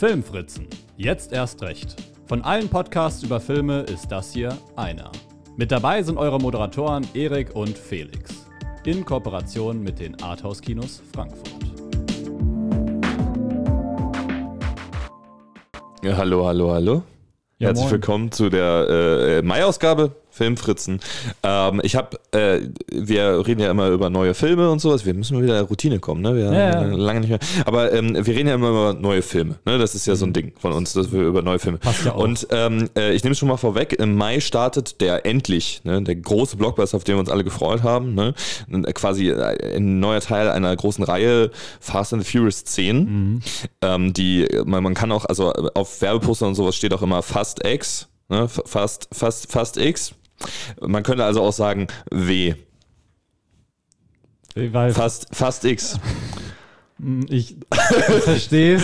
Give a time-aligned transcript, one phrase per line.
[0.00, 0.66] Filmfritzen.
[0.96, 1.94] Jetzt erst recht.
[2.24, 5.12] Von allen Podcasts über Filme ist das hier einer.
[5.58, 8.46] Mit dabei sind eure Moderatoren Erik und Felix.
[8.86, 11.50] In Kooperation mit den Arthouse-Kinos Frankfurt.
[16.02, 17.02] Ja, hallo, hallo, hallo.
[17.58, 17.92] Ja, Herzlich moin.
[17.92, 21.00] willkommen zu der äh, Mai-Ausgabe Filmfritzen.
[21.42, 25.04] Ähm, ich habe, äh, wir reden ja immer über neue Filme und sowas.
[25.04, 26.34] Wir müssen wieder in Routine kommen, ne?
[26.34, 26.74] Wir Ja, ja.
[26.76, 27.38] haben lange nicht mehr.
[27.66, 29.56] Aber ähm, wir reden ja immer über neue Filme.
[29.66, 29.76] Ne?
[29.76, 31.76] Das ist ja so ein Ding von uns, dass wir über neue Filme.
[31.76, 31.82] Mhm.
[31.82, 32.22] Passt ja auch.
[32.24, 33.92] Und ähm, äh, ich nehme es schon mal vorweg.
[33.92, 36.00] Im Mai startet der endlich, ne?
[36.00, 38.14] der große Blockbuster, auf den wir uns alle gefreut haben.
[38.14, 38.32] Ne?
[38.72, 41.50] Äh, Quasi äh, ein neuer Teil einer großen Reihe
[41.80, 42.96] Fast and the Furious 10.
[42.96, 43.40] Mhm.
[43.82, 47.62] Ähm, die, man, man kann auch, also auf Werbepostern und sowas steht auch immer Fast
[47.66, 48.08] X.
[48.30, 48.48] Ne?
[48.48, 50.14] Fast, fast, fast X.
[50.80, 52.54] Man könnte also auch sagen W.
[54.92, 55.98] Fast, fast X.
[57.28, 57.56] ich
[58.24, 58.82] verstehe es,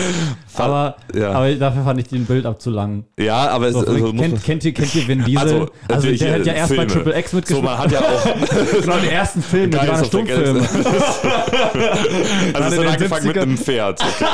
[0.55, 1.31] aber, ja.
[1.33, 3.03] aber dafür fand ich den Bild ab zu lang.
[3.19, 5.39] Ja, aber es So, also, kennt, kennt, ihr, kennt ihr Vin Diesel?
[5.39, 6.93] Also, Also, der hat ja äh, erst bei Filme.
[6.93, 7.63] Triple X so, mitgespielt.
[7.65, 8.23] man hat ja auch
[8.81, 10.61] genau, die ersten Filme, die waren Stummfilme.
[12.53, 13.41] Also es hat angefangen mit 70ern.
[13.41, 14.01] einem Pferd.
[14.01, 14.25] Okay.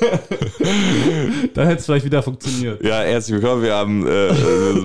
[1.54, 2.82] Dann hätte es vielleicht wieder funktioniert.
[2.84, 3.62] Ja, herzlich willkommen.
[3.62, 4.10] Wir haben, äh,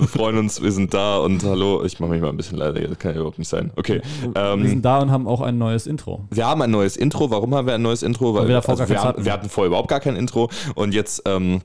[0.00, 1.84] wir freuen uns, wir sind da und hallo.
[1.84, 3.70] Ich mache mich mal ein bisschen leider, das kann ja überhaupt nicht sein.
[3.76, 4.00] Okay.
[4.22, 6.24] Wir Ähm, sind da und haben auch ein neues Intro.
[6.30, 7.30] wir haben ein neues Intro.
[7.30, 8.34] Warum haben wir ein neues Intro?
[8.34, 9.24] Weil wir davor also wir, haben, hatten.
[9.24, 11.22] wir hatten vorher überhaupt gar kein Intro und jetzt.
[11.26, 11.60] Ähm,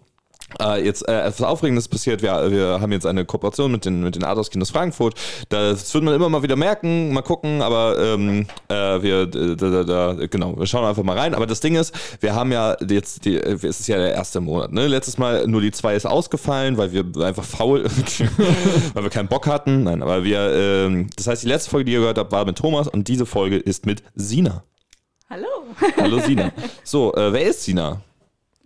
[0.61, 2.21] äh, jetzt äh, etwas Aufregendes passiert.
[2.21, 5.15] Wir, wir haben jetzt eine Kooperation mit den, mit den Arthouse Kinos Frankfurt.
[5.49, 9.83] Das wird man immer mal wieder merken, mal gucken, aber ähm, äh, wir, da, da,
[9.83, 11.35] da, genau, wir schauen einfach mal rein.
[11.35, 14.71] Aber das Ding ist, wir haben ja jetzt, die, es ist ja der erste Monat.
[14.71, 14.87] Ne?
[14.87, 17.83] Letztes Mal nur die zwei ist ausgefallen, weil wir einfach faul,
[18.93, 19.83] weil wir keinen Bock hatten.
[19.83, 22.57] Nein, aber wir, ähm, das heißt, die letzte Folge, die ihr gehört habt, war mit
[22.57, 24.63] Thomas und diese Folge ist mit Sina.
[25.29, 25.47] Hallo.
[25.97, 26.51] Hallo Sina.
[26.83, 28.01] So, äh, wer ist Sina?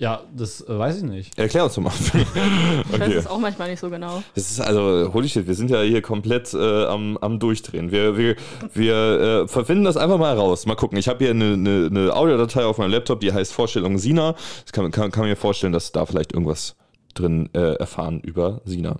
[0.02, 1.38] Ja, das äh, weiß ich nicht.
[1.38, 1.92] Erklär uns doch mal.
[2.92, 4.24] Ich weiß es auch manchmal nicht so genau.
[4.34, 7.92] Das ist also, holy shit, wir sind ja hier komplett äh, am, am Durchdrehen.
[7.92, 8.36] Wir, wir,
[8.74, 8.96] wir
[9.44, 10.66] äh, verfinden das einfach mal raus.
[10.66, 10.98] Mal gucken.
[10.98, 14.34] Ich habe hier eine, eine, eine Audiodatei auf meinem Laptop, die heißt Vorstellung Sina.
[14.66, 16.76] Ich kann, kann, kann mir vorstellen, dass da vielleicht irgendwas
[17.14, 18.98] drin äh, erfahren über Sina.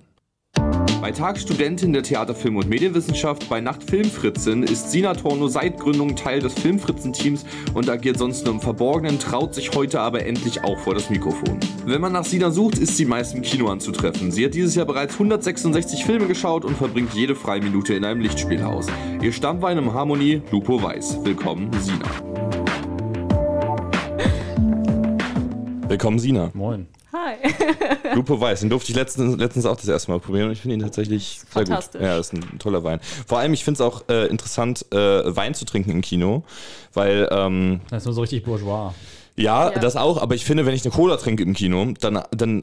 [1.02, 5.80] Bei Tag Studentin der Theater, Film und Medienwissenschaft, bei Nacht Filmfritzen ist Sina Torno seit
[5.80, 10.62] Gründung Teil des Filmfritzen-Teams und agiert sonst nur im Verborgenen, traut sich heute aber endlich
[10.62, 11.58] auch vor das Mikrofon.
[11.84, 14.30] Wenn man nach Sina sucht, ist sie meist im Kino anzutreffen.
[14.30, 18.20] Sie hat dieses Jahr bereits 166 Filme geschaut und verbringt jede freie Minute in einem
[18.20, 18.86] Lichtspielhaus.
[19.20, 21.18] Ihr Stammwein im Harmonie, Lupo Weiß.
[21.24, 22.06] Willkommen, Sina.
[25.88, 26.52] Willkommen, Sina.
[26.54, 26.86] Moin.
[27.12, 27.36] Hi.
[28.14, 30.76] Lupo Weiß, den durfte ich letztens, letztens auch das erste Mal probieren und ich finde
[30.76, 32.00] ihn tatsächlich sehr Fantastisch.
[32.00, 32.08] gut.
[32.08, 33.00] Ja, das ist ein toller Wein.
[33.26, 34.96] Vor allem, ich finde es auch äh, interessant, äh,
[35.36, 36.42] Wein zu trinken im Kino,
[36.94, 38.92] weil ähm, Das ist nur so richtig bourgeois.
[39.36, 39.78] Ja, Ja.
[39.78, 42.62] das auch, aber ich finde, wenn ich eine Cola trinke im Kino, dann, dann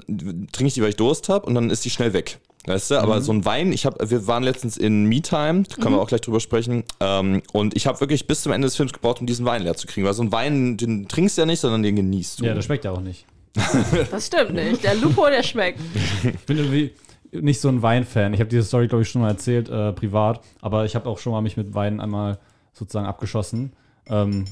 [0.51, 2.39] trinke ich die, weil ich Durst habe und dann ist die schnell weg.
[2.65, 3.01] Weißt du, Mhm.
[3.01, 6.07] aber so ein Wein, ich habe, wir waren letztens in Me-Time, da können wir auch
[6.07, 9.27] gleich drüber sprechen, ähm, und ich habe wirklich bis zum Ende des Films gebraucht, um
[9.27, 11.83] diesen Wein leer zu kriegen, weil so ein Wein, den trinkst du ja nicht, sondern
[11.83, 12.45] den genießt du.
[12.45, 13.25] Ja, das schmeckt ja auch nicht.
[14.11, 14.83] Das stimmt nicht.
[14.83, 15.79] Der Lupo, der schmeckt.
[16.23, 16.91] Ich bin irgendwie
[17.31, 18.33] nicht so ein Weinfan.
[18.33, 20.41] Ich habe diese Story, glaube ich, schon mal erzählt, äh, privat.
[20.61, 22.39] Aber ich habe auch schon mal mich mit Wein einmal
[22.73, 23.73] sozusagen abgeschossen.
[24.07, 24.45] Ähm,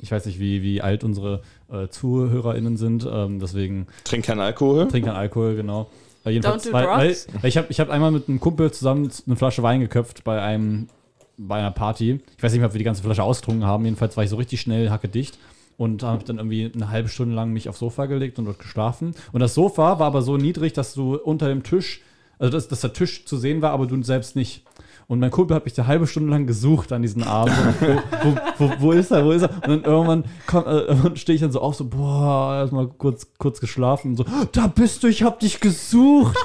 [0.00, 3.06] ich weiß nicht, wie, wie alt unsere äh, ZuhörerInnen sind.
[3.10, 4.88] Ähm, deswegen Trink keinen Alkohol.
[4.88, 5.90] trinken kein Alkohol, genau.
[6.24, 7.26] Äh, jedenfalls, Don't do weil, drugs.
[7.40, 10.40] weil ich habe ich hab einmal mit einem Kumpel zusammen eine Flasche Wein geköpft bei
[10.40, 10.88] einem
[11.36, 12.20] bei einer Party.
[12.36, 13.84] Ich weiß nicht mehr, ob wir die ganze Flasche ausgetrunken haben.
[13.84, 15.38] Jedenfalls war ich so richtig schnell hackedicht
[15.76, 19.14] und habe dann irgendwie eine halbe Stunde lang mich aufs Sofa gelegt und dort geschlafen.
[19.32, 22.00] Und das Sofa war aber so niedrig, dass du unter dem Tisch,
[22.38, 24.64] also dass, dass der Tisch zu sehen war, aber du selbst nicht.
[25.06, 27.54] Und mein Kumpel hat mich eine halbe Stunde lang gesucht an diesem Abend.
[27.80, 29.24] wo, wo, wo, wo ist er?
[29.24, 29.50] Wo ist er?
[29.50, 30.24] Und dann irgendwann,
[30.64, 34.66] äh, stehe ich dann so auf, so, boah, erstmal kurz, kurz geschlafen und so, da
[34.66, 36.36] bist du, ich hab dich gesucht.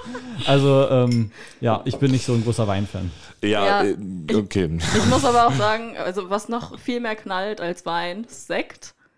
[0.45, 1.31] Also, ähm,
[1.61, 3.11] ja, ich bin nicht so ein großer Weinfan.
[3.41, 3.95] Ja, Ja, äh,
[4.35, 4.77] okay.
[4.97, 8.47] Ich muss aber auch sagen, also was noch viel mehr knallt als Wein, ist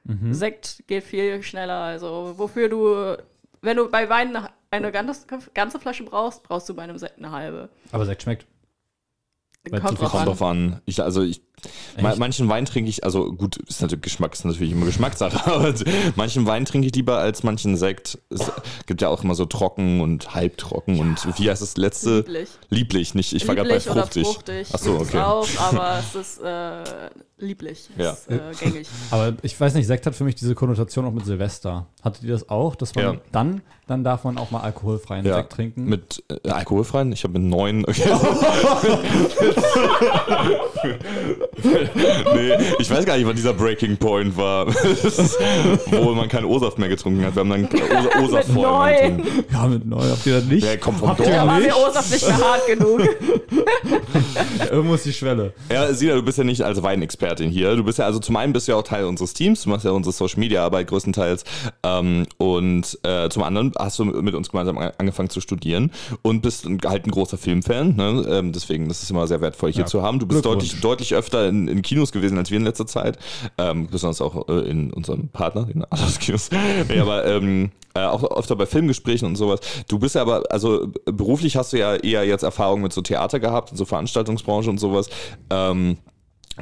[0.06, 0.36] Sekt.
[0.36, 1.76] Sekt geht viel schneller.
[1.76, 3.18] Also wofür du,
[3.62, 4.36] wenn du bei Wein
[4.72, 7.70] eine- ganze, ganze Flasche brauchst, brauchst du bei einem Sekt eine halbe.
[7.92, 8.48] Aber Sekt schmeckt.
[9.70, 10.26] Kommt drauf Kommt an.
[10.26, 10.82] drauf an.
[10.86, 11.44] Ich, also ich,
[11.98, 12.18] Echt?
[12.18, 15.74] manchen Wein trinke ich, also gut, ist natürlich Geschmack, ist natürlich immer Geschmackssache, aber
[16.16, 18.18] manchen Wein trinke ich lieber als manchen Sekt.
[18.30, 18.52] Es
[18.86, 22.18] gibt ja auch immer so trocken und halbtrocken und wie heißt das letzte?
[22.18, 22.50] Lieblich.
[22.70, 24.28] Lieblich, nicht, ich war gerade bei Lieblich oder fruchtig.
[24.28, 24.68] fruchtig.
[24.74, 25.24] Ach so, Gibt's okay.
[25.24, 26.84] auch, aber es ist äh,
[27.40, 27.90] lieblich.
[27.98, 28.12] Ja.
[28.12, 28.88] Ist, äh, gängig.
[29.12, 31.88] Aber ich weiß nicht, Sekt hat für mich diese Konnotation auch mit Silvester.
[32.04, 32.76] Hattet ihr das auch?
[32.76, 33.16] Dass man Ja.
[33.32, 35.86] dann, dann darf man auch mal alkoholfreien Ja, Sekt trinken.
[35.86, 37.12] Mit äh, alkoholfreien?
[37.12, 37.86] Ich habe mit neun.
[37.86, 38.04] Okay.
[41.64, 44.68] nee, ich weiß gar nicht, wann dieser Breaking Point war.
[45.92, 47.36] wo man keinen O-Saft mehr getrunken hat.
[47.36, 47.66] Wir haben dann
[48.24, 49.46] O-Saft Mit vorher getrunken.
[49.52, 50.02] Ja, mit neu.
[50.02, 50.66] Habt ihr das nicht?
[50.66, 51.36] Ja, kommt vom Habt ihr Dorf.
[51.38, 51.76] Da war mir nicht?
[51.76, 53.02] Osaf nicht mehr hart genug.
[54.72, 55.54] Irgendwo ist die Schwelle.
[55.72, 57.76] Ja, Sina, du bist ja nicht als Weinexpertin hier.
[57.76, 59.86] Du bist ja, also zum einen bist du ja auch Teil unseres Teams, du machst
[59.86, 61.44] ja unsere Social Media Arbeit größtenteils.
[61.84, 66.42] Ähm, und äh, zum anderen hast du mit uns gemeinsam an- angefangen zu studieren und
[66.42, 67.96] bist halt ein großer Filmfan.
[67.96, 68.26] Ne?
[68.30, 70.20] Ähm, deswegen, das ist immer sehr wertvoll hier Ja, zu haben.
[70.20, 73.18] Du bist deutlich, deutlich öfter in, in Kinos gewesen als wir in letzter Zeit.
[73.58, 76.50] Ähm, besonders auch äh, in unserem Partner, den Atlas Kinos.
[76.88, 79.60] nee, aber ähm, äh, auch öfter bei Filmgesprächen und sowas.
[79.88, 83.40] Du bist ja aber, also beruflich hast du ja eher jetzt Erfahrung mit so Theater
[83.40, 85.10] gehabt und so Veranstaltungsbranche und sowas.
[85.50, 85.98] Ähm,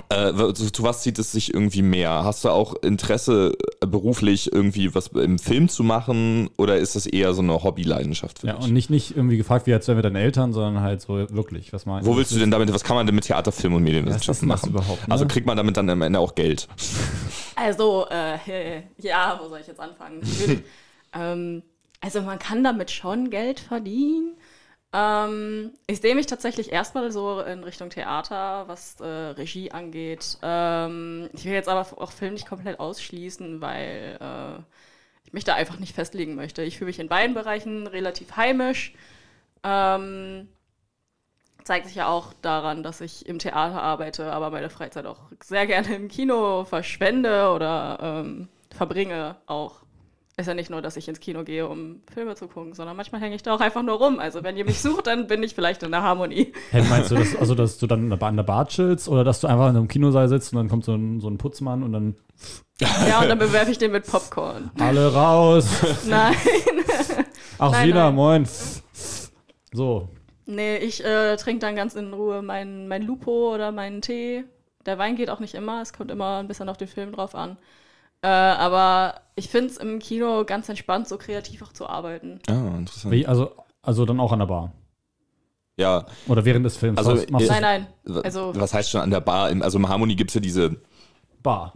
[0.09, 2.23] äh, zu, zu was zieht es sich irgendwie mehr?
[2.23, 7.05] Hast du auch Interesse, äh, beruflich irgendwie was im Film zu machen oder ist das
[7.05, 8.65] eher so eine Hobbyleidenschaft für Ja, dich?
[8.65, 11.73] und nicht, nicht irgendwie gefragt, wie als wären wir deine Eltern, sondern halt so wirklich,
[11.73, 13.83] was meinst Wo willst du denn damit, was kann man denn mit Theater, Film und
[13.83, 14.69] Medienwissenschaften machen?
[14.69, 15.11] überhaupt, ne?
[15.11, 16.67] Also kriegt man damit dann am Ende auch Geld?
[17.61, 20.21] Also, äh, ja, wo soll ich jetzt anfangen?
[21.11, 21.63] Ähm,
[22.01, 24.35] also man kann damit schon Geld verdienen.
[24.91, 30.37] Ähm, ich sehe mich tatsächlich erstmal so in Richtung Theater, was äh, Regie angeht.
[30.41, 34.61] Ähm, ich will jetzt aber auch Film nicht komplett ausschließen, weil äh,
[35.25, 36.63] ich mich da einfach nicht festlegen möchte.
[36.63, 38.93] Ich fühle mich in beiden Bereichen relativ heimisch.
[39.63, 40.49] Ähm,
[41.63, 45.67] zeigt sich ja auch daran, dass ich im Theater arbeite, aber meine Freizeit auch sehr
[45.67, 49.83] gerne im Kino verschwende oder ähm, verbringe auch.
[50.39, 53.19] Ist ja nicht nur, dass ich ins Kino gehe, um Filme zu gucken, sondern manchmal
[53.19, 54.19] hänge ich da auch einfach nur rum.
[54.19, 56.53] Also wenn ihr mich sucht, dann bin ich vielleicht in der Harmonie.
[56.71, 59.47] Hey, meinst du, dass, also, dass du dann an der Bar chillst oder dass du
[59.47, 62.15] einfach in einem Kinosaal sitzt und dann kommt so ein, so ein Putzmann und dann
[62.79, 64.71] Ja, und dann bewerfe ich den mit Popcorn.
[64.79, 65.67] alle raus.
[66.07, 66.35] Nein.
[67.59, 68.15] Ach, Nein, Sina, nein.
[68.15, 68.47] moin.
[69.73, 70.07] So.
[70.45, 74.45] Nee, ich äh, trinke dann ganz in Ruhe mein, mein Lupo oder meinen Tee.
[74.85, 77.35] Der Wein geht auch nicht immer, es kommt immer ein bisschen auf den Film drauf
[77.35, 77.57] an.
[78.21, 82.39] Äh, aber ich finde es im Kino ganz entspannt, so kreativ auch zu arbeiten.
[82.49, 83.13] Ah, interessant.
[83.13, 83.51] Wie, also,
[83.81, 84.73] also dann auch an der Bar.
[85.77, 86.97] Ja, Oder während des Films.
[86.97, 87.87] Also, Was Nein, nein.
[88.23, 89.49] Also, was heißt schon an der Bar?
[89.49, 90.75] Im- Also im Harmony gibt es ja diese
[91.41, 91.73] Bar.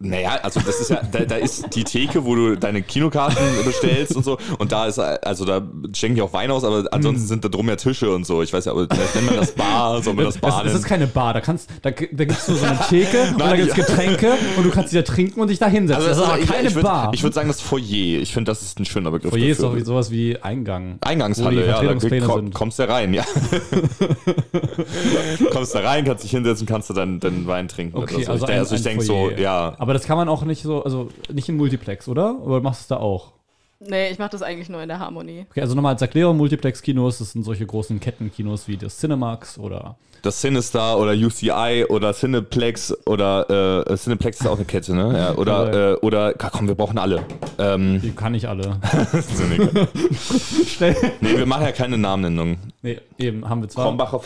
[0.00, 4.16] Naja, also das ist ja, da, da ist die Theke, wo du deine Kinokarten bestellst
[4.16, 4.36] und so.
[4.58, 5.62] Und da ist, also da
[5.94, 7.28] schenken die auch Wein aus, aber ansonsten Hm.
[7.28, 8.42] sind da drum ja Tische und so.
[8.42, 10.86] Ich weiß ja, aber nennt man das Bar, soll man das Bar Das, das ist
[10.86, 13.56] keine Bar, da kannst, da, da gibt es nur so eine Theke und da Nein,
[13.66, 13.84] gibt es ja.
[13.84, 16.04] Getränke und du kannst dich da trinken und dich da hinsetzen.
[16.06, 17.10] das ist aber ich, keine ich würd, Bar.
[17.14, 18.20] Ich würde sagen, das Foyer.
[18.20, 19.30] Ich finde, das ist ein schöner Begriff.
[19.30, 19.70] Foyer ist dafür.
[19.70, 20.98] doch wie sowas wie Eingang.
[21.04, 22.52] Die Eingangshalle, ja, da komm, sind.
[22.54, 23.24] kommst du rein, ja.
[25.52, 27.96] kommst da rein, kannst dich hinsetzen, kannst du dann den Wein trinken.
[27.96, 28.32] Okay, oder so.
[28.32, 29.67] also ich, ein- also ich denke so, Foyer.
[29.72, 29.76] Ja.
[29.78, 32.40] Aber das kann man auch nicht so, also nicht im Multiplex, oder?
[32.40, 33.32] Oder machst du es da auch?
[33.80, 35.46] nee, ich mache das eigentlich nur in der Harmonie.
[35.50, 39.96] Okay, also nochmal als Erklärung, Multiplex-Kinos, das sind solche großen Kettenkinos wie das Cinemax oder
[40.22, 45.16] Das Sinister oder UCI oder Cineplex oder äh, Cineplex ist auch eine Kette, ne?
[45.16, 47.22] Ja, oder, äh, oder, komm, wir brauchen alle.
[47.58, 48.80] Ähm, die kann ich alle.
[50.80, 52.56] nee, wir machen ja keine Namennennung.
[52.82, 53.84] nee, eben, haben wir zwar.
[53.84, 54.20] Krombacher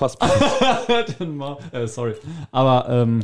[1.20, 2.14] mal- äh, sorry.
[2.52, 3.22] Aber, ähm,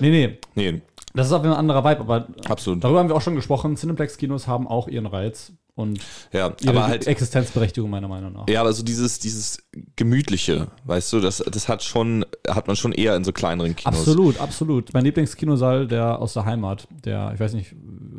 [0.00, 0.82] nee, nee, Nee,
[1.14, 2.82] das ist auf jeden Fall ein anderer Vibe, aber absolut.
[2.84, 3.76] darüber haben wir auch schon gesprochen.
[3.76, 6.00] Cineplex-Kinos haben auch ihren Reiz und
[6.32, 7.06] Ja, ihre halt.
[7.06, 8.48] Existenzberechtigung meiner Meinung nach.
[8.48, 9.62] Ja, aber so dieses, dieses
[9.96, 13.98] Gemütliche, weißt du, das, das hat schon, hat man schon eher in so kleineren Kinos.
[13.98, 14.92] Absolut, absolut.
[14.92, 17.74] Mein Lieblingskinosaal, der aus der Heimat, der, ich weiß nicht,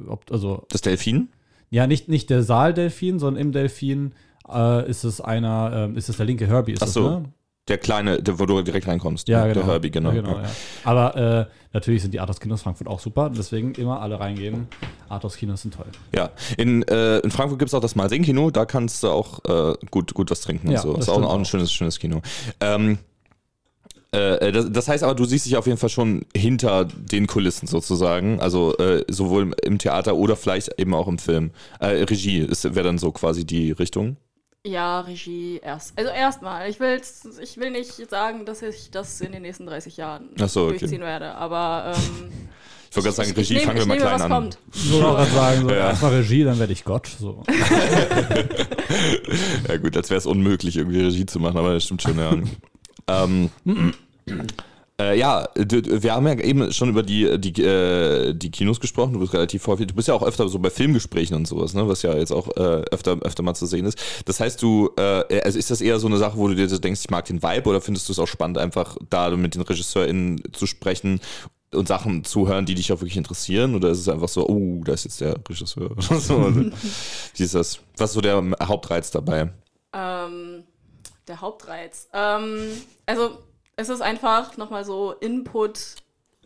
[0.08, 1.30] ob, also, Das Delfin?
[1.70, 4.14] ja, nicht, nicht der Saal Delfin, sondern im Delfin
[4.52, 7.26] äh, ist es einer, ähm, ist es der linke Herbie, ist Ach so, das, ne?
[7.72, 9.28] Der kleine, der, wo du direkt reinkommst.
[9.28, 9.54] Ja, ne?
[9.54, 9.66] genau.
[9.66, 10.12] Der Herbie, genau.
[10.12, 10.44] Ja, genau ja.
[10.84, 14.68] Aber äh, natürlich sind die Arthouse Kinos Frankfurt auch super, deswegen immer alle reingehen.
[15.10, 15.86] Arthouse Kinos sind toll.
[16.16, 19.74] Ja, in, äh, in Frankfurt gibt es auch das Malsing-Kino, da kannst du auch äh,
[19.90, 20.94] gut, gut was trinken und Ja, so.
[20.94, 22.22] das ist auch, auch ein schönes, schönes Kino.
[22.60, 22.98] Ähm,
[24.12, 27.68] äh, das, das heißt aber, du siehst dich auf jeden Fall schon hinter den Kulissen
[27.68, 31.52] sozusagen, also äh, sowohl im- im Theater oder vielleicht eben auch im Film.
[31.80, 34.18] Äh, Regie wäre dann so quasi die Richtung.
[34.66, 35.98] Ja, Regie erst.
[35.98, 36.70] Also erstmal.
[36.70, 40.66] Ich, will's, ich will nicht sagen, dass ich das in den nächsten 30 Jahren so,
[40.66, 40.78] okay.
[40.78, 42.32] durchziehen werde, aber ähm,
[42.92, 44.32] Ich wollte gerade sagen, Regie ich nehme, fangen wir mal nehme, klein was an.
[44.32, 44.58] kommt.
[44.72, 45.90] So auch gerade sagen, so, Ja.
[45.90, 47.08] erstmal Regie, dann werde ich Gott.
[47.08, 47.44] So.
[49.68, 52.36] Ja gut, als wäre es unmöglich, irgendwie Regie zu machen, aber das stimmt schon, ja.
[53.08, 53.50] ähm,
[55.00, 59.20] äh, ja, wir haben ja eben schon über die, die, äh, die Kinos gesprochen, du
[59.20, 62.02] bist relativ häufig, du bist ja auch öfter so bei Filmgesprächen und sowas, ne, was
[62.02, 64.00] ja jetzt auch äh, öfter, öfter mal zu sehen ist.
[64.26, 66.78] Das heißt, du, äh, also ist das eher so eine Sache, wo du dir so
[66.78, 69.62] denkst, ich mag den Vibe oder findest du es auch spannend, einfach da mit den
[69.62, 71.20] RegisseurInnen zu sprechen
[71.74, 73.76] und Sachen zu hören, die dich auch wirklich interessieren?
[73.76, 76.54] Oder ist es einfach so, oh, da ist jetzt der Regisseur oder so?
[77.36, 77.80] Wie ist das?
[77.98, 79.52] Was ist so der Hauptreiz dabei?
[79.94, 80.64] Ähm,
[81.28, 82.08] der Hauptreiz.
[82.14, 82.72] Ähm,
[83.06, 83.40] also,
[83.82, 85.96] es ist einfach nochmal so Input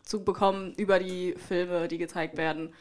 [0.03, 2.73] zu bekommen über die Filme, die gezeigt werden,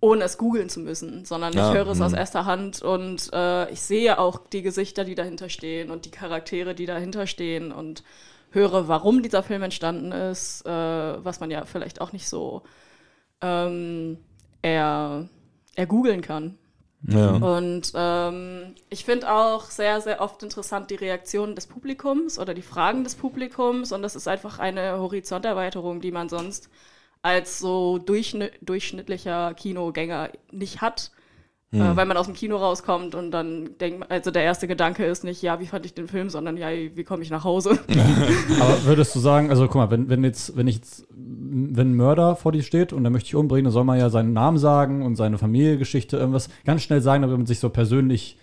[0.00, 2.18] ohne es googeln zu müssen, sondern Ja, ich höre es aus mhm.
[2.18, 6.74] erster Hand und äh, ich sehe auch die Gesichter, die dahinter stehen und die Charaktere,
[6.74, 8.04] die dahinter stehen und
[8.50, 12.62] höre, warum dieser Film entstanden ist, äh, was man ja vielleicht auch nicht so
[13.40, 14.18] ähm,
[14.62, 15.28] er,
[15.74, 16.58] er googeln kann.
[17.02, 17.30] Ja.
[17.36, 22.62] Und ähm, ich finde auch sehr, sehr oft interessant die Reaktionen des Publikums oder die
[22.62, 23.92] Fragen des Publikums.
[23.92, 26.68] Und das ist einfach eine Horizonterweiterung, die man sonst
[27.22, 31.12] als so durchschnitt, durchschnittlicher Kinogänger nicht hat.
[31.70, 35.22] Äh, weil man aus dem Kino rauskommt und dann denkt, also der erste Gedanke ist
[35.22, 37.78] nicht, ja, wie fand ich den Film, sondern ja, wie komme ich nach Hause?
[38.60, 41.94] Aber würdest du sagen, also guck mal, wenn, wenn jetzt, wenn ich jetzt, wenn ein
[41.94, 44.56] Mörder vor dir steht und der möchte ich umbringen, dann soll man ja seinen Namen
[44.56, 48.38] sagen und seine Familiengeschichte, irgendwas ganz schnell sagen, damit man sich so persönlich.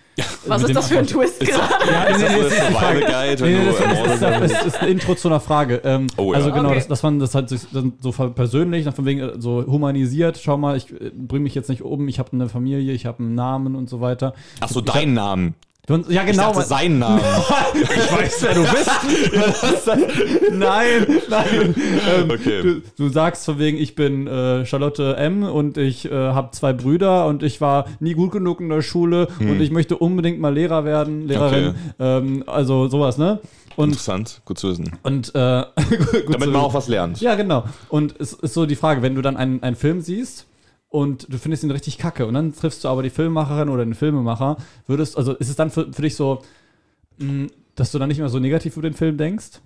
[0.48, 1.92] Was ist das für ein Twist gerade?
[1.92, 4.64] Ja, nee, Das ist Survival Guide, wenn Nee, nee, du das, das, ermordet ist, das,
[4.64, 5.82] das ein Intro zu einer Frage.
[5.84, 6.38] Ähm, Oh ja.
[6.38, 6.76] Also genau, Okay.
[6.76, 10.40] dass, dass man das halt sich dann so persönlich, von wegen äh, so humanisiert.
[10.42, 13.20] Schau mal, ich äh, bringe mich jetzt nicht um, ich habe eine Familie, ich habe
[13.20, 14.34] einen Namen und so weiter.
[14.62, 15.56] Ach so, dein Namen.
[15.88, 16.44] Ja, Ich genau.
[16.44, 17.22] dachte, man- seinen Namen.
[17.74, 20.52] ich weiß, wer du bist.
[20.52, 21.76] nein, nein.
[22.20, 22.62] Ähm, Okay.
[22.64, 25.44] du, du sagst von wegen, ich bin äh, Charlotte M.
[25.44, 29.28] und ich äh, habe zwei Brüder und ich war nie gut genug in der Schule
[29.40, 31.68] und ich möchte unbedingt mal Lehrer werden, Lehrerin.
[31.70, 31.76] Okay.
[32.00, 33.40] Ähm, also sowas, ne?
[33.76, 34.92] Und, Interessant, gut zu wissen.
[35.04, 37.20] und äh, gut Damit zu- man auch was lernt.
[37.22, 37.66] Ja, genau.
[37.90, 40.46] Und es ist so die Frage, wenn du dann einen, einen Film siehst
[40.96, 43.94] und du findest ihn richtig kacke und dann triffst du aber die Filmemacherin oder den
[43.94, 46.42] Filmemacher, würdest, also ist es dann für, für dich so,
[47.18, 49.60] mh, dass du dann nicht mehr so negativ über den Film denkst?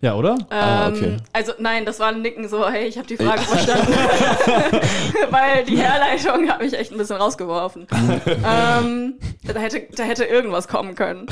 [0.00, 0.36] Ja, oder?
[0.50, 1.16] Ah, Ähm, okay.
[1.32, 3.92] Also nein, das war ein Nicken so, hey, ich habe die Frage verstanden.
[5.30, 7.86] Weil die Herleitung hat mich echt ein bisschen rausgeworfen.
[8.26, 9.14] ähm,
[9.44, 11.26] da, hätte, da hätte irgendwas kommen können.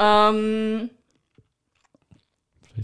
[0.00, 0.90] ähm,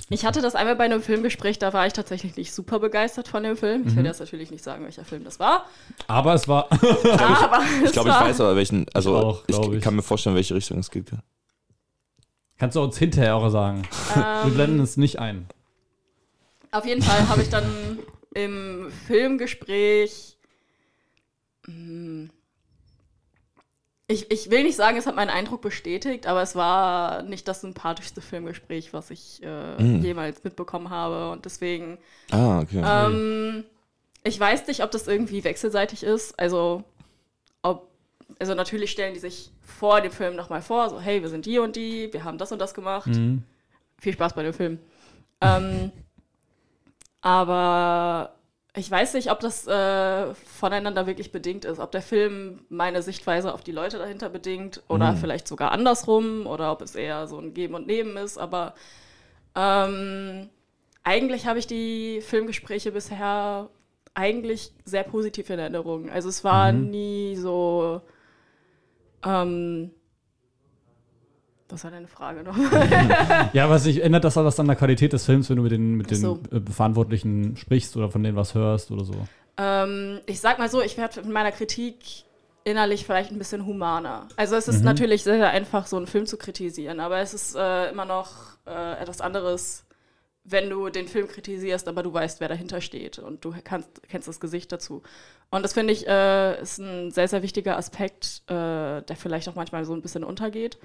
[0.09, 3.43] ich hatte das einmal bei einem Filmgespräch, da war ich tatsächlich nicht super begeistert von
[3.43, 3.87] dem Film.
[3.87, 5.67] Ich werde jetzt natürlich nicht sagen, welcher Film das war.
[6.07, 6.71] Aber es war.
[6.73, 9.83] aber Ich glaube, ich weiß aber welchen, also Ich auch, ich, glaub ich.
[9.83, 11.11] kann mir vorstellen, welche Richtung es geht.
[12.59, 13.83] Kannst du uns hinterher auch sagen.
[14.45, 15.47] Wir blenden es nicht ein.
[16.73, 17.99] Auf jeden Fall habe ich dann
[18.35, 20.37] im Filmgespräch.
[21.67, 22.31] hm,
[24.11, 27.61] Ich, ich will nicht sagen, es hat meinen Eindruck bestätigt, aber es war nicht das
[27.61, 31.31] sympathischste Filmgespräch, was ich äh, jemals mitbekommen habe.
[31.31, 31.97] Und deswegen,
[32.33, 32.83] Ah, okay.
[32.85, 33.65] ähm,
[34.25, 36.37] ich weiß nicht, ob das irgendwie wechselseitig ist.
[36.41, 36.83] Also,
[37.63, 37.87] ob,
[38.41, 41.61] also natürlich stellen die sich vor dem Film nochmal vor, so, hey, wir sind die
[41.61, 43.45] und die, wir haben das und das gemacht Mhm.
[44.01, 44.81] viel Spaß bei dem Film.
[45.41, 45.93] Ähm,
[47.21, 48.35] aber
[48.77, 51.81] ich weiß nicht, ob das äh, voneinander wirklich bedingt ist.
[51.81, 56.71] Ob der Film meine Sichtweise auf die Leute dahinter bedingt oder vielleicht sogar andersrum oder
[56.71, 58.39] ob es eher so ein Geben und Nehmen ist.
[58.39, 58.75] Aber
[59.57, 60.49] ähm,
[61.03, 63.71] eigentlich habe ich die Filmgespräche bisher
[64.15, 66.09] eigentlich sehr positiv in Erinnerung.
[66.11, 68.03] Also es war nie so.
[69.25, 69.91] Ähm,
[71.73, 72.57] was war deine Frage noch?
[73.53, 75.95] Ja, was sich ändert das was an der Qualität des Films, wenn du mit den,
[75.95, 76.37] mit so.
[76.37, 79.15] den äh, Verantwortlichen sprichst oder von denen was hörst oder so?
[79.57, 81.97] Ähm, ich sag mal so, ich werde mit meiner Kritik
[82.65, 84.29] innerlich vielleicht ein bisschen humaner.
[84.37, 87.57] Also es ist natürlich sehr, sehr einfach, so einen Film zu kritisieren, aber es ist
[87.57, 89.85] äh, immer noch äh, etwas anderes,
[90.45, 94.29] wenn du den Film kritisierst, aber du weißt, wer dahinter steht und du kannst, kennst
[94.29, 95.03] das Gesicht dazu.
[95.51, 99.55] Und das finde ich äh, ist ein sehr, sehr wichtiger Aspekt, äh, der vielleicht auch
[99.55, 100.79] manchmal so ein bisschen untergeht.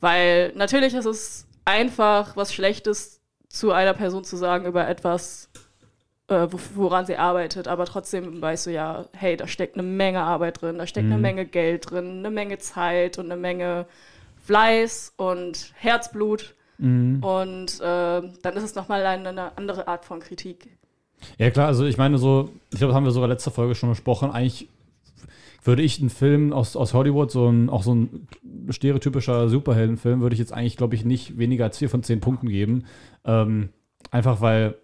[0.00, 5.50] Weil natürlich ist es einfach, was Schlechtes zu einer Person zu sagen über etwas,
[6.28, 10.20] äh, wo- woran sie arbeitet, aber trotzdem weißt du ja, hey, da steckt eine Menge
[10.20, 13.86] Arbeit drin, da steckt eine Menge Geld drin, eine Menge Zeit und eine Menge
[14.44, 16.54] Fleiß und Herzblut.
[17.22, 20.68] Und äh, dann ist es nochmal eine, eine andere Art von Kritik.
[21.38, 23.88] Ja, klar, also ich meine so, ich glaube, das haben wir sogar letzte Folge schon
[23.88, 24.30] besprochen.
[24.30, 24.68] Eigentlich
[25.62, 28.28] würde ich einen Film aus, aus Hollywood, so ein, auch so ein
[28.70, 32.48] stereotypischer Superheldenfilm, würde ich jetzt eigentlich, glaube ich, nicht weniger als vier von zehn Punkten
[32.48, 32.84] geben.
[33.24, 33.70] Ähm,
[34.10, 34.76] einfach weil,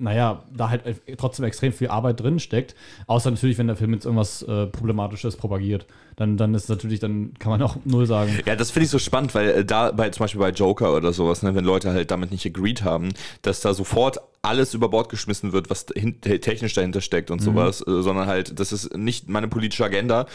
[0.00, 0.82] naja, da halt
[1.18, 2.74] trotzdem extrem viel Arbeit drin steckt.
[3.06, 5.86] Außer natürlich, wenn der Film jetzt irgendwas äh, Problematisches propagiert.
[6.16, 8.38] Dann, dann ist natürlich, dann kann man auch null sagen.
[8.46, 11.12] Ja, das finde ich so spannend, weil äh, da bei zum Beispiel bei Joker oder
[11.12, 13.10] sowas, ne, wenn Leute halt damit nicht agreed haben,
[13.42, 18.02] dass da sofort alles über Bord geschmissen wird, was technisch dahinter steckt und sowas, äh,
[18.02, 20.26] sondern halt, das ist nicht meine politische Agenda,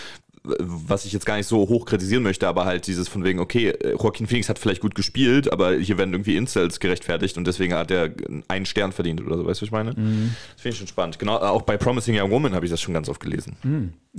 [0.59, 3.69] was ich jetzt gar nicht so hoch kritisieren möchte, aber halt dieses von wegen, okay,
[3.69, 7.73] äh, Joaquin Phoenix hat vielleicht gut gespielt, aber hier werden irgendwie Incels gerechtfertigt und deswegen
[7.73, 8.09] hat er
[8.47, 9.89] einen Stern verdient oder so, weißt du, was ich meine?
[9.91, 11.19] Das finde ich schon spannend.
[11.19, 13.55] Genau, auch bei Promising Young Woman habe ich das schon ganz oft gelesen.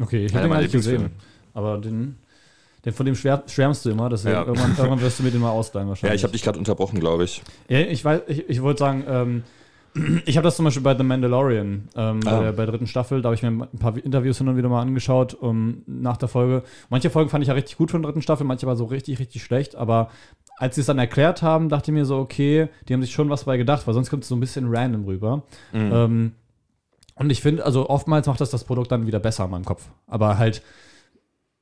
[0.01, 1.11] Okay, ich habe den gar nicht gesehen.
[1.55, 2.17] Aber den,
[2.85, 4.43] den von dem schwär, schwärmst du immer, deswegen Ja.
[4.45, 6.17] irgendwann, irgendwann wirst du mir den mal ausleihen Ja, wahrscheinlich.
[6.21, 7.43] ich habe dich gerade unterbrochen, glaube ich.
[7.69, 9.43] Ja, ich weiß, ich, ich wollte sagen, ähm,
[10.27, 12.31] Ich habe das zum Beispiel bei The Mandalorian, ähm, Ah.
[12.31, 14.57] bei, der, bei der dritten Staffel, da habe ich mir ein paar Interviews hin und
[14.57, 16.63] wieder mal angeschaut um, nach der Folge.
[16.91, 19.19] Manche Folgen fand ich ja richtig gut von der dritten Staffel, manche aber so richtig,
[19.19, 19.75] richtig schlecht.
[19.75, 20.11] Aber
[20.59, 23.31] als sie es dann erklärt haben, dachte ich mir so, okay, die haben sich schon
[23.31, 25.43] was bei gedacht, weil sonst kommt es so ein bisschen random rüber.
[25.73, 26.33] Ähm,
[27.15, 29.89] und ich finde, also oftmals macht das das Produkt dann wieder besser in meinem Kopf.
[30.07, 30.63] Aber halt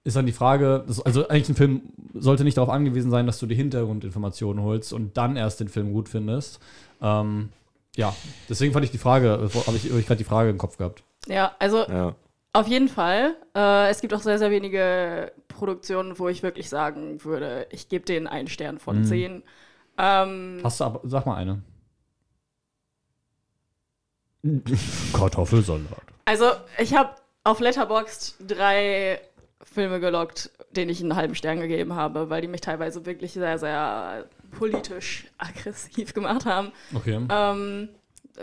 [0.03, 1.81] ist dann die Frage, also eigentlich ein Film
[2.15, 5.93] sollte nicht darauf angewiesen sein, dass du die Hintergrundinformationen holst und dann erst den Film
[5.93, 6.61] gut findest.
[7.01, 7.49] Ähm,
[7.97, 8.15] ja,
[8.49, 11.03] deswegen fand ich die Frage, habe ich, hab ich gerade die Frage im Kopf gehabt.
[11.27, 12.15] Ja, also Ja.
[12.53, 13.37] auf jeden Fall.
[13.55, 18.05] Äh, es gibt auch sehr, sehr wenige Produktionen, wo ich wirklich sagen würde, ich gebe
[18.05, 19.05] denen einen Stern von Mhm.
[19.05, 19.43] zehn.
[19.97, 21.63] Ähm, Hast du aber, sag mal eine.
[25.13, 25.87] Kartoffelsalat.
[26.27, 29.21] also ich habe auf Letterboxd drei
[29.63, 33.59] Filme gelockt, denen ich einen halben Stern gegeben habe, weil die mich teilweise wirklich sehr,
[33.59, 34.27] sehr
[34.59, 36.73] politisch aggressiv gemacht haben.
[36.95, 37.19] Okay.
[37.29, 37.89] Ähm,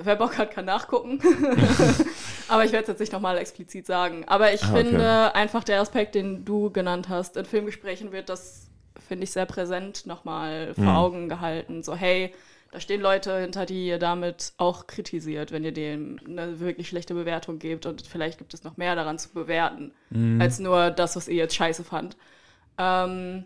[0.01, 1.19] wer Bock hat, kann nachgucken.
[2.47, 4.23] Aber ich werde es jetzt nicht nochmal explizit sagen.
[4.27, 4.83] Aber ich Ah, okay.
[4.83, 8.67] finde einfach der Aspekt, den du genannt hast, in Filmgesprächen wird das,
[9.07, 10.89] finde ich, sehr präsent nochmal vor Mhm.
[10.89, 11.83] Augen gehalten.
[11.83, 12.33] So, hey,
[12.71, 17.13] da stehen Leute hinter, die ihr damit auch kritisiert, wenn ihr denen eine wirklich schlechte
[17.13, 17.85] Bewertung gebt.
[17.85, 20.39] Und vielleicht gibt es noch mehr daran zu bewerten, Mhm.
[20.41, 22.15] als nur das, was ihr jetzt scheiße fand.
[22.77, 23.45] Ähm,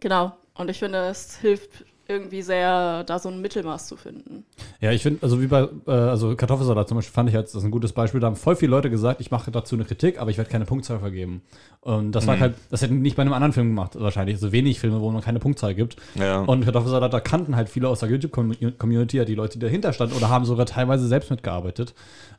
[0.00, 0.36] genau.
[0.54, 4.44] Und ich finde, es hilft irgendwie sehr, da so ein Mittelmaß zu finden.
[4.80, 7.62] Ja, ich finde, also wie bei, äh, also Kartoffelsalat zum Beispiel fand ich jetzt, das
[7.62, 8.20] ist ein gutes Beispiel.
[8.20, 10.64] Da haben voll viele Leute gesagt, ich mache dazu eine Kritik, aber ich werde keine
[10.64, 11.42] Punktzahl vergeben.
[11.80, 14.36] Und das war halt, das hätten nicht bei einem anderen Film gemacht, wahrscheinlich.
[14.36, 15.96] Also wenig Filme, wo man keine Punktzahl gibt.
[16.14, 16.40] Ja.
[16.40, 20.14] Und Kartoffelsalat, da kannten halt viele aus der YouTube-Community, ja, die Leute, die dahinter standen
[20.16, 21.94] oder haben sogar teilweise selbst mitgearbeitet.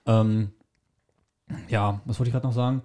[0.05, 0.51] Ähm,
[1.69, 2.81] ja, was wollte ich gerade noch sagen?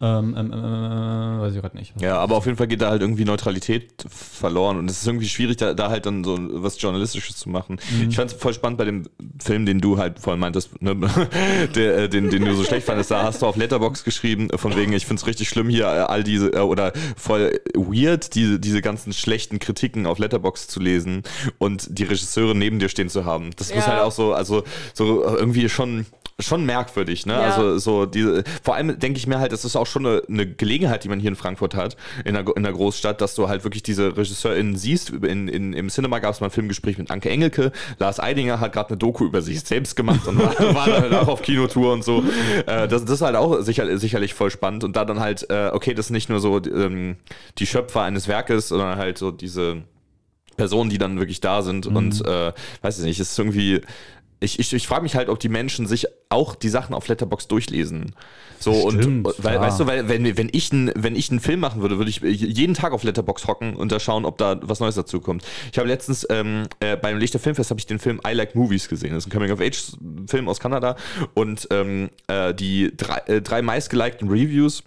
[0.00, 1.92] Ähm, ähm, ähm, äh, weiß ich gerade nicht.
[2.00, 5.28] Ja, aber auf jeden Fall geht da halt irgendwie Neutralität verloren und es ist irgendwie
[5.28, 7.80] schwierig, da, da halt dann so was Journalistisches zu machen.
[8.08, 9.08] Ich fand es voll spannend bei dem
[9.42, 10.94] Film, den du halt vorhin meintest, ne,
[11.74, 13.10] der, äh, den, den du so schlecht fandest.
[13.10, 16.00] Da hast du auf Letterbox geschrieben, von wegen, ich finde es richtig schlimm hier, äh,
[16.06, 21.24] all diese, äh, oder voll weird, diese, diese ganzen schlechten Kritiken auf Letterbox zu lesen
[21.58, 23.50] und die Regisseure neben dir stehen zu haben.
[23.56, 23.92] Das muss Ja.
[23.94, 24.62] halt auch so, also
[24.94, 26.06] so irgendwie schon
[26.40, 27.32] schon merkwürdig, ne?
[27.32, 27.40] Ja.
[27.40, 30.46] Also so diese, vor allem denke ich mir halt, es ist auch schon eine, eine
[30.46, 33.64] Gelegenheit, die man hier in Frankfurt hat, in der, in der Großstadt, dass du halt
[33.64, 35.10] wirklich diese RegisseurInnen siehst.
[35.10, 37.72] In, in, Im Cinema gab es mal ein Filmgespräch mit Anke Engelke.
[37.98, 41.14] Lars Eidinger hat gerade eine Doku über sich selbst gemacht und war, war dann halt
[41.14, 42.22] auch auf Kinotour und so.
[42.66, 44.84] Äh, das, das ist halt auch sicher, sicherlich voll spannend.
[44.84, 47.16] Und da dann halt, äh, okay, das ist nicht nur so ähm,
[47.58, 49.82] die Schöpfer eines Werkes, sondern halt so diese
[50.58, 53.80] Personen, die dann wirklich da sind und äh, weiß ich nicht, es ist irgendwie.
[54.40, 57.48] Ich, ich, ich frage mich halt, ob die Menschen sich auch die Sachen auf Letterbox
[57.48, 58.14] durchlesen.
[58.60, 59.60] So Stimmt, und weil, klar.
[59.60, 62.20] weißt du, weil wenn, wenn ich einen wenn ich einen Film machen würde, würde ich
[62.20, 65.44] jeden Tag auf Letterbox hocken und da schauen, ob da was Neues dazu kommt.
[65.72, 68.88] Ich habe letztens ähm, äh, beim Lichter Filmfest habe ich den Film I Like Movies
[68.88, 69.14] gesehen.
[69.14, 69.92] Das ist ein Coming of Age
[70.28, 70.96] Film aus Kanada
[71.34, 74.82] und ähm, äh, die drei, äh, drei meistgelikten Reviews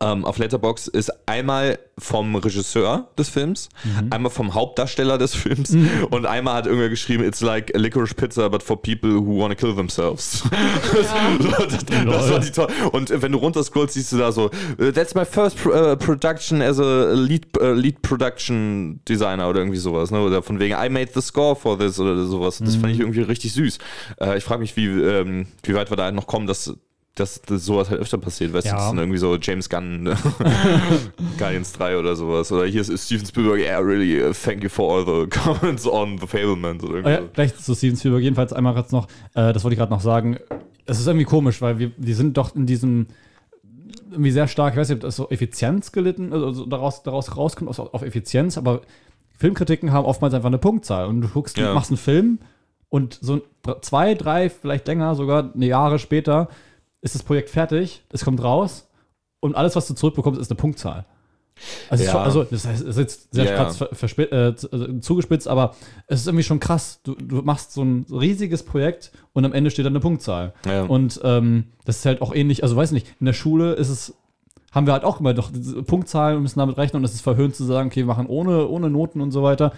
[0.00, 3.68] ähm, auf Letterbox ist einmal vom Regisseur des Films,
[4.10, 5.76] einmal vom Hauptdarsteller des Films
[6.10, 9.54] und einmal hat irgendwer geschrieben, it's like a licorice pizza, but for people who wanna
[9.54, 10.44] kill themselves.
[10.92, 12.68] das, das war die toll.
[12.92, 16.78] Und wenn du runterscrollst, siehst du da so, "Uh, that's my first uh, production as
[16.78, 20.10] a lead, uh, lead production designer oder irgendwie sowas.
[20.10, 20.20] Ne?
[20.20, 22.58] Oder von wegen, I made the score for this oder sowas.
[22.58, 23.78] Das fand ich irgendwie richtig süß.
[24.20, 26.74] Äh, ich frage mich, wie, ähm, wie weit wir da halt noch kommen, dass
[27.20, 28.76] dass, dass sowas halt öfter passiert, weißt du, Ja.
[28.76, 30.16] das ist dann irgendwie so James Gunn, ne?
[31.38, 32.50] Guardians 3 oder sowas.
[32.52, 36.18] Oder hier ist Steven Spielberg, yeah, really, uh, thank you for all the comments on
[36.18, 39.52] The Fablemans oder Oh irgendwie ja, gleich zu Steven Spielberg, jedenfalls einmal kurz noch, äh,
[39.52, 40.38] das wollte ich gerade noch sagen.
[40.86, 43.06] Es ist irgendwie komisch, weil wir, wir sind doch in diesem
[44.10, 47.68] irgendwie sehr stark, ich weiß nicht, ob das so Effizienz gelitten, also daraus, daraus rauskommt,
[47.68, 48.80] auf, auf Effizienz, aber
[49.36, 51.06] Filmkritiken haben oftmals einfach eine Punktzahl.
[51.06, 51.68] Und du guckst, Ja.
[51.68, 52.38] du machst einen Film
[52.88, 53.42] und so
[53.82, 56.48] zwei, drei, vielleicht länger, sogar eine Jahre später
[57.00, 58.88] ist das Projekt fertig, es kommt raus
[59.40, 61.04] und alles, was du zurückbekommst, ist eine Punktzahl.
[61.90, 62.12] Also, Ja.
[62.12, 65.74] schon, also das heißt, es ist jetzt sehr Ja, verspitzt, äh, also zugespitzt, aber
[66.06, 67.00] es ist irgendwie schon krass.
[67.02, 70.54] Du, du machst so ein riesiges Projekt und am Ende steht da eine Punktzahl.
[70.66, 70.84] Ja.
[70.84, 74.14] Und ähm, das ist halt auch ähnlich, also weiß nicht, in der Schule ist es,
[74.70, 75.50] haben wir halt auch immer doch
[75.86, 78.68] Punktzahlen und müssen damit rechnen und es ist verhöhnt zu sagen, okay, wir machen ohne,
[78.68, 79.72] ohne Noten und so weiter.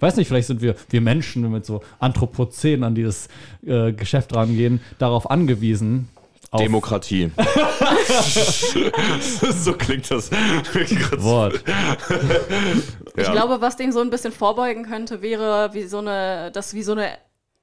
[0.00, 3.28] Weiß nicht, vielleicht sind wir, wir Menschen mit so Anthropozän an dieses
[3.64, 6.08] äh, Geschäft rangehen, darauf angewiesen.
[6.52, 7.32] Auf Demokratie.
[9.52, 10.30] so klingt das.
[10.30, 11.64] Wort.
[13.14, 16.82] Ich glaube, was dem so ein bisschen vorbeugen könnte, wäre, wie so eine, das wie
[16.82, 17.10] so eine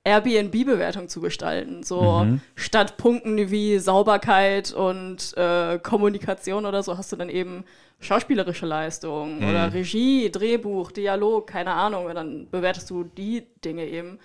[0.03, 1.81] Airbnb-Bewertung zu gestalten.
[1.81, 7.63] So statt Punkten wie Sauberkeit und äh, Kommunikation oder so hast du dann eben
[7.99, 12.05] schauspielerische Leistung oder Regie, Drehbuch, Dialog, keine Ahnung.
[12.05, 14.19] Und dann bewertest du die Dinge eben.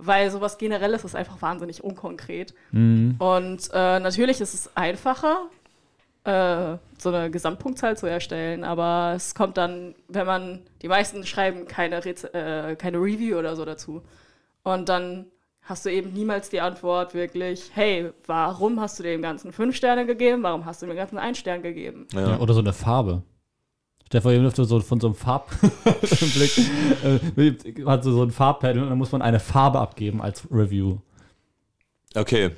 [0.00, 2.54] Weil sowas Generelles ist einfach wahnsinnig unkonkret.
[3.18, 5.48] Und äh, natürlich ist es einfacher,
[6.24, 11.66] äh, so eine Gesamtpunktzahl zu erstellen, aber es kommt dann, wenn man, die meisten schreiben
[11.66, 14.02] keine, Reze äh, keine Review oder so dazu.
[14.62, 15.26] Und dann
[15.62, 20.04] hast du eben niemals die Antwort wirklich, hey, warum hast du dem Ganzen fünf Sterne
[20.06, 22.06] gegeben, warum hast du dem Ganzen einen Stern gegeben?
[22.12, 23.22] Ja, oder so eine Farbe.
[24.10, 26.58] Stefan dürfte so von so einem Farbblick,
[27.36, 30.98] äh, hat so, so ein Farbpanel und dann muss man eine Farbe abgeben als Review.
[32.16, 32.50] Okay.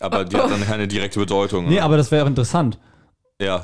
[0.00, 1.66] Aber die hat dann keine direkte Bedeutung.
[1.66, 1.84] Nee, oder?
[1.84, 2.78] aber das wäre auch interessant.
[3.40, 3.62] Ja,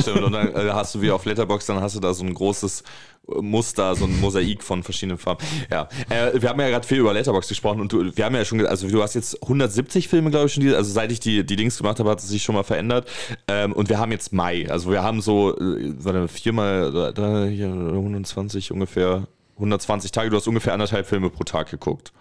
[0.00, 0.22] stimmt.
[0.22, 2.82] Und dann äh, hast du wie auf Letterbox, dann hast du da so ein großes
[3.28, 5.44] äh, Muster, so ein Mosaik von verschiedenen Farben.
[5.70, 8.46] Ja, äh, wir haben ja gerade viel über Letterbox gesprochen und du, wir haben ja
[8.46, 11.56] schon, also du hast jetzt 170 Filme, glaube ich, schon, also seit ich die, die
[11.56, 13.06] Links gemacht habe, hat es sich schon mal verändert.
[13.48, 17.66] Ähm, und wir haben jetzt Mai, also wir haben so, äh, warte, viermal, da, hier,
[17.66, 19.26] 120 ungefähr.
[19.56, 22.12] 120 Tage, du hast ungefähr anderthalb Filme pro Tag geguckt.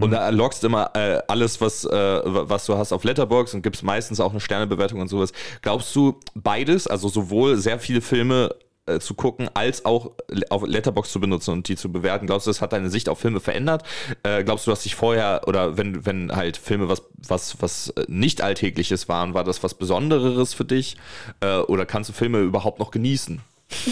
[0.00, 3.82] Und da loggst immer äh, alles, was, äh, was du hast auf Letterbox und gibst
[3.82, 5.32] meistens auch eine Sternebewertung und sowas.
[5.62, 8.54] Glaubst du beides, also sowohl sehr viele Filme
[8.86, 10.12] äh, zu gucken, als auch
[10.48, 13.20] auf Letterbox zu benutzen und die zu bewerten, glaubst du, das hat deine Sicht auf
[13.20, 13.84] Filme verändert?
[14.22, 18.04] Äh, glaubst du, dass dich vorher oder wenn, wenn halt Filme was, was, was äh,
[18.08, 20.96] nicht Alltägliches waren, war das was Besonderes für dich?
[21.40, 23.40] Äh, oder kannst du Filme überhaupt noch genießen?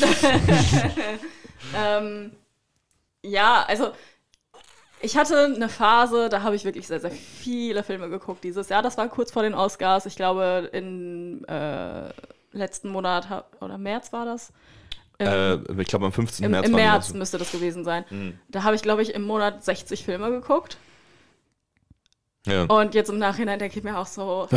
[1.75, 2.33] Ähm,
[3.23, 3.93] ja, also
[5.01, 8.83] ich hatte eine Phase, da habe ich wirklich sehr, sehr viele Filme geguckt dieses Jahr.
[8.83, 10.07] Das war kurz vor den Oscars.
[10.07, 12.09] Ich glaube, im äh,
[12.53, 14.53] letzten Monat oder März war das.
[15.19, 16.45] Im, Äh, ich glaube, am 15.
[16.45, 18.05] im, März im März müsste das gewesen sein.
[18.11, 18.39] Mhm.
[18.49, 20.79] Da habe ich, glaube ich, im Monat 60 Filme geguckt.
[22.47, 22.65] Ja.
[22.65, 24.49] Und jetzt im Nachhinein denke ich mir auch so,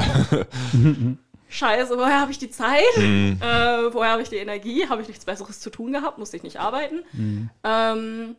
[1.50, 2.98] scheiße, woher habe ich die Zeit?
[2.98, 3.38] Mhm.
[3.42, 4.88] Äh, woher habe ich die Energie?
[4.88, 6.18] Habe ich nichts Besseres zu tun gehabt?
[6.18, 7.04] Musste ich nicht arbeiten?
[7.64, 8.36] Ähm,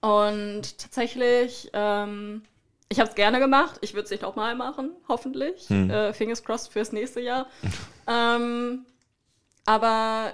[0.00, 2.42] und tatsächlich, ähm,
[2.88, 3.78] ich habe es gerne gemacht.
[3.82, 5.68] Ich würde es nicht nochmal machen, hoffentlich.
[5.68, 5.90] Hm.
[5.90, 7.46] Äh, fingers crossed fürs nächste Jahr.
[8.06, 8.86] ähm,
[9.66, 10.32] aber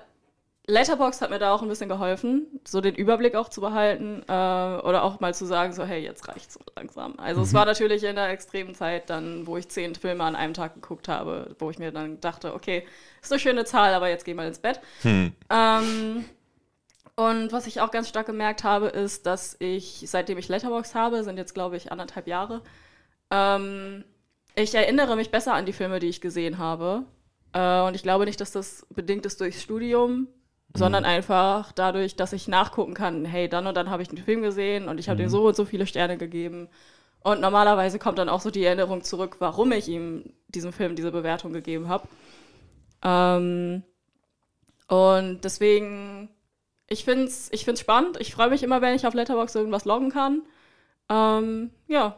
[0.68, 4.32] Letterboxd hat mir da auch ein bisschen geholfen, so den Überblick auch zu behalten äh,
[4.32, 7.14] oder auch mal zu sagen, so hey, jetzt reicht's so langsam.
[7.18, 10.54] Also es war natürlich in der extremen Zeit dann, wo ich zehn Filme an einem
[10.54, 12.84] Tag geguckt habe, wo ich mir dann dachte, okay,
[13.22, 14.80] ist eine schöne Zahl, aber jetzt geh mal ins Bett.
[15.02, 15.32] Hm.
[15.50, 16.24] Ähm,
[17.16, 21.24] und was ich auch ganz stark gemerkt habe, ist, dass ich, seitdem ich Letterbox habe,
[21.24, 22.62] sind jetzt glaube ich anderthalb Jahre,
[23.30, 24.04] ähm,
[24.54, 27.04] ich erinnere mich besser an die Filme, die ich gesehen habe.
[27.52, 30.28] Äh, und ich glaube nicht, dass das bedingt ist durchs Studium,
[30.74, 34.42] sondern einfach dadurch, dass ich nachgucken kann, hey, dann und dann habe ich den Film
[34.42, 36.68] gesehen und ich habe dem so und so viele Sterne gegeben.
[37.20, 41.12] Und normalerweise kommt dann auch so die Erinnerung zurück, warum ich ihm diesem Film diese
[41.12, 42.08] Bewertung gegeben habe.
[43.02, 43.82] Ähm,
[44.88, 46.28] und deswegen,
[46.88, 48.16] ich finde es ich find's spannend.
[48.20, 50.42] Ich freue mich immer, wenn ich auf Letterboxd irgendwas loggen kann.
[51.08, 52.16] Ähm, ja,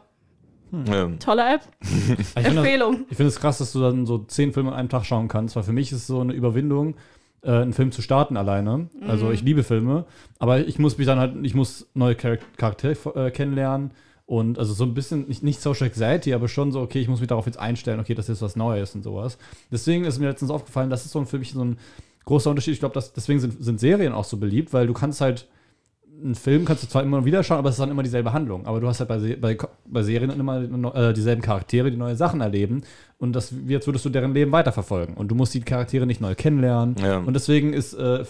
[0.71, 1.09] Ja.
[1.19, 1.61] tolle App.
[2.19, 3.05] Ich Empfehlung.
[3.09, 5.55] Ich finde es krass, dass du dann so zehn Filme an einem Tag schauen kannst,
[5.55, 6.95] weil für mich ist es so eine Überwindung,
[7.41, 8.89] äh, einen Film zu starten alleine.
[9.07, 10.05] Also ich liebe Filme,
[10.39, 13.91] aber ich muss mich dann halt, ich muss neue Char Charaktere äh, kennenlernen
[14.25, 17.19] und also so ein bisschen, nicht, nicht Social Anxiety, aber schon so, okay, ich muss
[17.19, 19.37] mich darauf jetzt einstellen, okay, das ist was Neues und sowas.
[19.71, 21.77] Deswegen ist mir letztens aufgefallen, das ist so ein, für mich so ein
[22.29, 22.73] großer Unterschied.
[22.75, 25.47] Ich glaube, dass- deswegen sind, sind Serien auch so beliebt, weil du kannst halt
[26.21, 28.65] einen Film kannst du zwar immer wieder schauen, aber es ist dann immer dieselbe Handlung.
[28.67, 32.41] Aber du hast halt bei, bei, bei Serien immer äh, dieselben Charaktere, die neue Sachen
[32.41, 32.81] erleben.
[33.19, 35.15] Und das, jetzt würdest du deren Leben weiterverfolgen.
[35.15, 36.95] Und du musst die Charaktere nicht neu kennenlernen.
[37.01, 37.19] Ja.
[37.19, 38.25] Und deswegen ist, äh, äh,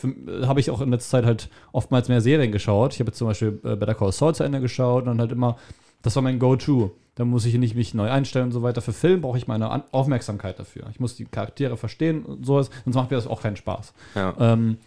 [0.46, 2.94] habe ich auch in letzter Zeit halt oftmals mehr Serien geschaut.
[2.94, 5.58] Ich habe jetzt zum Beispiel äh, Better Call Saul zu Ende geschaut und halt immer,
[6.04, 6.92] das war mein Go-To.
[7.20, 8.82] Da muss ich nicht mich neu einstellen und so weiter.
[8.82, 10.84] Für Film brauche ich meine Aufmerksamkeit dafür.
[10.90, 13.94] Ich muss die Charaktere verstehen und sowas, sonst macht mir das auch keinen Spaß.
[14.16, 14.34] Ja.
[14.40, 14.78] Ähm,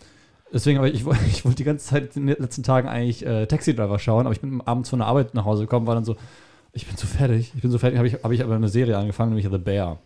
[0.50, 3.76] deswegen, aber ich, ich wollte die ganze Zeit in den letzten Tagen eigentlich äh, Taxi
[3.76, 6.16] Driver schauen, aber ich bin abends von der Arbeit nach Hause gekommen, war dann so,
[6.72, 8.96] ich bin zu fertig, ich bin so fertig, habe ich, hab ich aber eine Serie
[8.96, 9.98] angefangen, nämlich The Bear.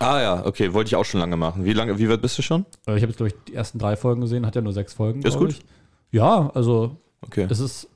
[0.00, 1.64] Ah ja, okay, wollte ich auch schon lange machen.
[1.64, 2.66] Wie lange, wie weit bist du schon?
[2.86, 4.92] Äh, ich habe jetzt, glaube ich, die ersten drei Folgen gesehen, hat ja nur sechs
[4.92, 5.22] Folgen.
[5.22, 5.52] Ist gut.
[5.52, 5.62] Ich.
[6.10, 7.46] Ja, also Okay.
[7.48, 7.88] es ist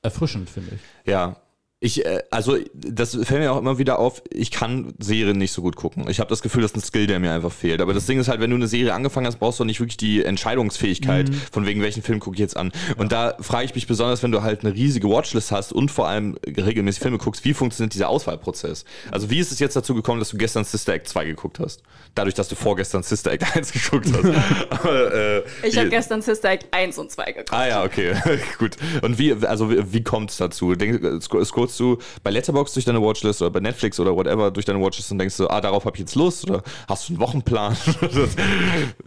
[0.00, 1.10] erfrischend, finde ich.
[1.10, 1.36] Ja.
[1.78, 5.60] Ich, äh, also, das fällt mir auch immer wieder auf, ich kann Serien nicht so
[5.60, 6.08] gut gucken.
[6.08, 7.82] Ich habe das Gefühl, das ist ein Skill, der mir einfach fehlt.
[7.82, 9.98] Aber das Ding ist halt, wenn du eine Serie angefangen hast, brauchst du nicht wirklich
[9.98, 12.72] die Entscheidungsfähigkeit, von wegen welchen Film gucke ich jetzt an.
[12.96, 16.08] Und da frage ich mich besonders, wenn du halt eine riesige Watchlist hast und vor
[16.08, 18.86] allem regelmäßig Filme guckst, wie funktioniert dieser Auswahlprozess?
[19.10, 21.82] Also, wie ist es jetzt dazu gekommen, dass du gestern Sister Act 2 geguckt hast?
[22.14, 24.70] Dadurch, dass du vorgestern Sister Act 1 geguckt hast.
[24.70, 27.52] Aber, äh, Ich habe gestern Sister Act 1 und 2 geguckt.
[27.52, 28.14] Ah ja, okay,
[28.58, 28.78] gut.
[29.02, 30.74] Und wie, also wie, wie kommt es dazu?
[30.74, 34.66] Denk, scrollst scrollst du bei Letterboxd durch deine Watchlist oder bei Netflix oder whatever durch
[34.66, 37.20] deine Watchlist und denkst du, ah, darauf habe ich jetzt Lust oder hast du einen
[37.20, 37.76] Wochenplan?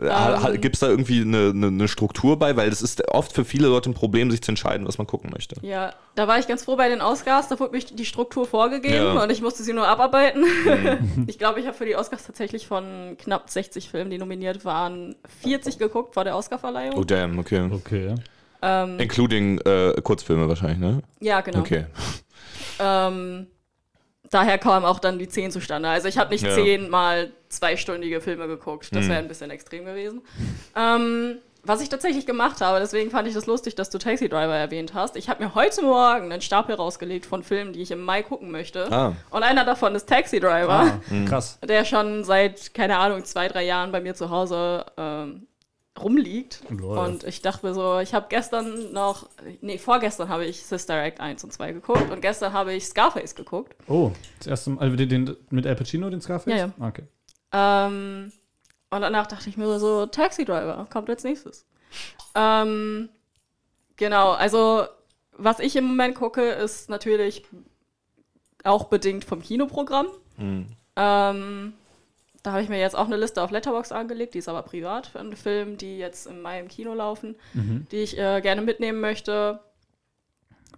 [0.01, 0.61] Ähm.
[0.61, 2.55] Gibt es da irgendwie eine, eine, eine Struktur bei?
[2.55, 5.29] Weil das ist oft für viele Leute ein Problem, sich zu entscheiden, was man gucken
[5.31, 5.55] möchte.
[5.61, 8.95] Ja, da war ich ganz froh bei den Oscars, da wurde mir die Struktur vorgegeben
[9.15, 9.23] Ja.
[9.23, 10.45] und ich musste sie nur abarbeiten.
[11.27, 15.15] ich glaube, ich habe für die Oscars tatsächlich von knapp 60 Filmen, die nominiert waren,
[15.41, 16.97] 40 geguckt vor der Oscarverleihung.
[16.97, 17.69] Oh, damn, okay.
[17.71, 18.15] Okay.
[18.61, 21.01] Ähm, Including äh, Kurzfilme wahrscheinlich, ne?
[21.19, 21.59] ja, genau.
[21.59, 21.85] Okay.
[22.79, 23.47] Ähm,
[24.31, 25.89] daher kam auch dann die 10 zustande.
[25.89, 26.53] Also ich habe nicht Ja.
[26.53, 28.89] 10 mal zweistündige Filme geguckt.
[28.95, 30.21] Das wäre ein bisschen extrem gewesen.
[30.75, 34.55] Ähm, was ich tatsächlich gemacht habe, deswegen fand ich das lustig, dass du Taxi Driver
[34.55, 35.17] erwähnt hast.
[35.17, 38.49] Ich habe mir heute Morgen einen Stapel rausgelegt von Filmen, die ich im Mai gucken
[38.49, 38.89] möchte.
[38.89, 39.13] Ah.
[39.29, 41.25] Und einer davon ist Taxi Driver, Ah, Mhm.
[41.25, 41.59] krass.
[41.67, 45.47] der schon seit, keine Ahnung, zwei, drei Jahren bei mir zu Hause ähm,
[46.03, 46.61] rumliegt.
[46.69, 46.97] Lol.
[46.97, 49.29] Und ich dachte mir so, ich habe gestern noch,
[49.61, 53.35] nee, vorgestern habe ich Sister Act 1 und 2 geguckt und gestern habe ich Scarface
[53.35, 53.75] geguckt.
[53.87, 56.51] Oh, das erste Mal, also den, den, mit Al Pacino, den Scarface?
[56.53, 56.71] Ja, ja.
[56.79, 57.03] Ah, Okay.
[57.51, 58.31] Ähm,
[58.91, 61.65] und danach dachte ich mir so, Taxi Driver kommt als nächstes.
[62.35, 63.09] Ähm,
[63.95, 64.85] genau, also
[65.33, 67.43] was ich im Moment gucke, ist natürlich
[68.63, 70.07] auch bedingt vom Kinoprogramm.
[70.95, 71.73] Ähm,
[72.43, 75.07] da habe ich mir jetzt auch eine Liste auf Letterboxd angelegt, die ist aber privat
[75.07, 77.35] für einen Film, die jetzt im Mai im Kino laufen,
[77.91, 79.59] die ich äh, gerne mitnehmen möchte.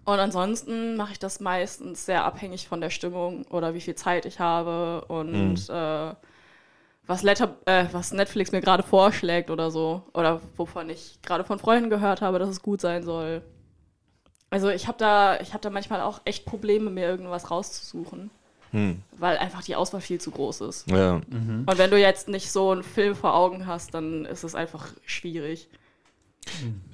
[0.04, 4.26] Und ansonsten mache ich das meistens sehr abhängig von der Stimmung oder wie viel Zeit
[4.26, 6.16] ich habe und äh,
[7.06, 10.04] was, Letter, äh, was Netflix mir gerade vorschlägt oder so.
[10.14, 13.44] Oder wovon ich gerade von Freunden gehört habe, dass es gut sein soll.
[14.50, 18.32] Also ich habe da, ich hab da manchmal auch echt Probleme, mir irgendwas rauszusuchen.
[19.18, 20.90] Weil einfach die Auswahl viel zu groß ist.
[20.90, 21.16] Ja.
[21.16, 24.88] Und wenn du jetzt nicht so einen Film vor Augen hast, dann ist es einfach
[25.06, 25.68] schwierig.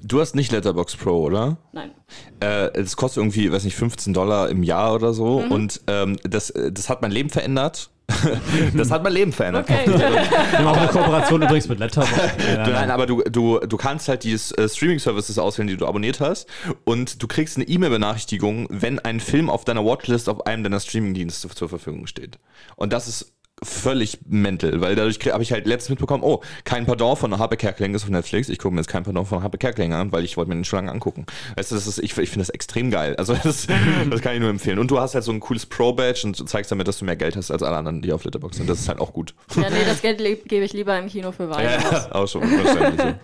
[0.03, 1.57] Du hast nicht Letterbox Pro, oder?
[1.71, 1.91] Nein.
[2.39, 5.41] Äh, es kostet irgendwie, weiß nicht, 15 Dollar im Jahr oder so.
[5.41, 5.51] Mhm.
[5.51, 7.89] Und ähm, das, äh, das hat mein Leben verändert.
[8.73, 9.69] das hat mein Leben verändert.
[9.69, 9.85] Okay.
[9.87, 12.37] Wir haben auch eine Kooperation übrigens mit Letterboxd.
[12.55, 16.47] Nein, aber du, du, du kannst halt die äh, Streaming-Services auswählen, die du abonniert hast.
[16.85, 21.49] Und du kriegst eine E-Mail-Benachrichtigung, wenn ein Film auf deiner Watchlist auf einem deiner Streaming-Dienste
[21.49, 22.39] zur Verfügung steht.
[22.77, 27.15] Und das ist völlig mental, weil dadurch habe ich halt letztens mitbekommen, oh, kein Pardon
[27.15, 28.49] von Harpe Kerkeling ist auf Netflix.
[28.49, 30.63] Ich gucke mir jetzt kein Pardon von Harpe Kerkeling an, weil ich wollte mir den
[30.63, 31.25] schon lange angucken.
[31.55, 33.15] Weißt du, das ist, ich, ich finde das extrem geil.
[33.15, 33.67] Also das,
[34.09, 34.77] das kann ich nur empfehlen.
[34.77, 37.35] Und du hast halt so ein cooles Pro-Badge und zeigst damit, dass du mehr Geld
[37.35, 38.69] hast als alle anderen, die auf Letterboxd sind.
[38.69, 39.33] Das ist halt auch gut.
[39.55, 41.57] Ja, nee, das Geld gebe ich lieber im Kino für Wein.
[41.67, 43.15] Ja, auch schon verständlich.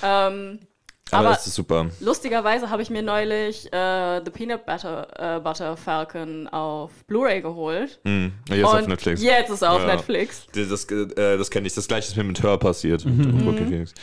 [0.00, 0.06] so.
[0.06, 0.58] Ähm,
[1.10, 1.86] Aber, Aber- das ist super.
[2.00, 7.98] lustigerweise habe ich mir neulich äh, The Peanut Butter, äh, Butter Falcon auf Blu-ray geholt.
[8.04, 8.32] Hm.
[8.48, 9.22] Jetzt Und auf Netflix.
[9.22, 9.86] Jetzt ist er auf Ja.
[9.94, 10.46] Netflix.
[10.54, 11.74] Das, das, äh, das kenne ich.
[11.74, 13.04] Das gleiche ist mir mit Her passiert.
[13.04, 13.56] Mhm.
[13.56, 13.94] Phoenix.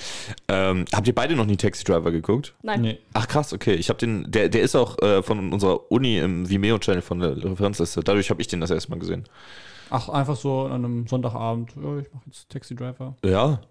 [0.47, 2.53] Ähm, habt ihr beide noch nie Taxi Driver geguckt?
[2.61, 2.81] Nein.
[2.81, 2.99] Nee.
[3.13, 3.73] Ach krass, okay.
[3.75, 7.35] Ich habe den, der, der ist auch äh, von unserer Uni im Vimeo-Channel von der
[7.43, 8.01] Referenzliste.
[8.01, 9.25] Dadurch habe ich den das erste Mal gesehen.
[9.89, 11.71] Ach, einfach so an einem Sonntagabend.
[11.75, 13.15] Ja, ich mache jetzt Taxi Driver.
[13.23, 13.61] Ja.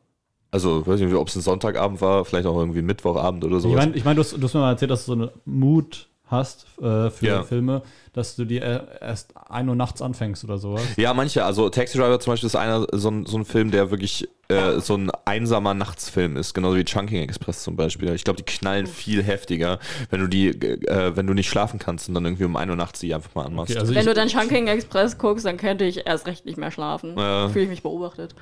[0.55, 3.71] Also, weiß nicht, ob es ein Sonntagabend war, vielleicht auch irgendwie ein Mittwochabend oder so.
[3.71, 5.33] Ich meine, ich mein, du, hast, du hast mir mal erzählt, dass du so eine
[5.45, 7.43] Mut hast äh, für Ja.
[7.43, 10.83] Filme, dass du die äh, erst 1 Uhr nachts anfängst oder sowas.
[10.97, 11.45] ja, manche.
[11.45, 14.79] Also, Taxi Driver zum Beispiel ist einer, so ein, so ein Film, der wirklich äh,
[14.79, 16.55] so ein einsamer Nachtsfilm ist.
[16.55, 18.15] Genauso wie Chunking Express zum Beispiel.
[18.15, 22.09] Ich glaube, die knallen viel heftiger, wenn du die, äh, wenn du nicht schlafen kannst
[22.09, 23.73] und dann irgendwie um 1 Uhr nachts die einfach mal anmachst.
[23.73, 26.71] Okay, also Wenn du dann Chunking Express guckst, dann könnte ich erst recht nicht mehr
[26.71, 27.19] schlafen.
[27.19, 27.49] Ja.
[27.49, 28.37] Fühle ich mich beobachtet.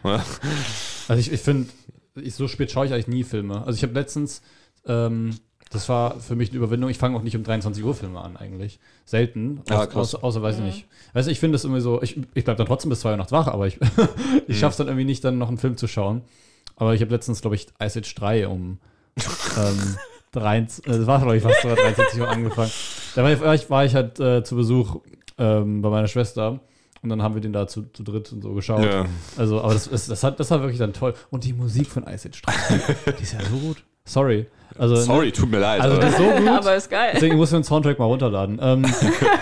[1.09, 1.69] Also ich, ich finde,
[2.15, 3.65] ich, so spät schaue ich eigentlich nie Filme.
[3.65, 4.43] Also ich habe letztens,
[4.87, 5.31] ähm,
[5.71, 8.37] das war für mich eine Überwindung, ich fange auch nicht um 23 Uhr Filme an
[8.37, 8.79] eigentlich.
[9.05, 9.63] Selten.
[9.69, 9.97] Ja, Aus, krass.
[9.97, 10.87] außer, außer weiß ich nicht.
[11.15, 13.17] Weißt du, ich finde das irgendwie so, ich, ich bleibe dann trotzdem bis 2 Uhr
[13.17, 13.79] nachts wach, aber ich,
[14.47, 16.23] ich schaffe es dann irgendwie nicht, dann noch einen Film zu schauen.
[16.77, 18.79] Aber ich habe letztens, glaube ich, Ice Age 3 um
[19.59, 19.97] ähm,
[20.33, 22.71] 23, äh, das war glaube ich fast sogar 23 Uhr angefangen.
[23.15, 25.01] Da war ich, war ich halt äh, zu Besuch
[25.39, 26.61] ähm, bei meiner Schwester
[27.03, 28.85] und dann haben wir den da zu, zu dritt und so geschaut.
[28.85, 29.07] Ja.
[29.37, 31.15] Also, aber das, ist, das, hat, das war wirklich dann toll.
[31.31, 33.85] Und die Musik von Ice Age 3, die ist ja so gut.
[34.05, 34.47] Sorry.
[34.79, 35.81] Also, Sorry, tut mir leid.
[35.83, 36.49] Also, aber- das ist so gut.
[36.49, 37.11] Aber ist geil.
[37.15, 38.59] Deswegen muss ich den Soundtrack mal runterladen.
[38.63, 38.85] Ähm,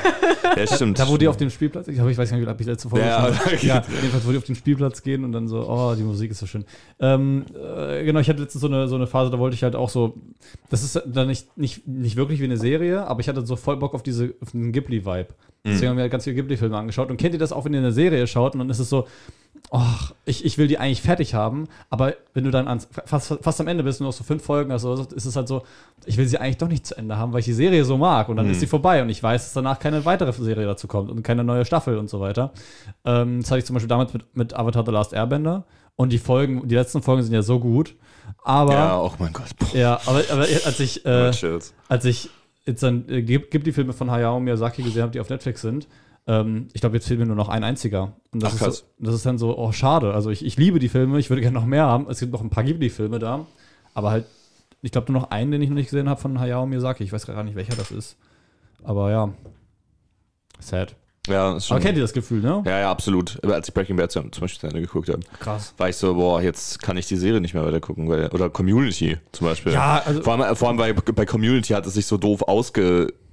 [0.56, 0.98] ja, stimmt.
[0.98, 2.88] da, wo die auf dem Spielplatz, ich, glaube, ich weiß gar nicht, ob ich letzte
[2.88, 3.66] Folge Ja, okay.
[3.66, 6.40] ja, jedenfalls, wo die auf den Spielplatz gehen und dann so, oh, die Musik ist
[6.40, 6.64] so schön.
[6.98, 9.76] Ähm, äh, genau, ich hatte letztens so eine, so eine Phase, da wollte ich halt
[9.76, 10.14] auch so,
[10.68, 13.76] das ist dann nicht, nicht, nicht wirklich wie eine Serie, aber ich hatte so voll
[13.76, 15.28] Bock auf, diese, auf diesen Ghibli-Vibe.
[15.62, 17.10] Deswegen haben wir halt ganz viele Ghibli-Filme angeschaut.
[17.10, 19.06] Und kennt ihr das auch, wenn ihr eine Serie schaut und dann ist es so,
[19.70, 23.60] ach, ich, ich will die eigentlich fertig haben, aber wenn du dann ans, fast, fast
[23.60, 25.62] am Ende bist und noch so fünf Folgen hast, oder so, ist es halt so,
[26.06, 28.28] ich will sie eigentlich doch nicht zu Ende haben, weil ich die Serie so mag
[28.28, 31.10] und dann ist sie vorbei und ich weiß, dass danach keine weitere Serie dazu kommt
[31.10, 32.52] und keine neue Staffel und so weiter.
[33.04, 36.18] Ähm, das hatte ich zum Beispiel damals mit, mit Avatar The Last Airbender und die
[36.18, 37.94] Folgen, die letzten Folgen sind ja so gut,
[38.42, 39.56] aber ja, oh mein Gott.
[39.58, 41.30] Boah, ja, aber, aber als ich, äh,
[41.88, 42.30] als ich
[42.64, 45.86] jetzt dann äh, gibt die Filme von Hayao Miyazaki gesehen habe, die auf Netflix sind.
[46.30, 48.12] Ähm, ich glaube, jetzt fehlt mir nur noch ein einziger.
[48.30, 50.14] Und das, Ach, ist, so, das ist dann so, oh, schade.
[50.14, 52.06] Also ich, ich liebe die Filme, ich würde gerne noch mehr haben.
[52.08, 53.46] Es gibt noch ein paar Ghibli-Filme da.
[53.94, 54.26] Aber halt,
[54.80, 57.02] ich glaube nur noch einen, den ich noch nicht gesehen habe von Hayao Miyazaki.
[57.02, 58.16] Ich weiß gar nicht, welcher das ist.
[58.84, 59.32] Aber ja.
[60.60, 60.94] Sad.
[61.26, 62.62] Ja, ist schon, Aber kennt ihr das Gefühl, ne?
[62.64, 63.44] ja, ja, absolut.
[63.44, 65.74] Als ich Breaking Bad zum Beispiel zu Ende geguckt habe, Krass.
[65.76, 68.08] war ich so, boah, jetzt kann ich die Serie nicht mehr weiter gucken.
[68.08, 69.72] Weil, oder Community zum Beispiel.
[69.72, 72.46] Ja, also- vor allem, vor allem bei, bei Community hat es sich so doof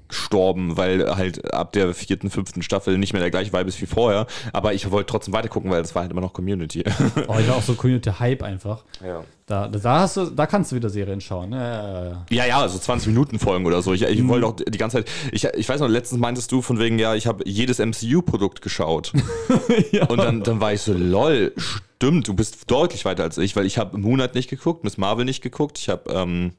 [0.07, 3.85] ausgestorben, weil halt ab der vierten, fünften Staffel nicht mehr der gleiche Vibe ist wie
[3.85, 4.27] vorher.
[4.53, 6.83] Aber ich wollte trotzdem weiter gucken, weil es war halt immer noch Community.
[7.27, 8.83] Oh, ich war auch so Community-Hype einfach.
[9.03, 9.23] ja.
[9.47, 11.51] Da, da, hast du, da kannst du wieder Serien schauen.
[11.51, 11.55] ne?
[11.57, 12.25] Ja, ja, ja.
[12.29, 13.93] Ja, ja, so 20 Minuten Folgen oder so.
[13.93, 15.09] Ich, ich wollte auch die ganze Zeit.
[15.31, 19.13] Ich, ich weiß noch, letztens meintest du von wegen, ja, ich habe jedes MCU-Produkt geschaut.
[20.09, 23.65] Und dann, dann war ich so, lol, stimmt, du bist deutlich weiter als ich, weil
[23.65, 26.51] ich habe Moonlight nicht geguckt, Miss Marvel nicht geguckt, ich habe, ähm,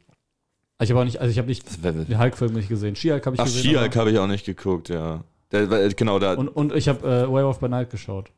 [0.80, 2.94] Ich habe auch nicht, also ich habe nicht den Hulk-Film nicht gesehen.
[2.94, 3.62] She-Hulk habe ich ach, gesehen.
[3.62, 5.24] She-Hulk habe ich auch nicht geguckt, ja.
[5.50, 6.34] Der, weil- genau, da.
[6.34, 8.30] Und, und ich habe äh, Werewolf by Night geschaut.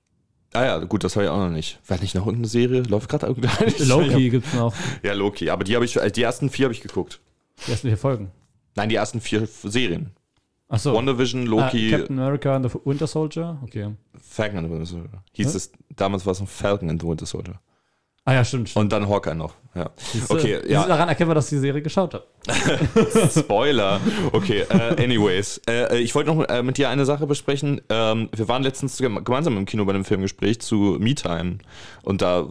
[0.54, 1.78] ah ja, gut, das habe ich auch noch nicht.
[1.86, 2.82] War nicht noch irgendeine Serie?
[2.82, 3.72] Läuft gerade irgendeine?
[3.84, 4.74] Loki gibt's noch.
[5.02, 7.20] Ja, Loki, aber die habe ich, die ersten vier habe ich geguckt.
[7.66, 8.30] Die ersten vier Folgen.
[8.74, 10.10] Nein, die ersten vier Serien.
[10.68, 10.94] Achso.
[10.94, 13.58] WandaVision, Loki, Captain America and the Winter Soldier.
[13.64, 13.88] Okay.
[14.22, 15.24] Falcon and the Winter Soldier.
[15.32, 15.56] Hieß Hä?
[15.56, 17.60] es, damals war es noch Falcon and the Winter Soldier.
[18.26, 18.68] Ah ja, stimmt.
[18.68, 18.82] stimmt.
[18.84, 19.54] Und dann Hawkeye noch.
[19.74, 19.90] Ja.
[19.96, 20.34] Siehste?
[20.34, 20.86] Okay, ja.
[20.86, 22.24] Daran erkennen wir, dass ich die Serie geschaut habe.
[23.34, 24.00] Spoiler.
[24.32, 25.60] Okay, äh, anyways.
[25.68, 27.80] Äh, ich wollte noch äh, mit dir eine Sache besprechen.
[27.88, 31.58] Ähm, wir waren letztens gem- gemeinsam im Kino bei einem Filmgespräch zu Me-Time.
[32.02, 32.46] Und da,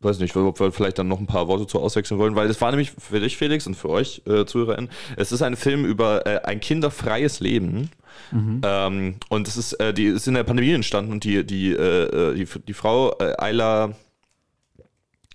[0.00, 2.60] weiß nicht, ob wir vielleicht dann noch ein paar Worte zu auswechseln wollen, weil das
[2.60, 6.26] war nämlich für dich, Felix, und für euch, äh, ZuhörerInnen, es ist ein Film über
[6.26, 7.90] äh, ein kinderfreies Leben.
[8.32, 12.32] Ähm, und es ist, äh, die ist in der Pandemie entstanden und die, die, äh,
[12.32, 13.94] äh, die, die Frau äh, Ayla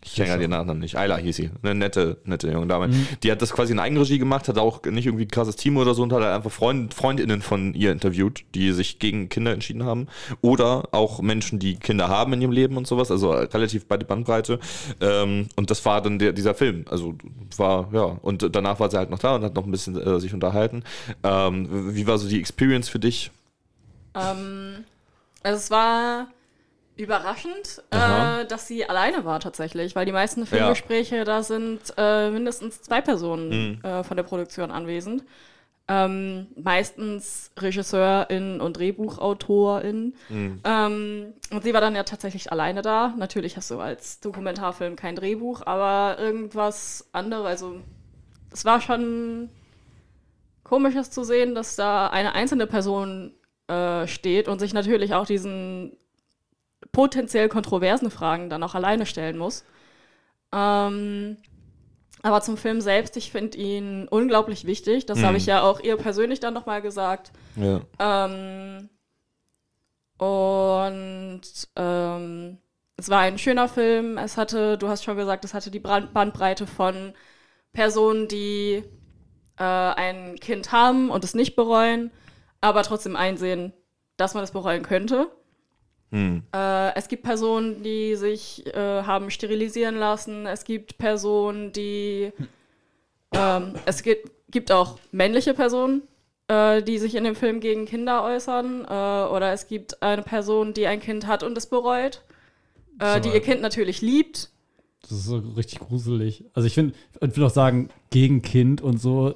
[0.02, 0.98] ich kenne ja den Nachnamen nicht.
[0.98, 1.50] Ayla hieß sie.
[1.62, 2.90] Eine nette, nette junge Dame.
[3.22, 5.94] Die hat das quasi in Eigenregie gemacht, hat auch nicht irgendwie ein krasses Team oder
[5.94, 9.84] so und hat halt einfach Freund, FreundInnen von ihr interviewt, die sich gegen Kinder entschieden
[9.84, 10.08] haben.
[10.42, 13.12] Oder auch Menschen, die Kinder haben in ihrem Leben und sowas.
[13.12, 14.60] Also relativ beide Bandbreite.
[15.02, 16.86] Ähm, und das war dann der, dieser Film.
[16.90, 17.16] Also
[17.58, 18.04] war, ja.
[18.22, 20.84] Und danach war sie halt noch da und hat noch ein bisschen äh, sich unterhalten.
[21.24, 23.32] Ähm, wie war so die Experience für dich?
[24.16, 24.86] Ähm,
[25.44, 26.28] also es war
[27.00, 32.82] überraschend, äh, dass sie alleine war tatsächlich, weil die meisten Filmgespräche, da sind äh, mindestens
[32.82, 35.24] zwei Personen äh, von der Produktion anwesend.
[35.92, 40.14] Ähm, meistens Regisseurin und Drehbuchautorin.
[40.64, 43.16] Ähm, und sie war dann ja tatsächlich alleine da.
[43.18, 47.82] Natürlich hast du als Dokumentarfilm kein Drehbuch, aber irgendwas anderes, also
[48.52, 49.50] es war schon
[50.64, 53.34] komisches zu sehen, dass da eine einzelne Person
[53.68, 55.98] äh, steht und sich natürlich auch diesen
[56.92, 59.66] potenziell kontroversen Fragen dann auch alleine stellen muss.
[60.54, 61.38] Ähm,
[62.22, 65.06] aber zum Film selbst, ich finde ihn unglaublich wichtig.
[65.06, 67.32] Das habe ich ja auch ihr persönlich dann nochmal gesagt.
[67.56, 67.82] Ja.
[68.00, 68.90] Ähm,
[70.18, 71.42] und
[71.78, 72.58] ähm,
[72.98, 74.18] es war ein schöner Film.
[74.18, 77.14] Es hatte, du hast schon gesagt, es hatte die Bandbreite von
[77.72, 78.84] Personen, die
[79.58, 82.12] äh, ein Kind haben und es nicht bereuen,
[82.60, 83.72] aber trotzdem einsehen,
[84.18, 85.32] dass man es bereuen könnte.
[86.12, 86.44] Hm.
[86.54, 90.46] Äh, es gibt Personen, die sich äh, haben sterilisieren lassen.
[90.46, 92.32] Es gibt Personen, die.
[93.32, 96.02] Ähm, es gibt, gibt auch männliche Personen,
[96.48, 98.86] äh, die sich in dem Film gegen Kinder äußern.
[98.86, 102.22] Äh, oder es gibt eine Person, die ein Kind hat und es bereut.
[103.00, 104.50] Äh, die ihr Kind natürlich liebt.
[105.10, 106.46] Das ist so richtig gruselig.
[106.54, 109.34] Also ich finde, ich will auch sagen, gegen Kind und so,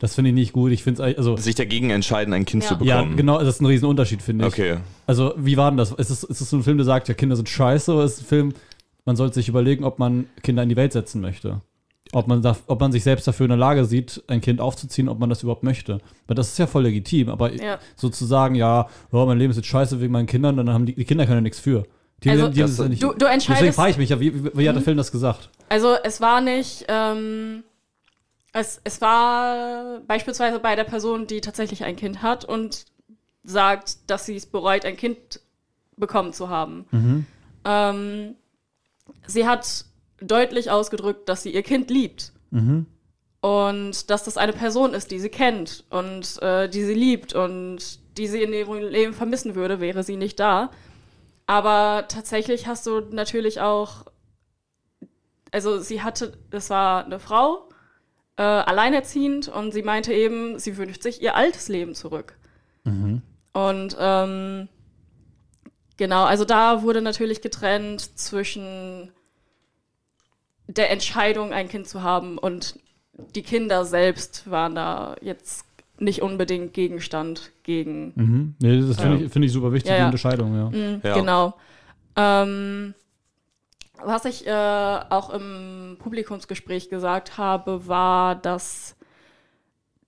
[0.00, 0.72] das finde ich nicht gut.
[0.72, 2.68] Ich finde es also Sich dagegen entscheiden, ein Kind Ja.
[2.70, 3.10] zu bekommen.
[3.10, 4.52] ja, genau, das ist ein Riesenunterschied, finde ich.
[4.52, 4.76] Okay.
[5.06, 5.92] Also, wie war denn das?
[5.92, 8.14] Ist es, ist es so ein Film, der sagt, ja, Kinder sind scheiße, oder ist
[8.14, 8.54] es ein Film,
[9.04, 11.60] man sollte sich überlegen, ob man Kinder in die Welt setzen möchte?
[12.14, 15.08] Ob man, da, ob man sich selbst dafür in der Lage sieht, ein Kind aufzuziehen,
[15.08, 15.98] ob man das überhaupt möchte.
[16.26, 17.78] Weil das ist ja voll legitim, aber Ja.
[17.96, 21.04] sozusagen, ja, oh, mein Leben ist jetzt scheiße wegen meinen Kindern, dann haben die, die
[21.04, 21.84] Kinder können ja nichts für.
[22.24, 23.74] Die, Also, die, das- nicht, Du, du deswegen entscheidest.
[23.76, 25.50] frage ich mich ja, wie, wie, wie hat der Film das gesagt?
[25.68, 27.64] Also es war nicht, ähm,
[28.52, 32.84] es, es war beispielsweise bei der Person, die tatsächlich ein Kind hat und
[33.44, 35.40] sagt, dass sie es bereut, ein Kind
[35.96, 37.26] bekommen zu haben.
[37.64, 38.34] Ähm,
[39.26, 39.84] sie hat
[40.20, 42.32] deutlich ausgedrückt, dass sie ihr Kind liebt.
[43.40, 47.98] Und dass das eine Person ist, die sie kennt und äh, die sie liebt und
[48.16, 50.70] die sie in ihrem Leben vermissen würde, wäre sie nicht da.
[51.46, 54.06] Aber tatsächlich hast du natürlich auch
[55.52, 57.68] also sie hatte, das war eine Frau,
[58.36, 62.36] äh, alleinerziehend und sie meinte eben, sie wünscht sich ihr altes Leben zurück.
[63.52, 64.68] Und ähm,
[65.98, 69.12] genau, also da wurde natürlich getrennt zwischen
[70.66, 72.78] der Entscheidung, ein Kind zu haben und
[73.34, 75.66] die Kinder selbst waren da jetzt
[75.98, 78.12] nicht unbedingt Gegenstand gegen.
[78.14, 78.54] Mhm.
[78.60, 79.26] Nee, das finde Ja.
[79.26, 80.06] ich, find ich super wichtig, Ja, die ja.
[80.06, 80.70] Unterscheidung, ja.
[80.70, 81.14] Mhm, Ja.
[81.14, 81.54] Genau.
[82.16, 82.94] Ähm,
[84.04, 88.96] was ich äh, auch im Publikumsgespräch gesagt habe, war, dass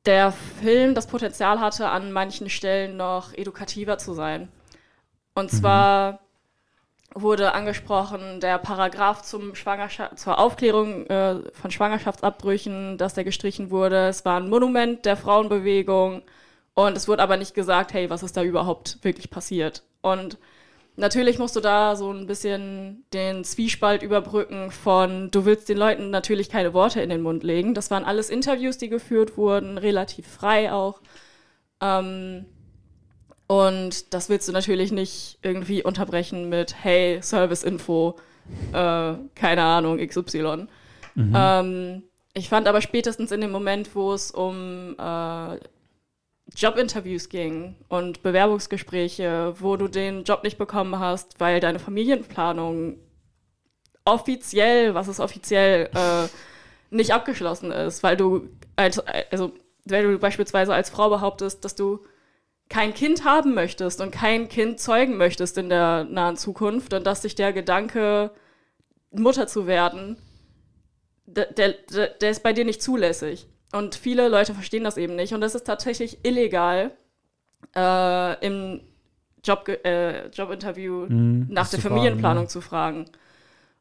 [0.05, 4.49] der Film das Potenzial hatte, an manchen Stellen noch edukativer zu sein.
[5.35, 6.21] Und zwar
[7.15, 14.09] wurde angesprochen der Paragraph zum Schwangerschaft, zur Aufklärung äh, von Schwangerschaftsabbrüchen, dass der gestrichen wurde.
[14.09, 16.23] Es war ein Monument der Frauenbewegung
[16.75, 19.85] und es wurde aber nicht gesagt, hey, was ist da überhaupt wirklich passiert?
[20.03, 20.39] Und
[20.97, 26.11] natürlich musst du da so ein bisschen den Zwiespalt überbrücken von, du willst den Leuten
[26.11, 27.75] natürlich keine Worte in den Mund legen.
[27.75, 31.01] Das waren alles Interviews, die geführt wurden, relativ frei auch.
[31.81, 32.47] Ähm,
[33.47, 38.17] und das willst du natürlich nicht irgendwie unterbrechen mit, hey, Service-Info,
[38.73, 40.67] äh, keine Ahnung, XY.
[41.17, 45.59] Ähm, ich fand aber spätestens in dem Moment, wo es um äh,
[46.57, 52.99] Jobinterviews ging und Bewerbungsgespräche, wo du den Job nicht bekommen hast, weil deine Familienplanung
[54.05, 56.29] offiziell, was ist offiziell, äh,
[56.91, 59.53] nicht abgeschlossen ist, weil du, als, also
[59.85, 62.05] wenn du beispielsweise als Frau behauptest, dass du
[62.69, 67.23] kein Kind haben möchtest und kein Kind zeugen möchtest in der nahen Zukunft und dass
[67.23, 68.31] sich der Gedanke,
[69.11, 70.17] Mutter zu werden,
[71.27, 73.49] der, der, der ist bei dir nicht zulässig.
[73.73, 75.35] Und viele Leute verstehen das eben nicht.
[75.35, 76.93] Und es ist tatsächlich illegal,
[77.75, 78.81] äh, im
[79.43, 82.49] Job, äh, Jobinterview Mhm, nach das der zu fragen, Familienplanung ja.
[82.49, 83.07] zu fragen.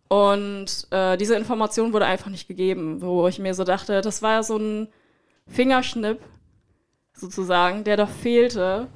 [0.09, 4.43] Und äh, diese Information wurde einfach nicht gegeben, wo ich mir so dachte, das war
[4.43, 4.87] so ein
[5.47, 6.19] Fingerschnipp
[7.13, 8.87] sozusagen, der da fehlte,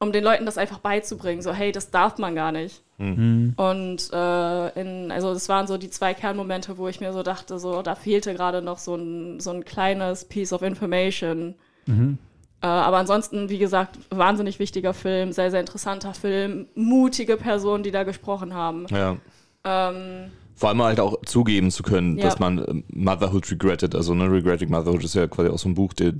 [0.00, 1.42] um den Leuten das einfach beizubringen.
[1.42, 2.82] So, hey, das darf man gar nicht.
[2.98, 3.54] Mhm.
[3.56, 7.58] Und äh, in, also das waren so die zwei Kernmomente, wo ich mir so dachte,
[7.58, 11.54] so da fehlte gerade noch so ein, so ein kleines Piece of Information.
[11.86, 12.18] Mhm.
[12.60, 17.90] Äh, aber ansonsten, wie gesagt, wahnsinnig wichtiger Film, sehr, sehr interessanter Film, mutige Personen, die
[17.90, 18.86] da gesprochen haben.
[18.90, 19.16] Ja.
[19.64, 22.24] Ähm, Vor allem halt auch zugeben zu können, Ja.
[22.24, 25.74] dass man äh, Motherhood regretted, also ne, Regretting Motherhood ist ja quasi aus so einem
[25.74, 26.14] Buch, der, äh,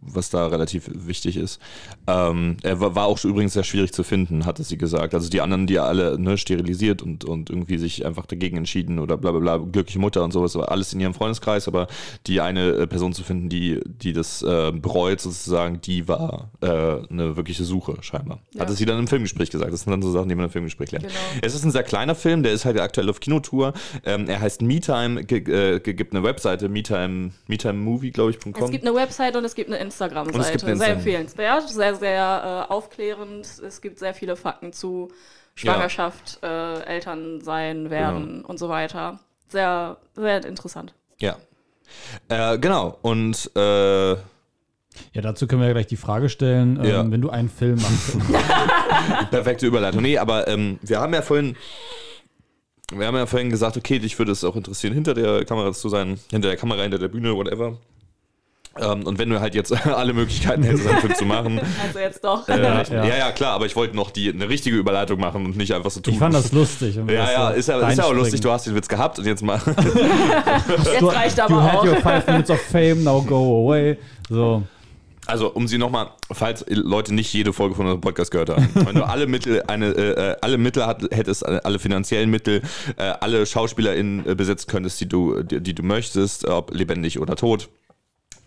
[0.00, 1.60] was da relativ wichtig ist.
[2.06, 5.14] Ähm, er war, war auch übrigens sehr schwierig zu finden, hatte sie gesagt.
[5.14, 9.16] Also die anderen, die alle ne, sterilisiert und, und irgendwie sich einfach dagegen entschieden oder
[9.16, 11.86] bla bla bla, glückliche Mutter und sowas, war alles in ihrem Freundeskreis, aber
[12.26, 16.66] die eine äh, Person zu finden, die, die das äh, bereut sozusagen, die war äh,
[16.68, 18.40] eine wirkliche Suche scheinbar.
[18.54, 18.60] Ja.
[18.62, 19.72] Hatte sie dann im Filmgespräch gesagt.
[19.72, 21.06] Das sind dann so Sachen, die man im Filmgespräch lernt.
[21.06, 21.18] Genau.
[21.42, 23.72] Es ist ein sehr kleiner Film, der ist halt aktuell auf Kinotour.
[24.04, 28.70] Ähm, er heißt MeTime, äh, gibt eine Webseite, MeTime, MeTimeMovie, glaube ich, es .com.
[28.70, 30.38] gibt eine Website und es gibt eine es Instagram-Seite.
[30.38, 30.96] eine Sehr Instagram.
[30.96, 33.46] empfehlenswert, sehr, sehr äh, aufklärend.
[33.66, 35.08] Es gibt sehr viele Fakten zu
[35.54, 38.48] Schwangerschaft, äh, Elternsein, werden Genau.
[38.48, 39.20] und so weiter.
[39.48, 40.94] Sehr, sehr interessant.
[41.18, 41.36] Ja.
[42.28, 44.14] Äh, genau, und äh,
[45.12, 47.10] Ja, dazu können wir ja gleich die Frage stellen, ähm, Ja.
[47.10, 48.16] wenn du einen Film machst.
[49.30, 50.02] perfekte Überleitung.
[50.02, 51.56] Nee, aber ähm, wir haben ja vorhin.
[52.92, 55.88] Wir haben ja vorhin gesagt, okay, dich würde es auch interessieren, hinter der Kamera zu
[55.88, 57.76] sein, hinter der Kamera, hinter der Bühne, whatever.
[58.78, 61.60] Ähm, und wenn du halt jetzt alle Möglichkeiten hättest, einen Film zu machen.
[61.86, 62.48] Also jetzt doch.
[62.48, 63.16] Äh, Ja, ja, ja.
[63.16, 63.32] ja.
[63.32, 66.12] klar, aber ich wollte noch die, eine richtige Überleitung machen und nicht einfach so tun.
[66.12, 66.96] Ich fand das lustig.
[66.96, 69.42] Ja, ja, ist ja, ist ja auch lustig, du hast den Witz gehabt und jetzt
[69.42, 69.60] mal.
[69.66, 71.84] Jetzt reicht You aber had auch.
[71.86, 73.98] your five minutes of fame, now go away.
[74.28, 74.62] So.
[75.30, 78.96] Also, um sie nochmal, falls Leute nicht jede Folge von unserem Podcast gehört haben, wenn
[78.96, 82.62] du alle Mittel, eine, äh, alle Mittel hat, hättest, äh, alle finanziellen Mittel,
[82.96, 87.36] äh, alle SchauspielerInnen äh, besetzen könntest, die du, die, die du möchtest, ob lebendig oder
[87.36, 87.68] tot.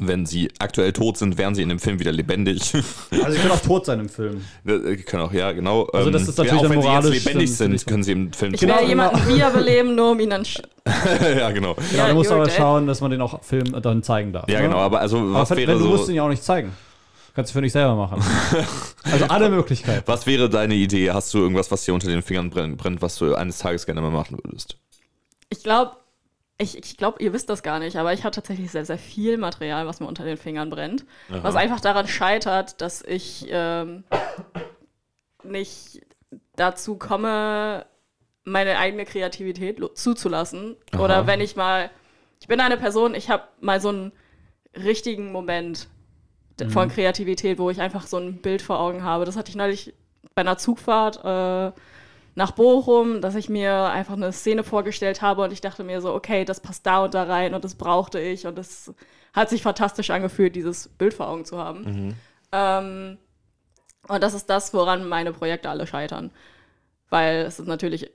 [0.08, 2.74] Wenn sie aktuell tot sind, wären sie in dem Film wieder lebendig.
[3.24, 4.41] Also ich kann auch tot sein im Film.
[4.66, 5.84] Äh, können auch, ja, genau.
[5.86, 8.12] Also das Ähm, ist natürlich ja, auch wenn sie jetzt lebendig sind, natürlich- können sie
[8.12, 10.43] im Film Ich Genau, will jemanden wiederbeleben, nur um ihn dann.
[11.38, 11.74] ja, genau.
[11.76, 12.54] Genau, Ja, du musst you're aber dead.
[12.56, 14.49] schauen, dass man den auch Film dann zeigen darf.
[14.49, 14.68] Ja, ne?
[14.68, 16.12] genau, aber also Aber was wenn, wäre du musst so.
[16.12, 16.72] ihn ja auch nicht zeigen.
[17.36, 18.22] Kannst du für dich selber machen.
[19.12, 20.04] also alle Möglichkeiten.
[20.06, 21.10] Was wäre deine Idee?
[21.12, 24.01] Hast du irgendwas, was dir unter den Fingern brennt, brennt was du eines Tages gerne
[24.01, 24.78] mal machen würdest?
[25.49, 25.91] Ich glaube,
[26.60, 29.38] ich, ich glaube, ihr wisst das gar nicht, aber ich habe tatsächlich sehr, sehr viel
[29.38, 31.06] Material, was mir unter den Fingern brennt.
[31.43, 34.04] Was einfach daran scheitert, dass ich ähm,
[35.43, 36.01] nicht
[36.56, 37.86] dazu komme,
[38.45, 40.76] meine eigene Kreativität zuzulassen.
[40.99, 41.89] Oder wenn ich mal,
[42.39, 44.12] ich bin eine Person, ich habe mal so einen
[44.76, 45.88] richtigen Moment
[46.60, 49.26] d- von Kreativität, wo ich einfach so ein Bild vor Augen habe.
[49.26, 49.93] Das hatte ich neulich
[50.36, 51.72] bei einer Zugfahrt äh,
[52.36, 56.14] nach Bochum, dass ich mir einfach eine Szene vorgestellt habe und ich dachte mir so,
[56.14, 58.94] okay, das passt da und da rein und das brauchte ich und das
[59.34, 61.84] hat sich fantastisch angefühlt, dieses Bild vor Augen zu haben.
[62.52, 63.18] Ähm,
[64.08, 66.32] und das ist das, woran meine Projekte alle scheitern.
[67.10, 68.12] Weil es ist natürlich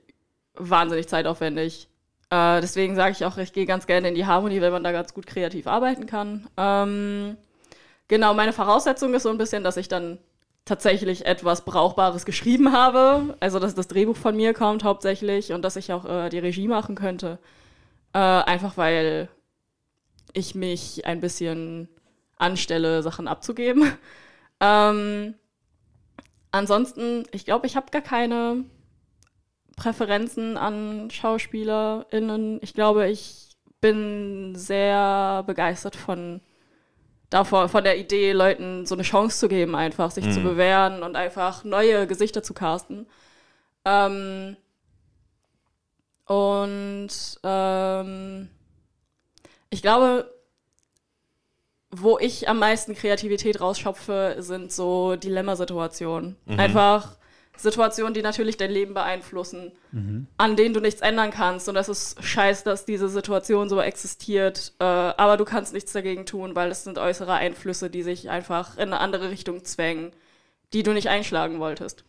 [0.55, 1.87] wahnsinnig zeitaufwendig.
[2.29, 4.91] Äh, deswegen sage ich auch, ich gehe ganz gerne in die Harmonie, wenn man da
[4.91, 6.47] ganz gut kreativ arbeiten kann.
[6.57, 7.37] Ähm,
[8.07, 10.19] genau, meine Voraussetzung ist so ein bisschen, dass ich dann
[10.69, 13.35] tatsächlich etwas Brauchbares geschrieben habe.
[13.39, 16.67] Also, dass das Drehbuch von mir kommt hauptsächlich und dass ich auch äh, die Regie
[16.67, 17.39] machen könnte.
[18.13, 19.29] Äh, einfach weil
[20.33, 21.89] ich mich ein bisschen
[22.37, 23.91] anstelle, Sachen abzugeben.
[24.61, 25.33] ähm,
[26.51, 28.63] ansonsten, ich glaube, ich habe gar keine
[29.75, 32.59] Präferenzen an SchauspielerInnen.
[32.61, 36.41] Ich glaube, ich bin sehr begeistert von
[37.29, 41.15] davor, von der Idee, Leuten so eine Chance zu geben, einfach sich zu bewähren und
[41.15, 43.07] einfach neue Gesichter zu casten.
[43.85, 44.57] Ähm,
[46.25, 47.09] und
[47.43, 48.49] ähm,
[49.69, 50.31] ich glaube,
[51.91, 56.35] wo ich am meisten Kreativität rausschöpfe, sind so Dilemmasituationen.
[56.57, 57.17] Einfach
[57.59, 59.73] Situationen, die natürlich dein Leben beeinflussen,
[60.37, 61.67] an denen du nichts ändern kannst.
[61.67, 64.73] Und das ist scheiße, dass diese Situation so existiert.
[64.79, 68.77] Äh, aber du kannst nichts dagegen tun, weil es sind äußere Einflüsse, die sich einfach
[68.77, 70.13] in eine andere Richtung zwängen,
[70.71, 72.05] die du nicht einschlagen wolltest.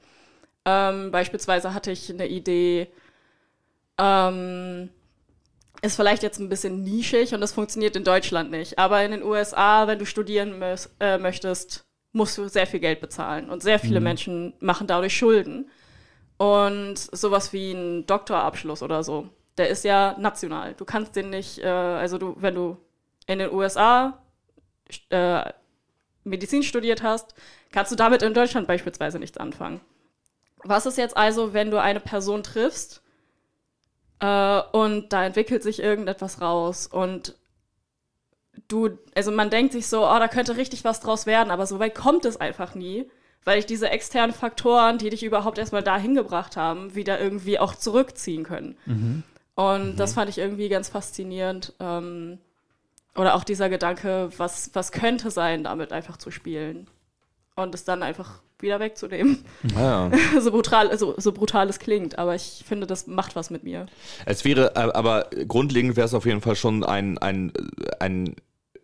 [0.65, 2.89] Ähm, beispielsweise hatte ich eine Idee,
[3.99, 4.91] ähm,
[5.83, 8.79] ist vielleicht jetzt ein bisschen nischig und das funktioniert in Deutschland nicht.
[8.79, 10.63] Aber in den USA, wenn du studieren
[11.01, 13.51] äh, möchtest, musst du sehr viel Geld bezahlen.
[13.51, 15.71] Und sehr viele Menschen machen dadurch Schulden.
[16.37, 20.75] Und sowas wie ein Doktorabschluss oder so, der ist ja national.
[20.75, 22.79] Du kannst den nicht, äh, also du, wenn du
[23.27, 24.23] in den USA
[25.11, 25.53] äh,
[26.25, 27.35] Medizin studiert hast,
[27.73, 29.81] kannst du damit in Deutschland beispielsweise nichts anfangen.
[30.65, 33.03] Was ist jetzt also, wenn du eine Person triffst
[34.21, 37.37] äh, und da entwickelt sich irgendetwas raus und
[38.71, 41.79] du, also man denkt sich so, oh, da könnte richtig was draus werden, aber so
[41.79, 43.07] weit kommt es einfach nie,
[43.45, 47.75] weil ich diese externen Faktoren, die dich überhaupt erstmal dahin gebracht haben, wieder irgendwie auch
[47.75, 48.77] zurückziehen können.
[49.55, 51.75] Und das fand ich irgendwie ganz faszinierend.
[51.81, 52.39] Ähm,
[53.15, 56.87] oder auch dieser Gedanke, was, was könnte sein, damit einfach zu spielen.
[57.57, 59.45] Und es dann einfach wieder wegzunehmen.
[59.75, 60.11] Ja.
[60.41, 63.87] so, brutal, so, so brutal es klingt, aber ich finde, das macht was mit mir.
[64.27, 67.53] Es wäre, äh, aber grundlegend wäre es auf jeden Fall schon ein, ein,
[67.99, 68.37] ein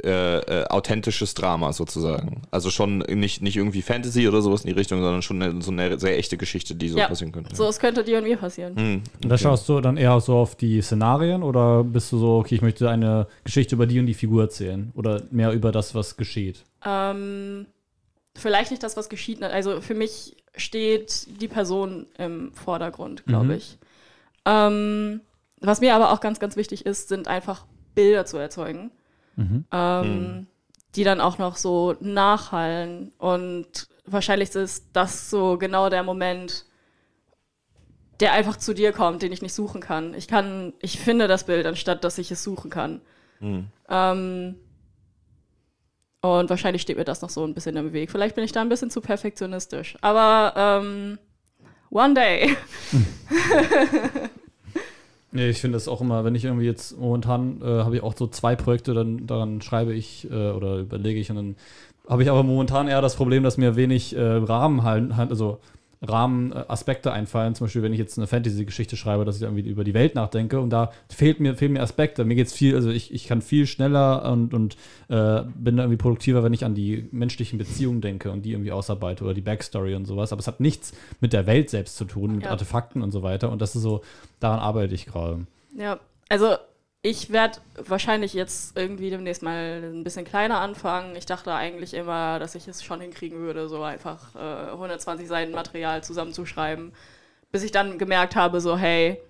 [0.05, 2.43] äh, äh, authentisches Drama sozusagen.
[2.51, 5.71] Also schon nicht, nicht irgendwie Fantasy oder sowas in die Richtung, sondern schon eine, so
[5.71, 7.55] eine sehr echte Geschichte, die so Ja, passieren könnte.
[7.57, 8.77] so es könnte dir und mir passieren.
[8.77, 12.37] Hm, Und da schaust du dann eher so auf die Szenarien oder bist du so,
[12.39, 15.95] okay, ich möchte eine Geschichte über die und die Figur erzählen oder mehr über das,
[15.95, 16.65] was geschieht?
[16.85, 17.67] Ähm,
[18.37, 19.43] vielleicht nicht das, was geschieht.
[19.43, 23.51] Also für mich steht die Person im Vordergrund, glaube Mhm.
[23.53, 23.79] ich.
[24.45, 25.21] Ähm,
[25.61, 28.91] was mir aber auch ganz, ganz wichtig ist, sind einfach Bilder zu erzeugen,
[29.37, 29.65] Mhm.
[29.71, 30.47] ähm,
[30.95, 33.13] die dann auch noch so nachhallen.
[33.19, 36.65] Und wahrscheinlich ist das so genau der Moment,
[38.21, 40.15] der einfach zu dir kommt, den ich nicht suchen kann.
[40.15, 43.03] Ich kann, ich finde das Bild, anstatt dass ich es suchen kann.
[43.39, 43.69] hm.
[43.89, 44.57] Ähm,
[46.23, 48.11] und wahrscheinlich steht mir das noch so ein bisschen im Weg.
[48.11, 49.97] Vielleicht bin ich da ein bisschen zu perfektionistisch.
[50.01, 51.19] Aber ähm,
[51.91, 52.57] one day.
[55.37, 58.17] Nee, ich finde das auch immer, wenn ich irgendwie jetzt momentan äh, habe ich auch
[58.17, 61.57] so zwei Projekte, dann daran schreibe ich äh, oder überlege ich und dann
[62.09, 65.59] habe ich aber momentan eher das Problem, dass mir wenig äh, Rahmen halt, halt also
[66.09, 67.55] Rahmenaspekte einfallen.
[67.55, 70.61] Zum Beispiel, wenn ich jetzt eine Fantasy-Geschichte schreibe, dass ich irgendwie über die Welt nachdenke
[70.61, 72.25] und da fehlt mir, fehlen mir Aspekte.
[72.25, 74.77] Mir geht's viel, also ich, ich kann viel schneller und, und
[75.09, 79.25] äh, bin irgendwie produktiver, wenn ich an die menschlichen Beziehungen denke und die irgendwie ausarbeite
[79.25, 80.33] oder die Backstory und sowas.
[80.33, 82.51] Aber es hat nichts mit der Welt selbst zu tun, mit Ja.
[82.51, 83.51] Artefakten und so weiter.
[83.51, 84.03] Und das ist so,
[84.41, 85.47] daran arbeite ich gerade.
[85.77, 85.99] Ja,
[86.29, 86.57] also
[87.09, 91.15] ich werde wahrscheinlich jetzt irgendwie demnächst mal ein bisschen kleiner anfangen.
[91.15, 95.53] Ich dachte eigentlich immer, dass ich es schon hinkriegen würde, so einfach äh, 120 Seiten
[95.53, 96.93] Material zusammenzuschreiben,
[97.53, 99.21] bis ich dann gemerkt habe, so hey,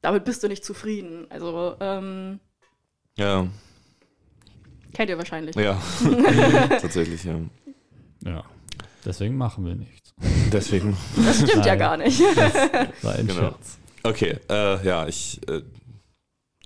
[0.00, 1.26] damit bist du nicht zufrieden.
[1.28, 2.38] Also ähm,
[3.16, 3.48] Ja,
[4.92, 5.56] kennt ihr wahrscheinlich.
[5.56, 5.76] ja.
[6.80, 7.34] Tatsächlich, ja.
[8.24, 8.44] Ja.
[9.04, 10.14] Deswegen machen wir nichts.
[10.52, 10.96] Deswegen.
[11.16, 11.78] Das stimmt ja Nein.
[11.78, 12.20] gar nicht.
[13.02, 13.40] War ein Genau.
[13.40, 13.78] Scherz.
[14.04, 15.62] Okay, äh, ja, ich äh,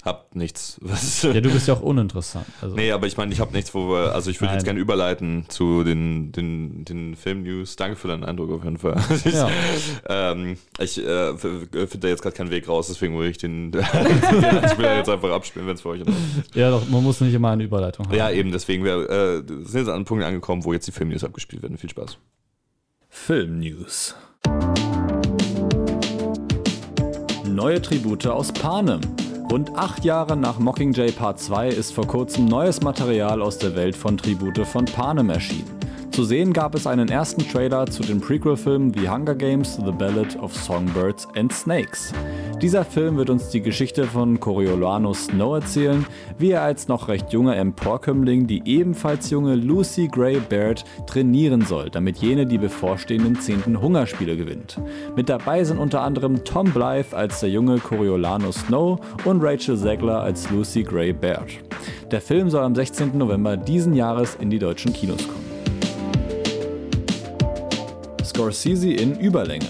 [0.09, 0.79] hab nichts.
[0.83, 2.47] Was, Ja, du bist ja auch uninteressant.
[2.61, 4.81] Also, Nee, aber ich meine, ich habe nichts, wo wir, also ich würde jetzt gerne
[4.81, 7.77] überleiten zu den, den, den Film-News.
[7.77, 8.97] Danke für deinen Eindruck auf jeden Fall.
[9.25, 9.49] Ich, Ja.
[10.09, 13.83] ähm, ich äh, finde da jetzt gerade keinen Weg raus, deswegen will ich den, den
[14.71, 16.11] Spieler jetzt einfach abspielen, wenn es für euch ist.
[16.55, 18.15] ja, doch, man muss nicht immer eine Überleitung haben.
[18.17, 21.25] Ja, eben, deswegen wir, äh, sind jetzt an einem Punkt angekommen, wo jetzt die Film-News
[21.25, 21.79] abgespielt werden.
[21.79, 22.17] Viel Spaß.
[23.11, 24.15] Film News.
[27.47, 29.01] Neue Tribute aus Panem.
[29.51, 33.97] Rund acht Jahre nach Mockingjay Part 2 ist vor kurzem neues Material aus der Welt
[33.97, 35.71] von Tribute von Panem erschienen.
[36.11, 40.37] Zu sehen gab es einen ersten Trailer zu den Prequel-Filmen The Hunger Games, The Ballad
[40.37, 42.13] of Songbirds and Snakes.
[42.61, 46.05] Dieser Film wird uns die Geschichte von Coriolanus Snow erzählen,
[46.37, 51.89] wie er als noch recht junger Emporkömmling die ebenfalls junge Lucy Gray Baird trainieren soll,
[51.89, 53.81] damit jene die bevorstehenden 10.
[53.81, 54.81] Hungerspiele gewinnt.
[55.15, 60.21] Mit dabei sind unter anderem Tom Blythe als der junge Coriolanus Snow und Rachel Zegler
[60.21, 61.53] als Lucy Gray Baird.
[62.11, 63.17] Der Film soll am 16.
[63.17, 65.58] November diesen Jahres in die deutschen Kinos kommen.
[68.39, 69.67] Scorsese in Überlänge.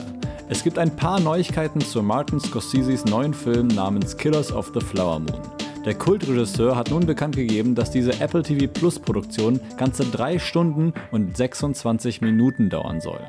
[0.51, 5.21] Es gibt ein paar Neuigkeiten zu Martin Scorseses neuen Film namens Killers of the Flower
[5.21, 5.41] Moon.
[5.87, 10.93] Der Kultregisseur hat nun bekannt gegeben, dass diese Apple TV Plus Produktion ganze 3 Stunden
[11.13, 13.21] und 26 Minuten dauern soll.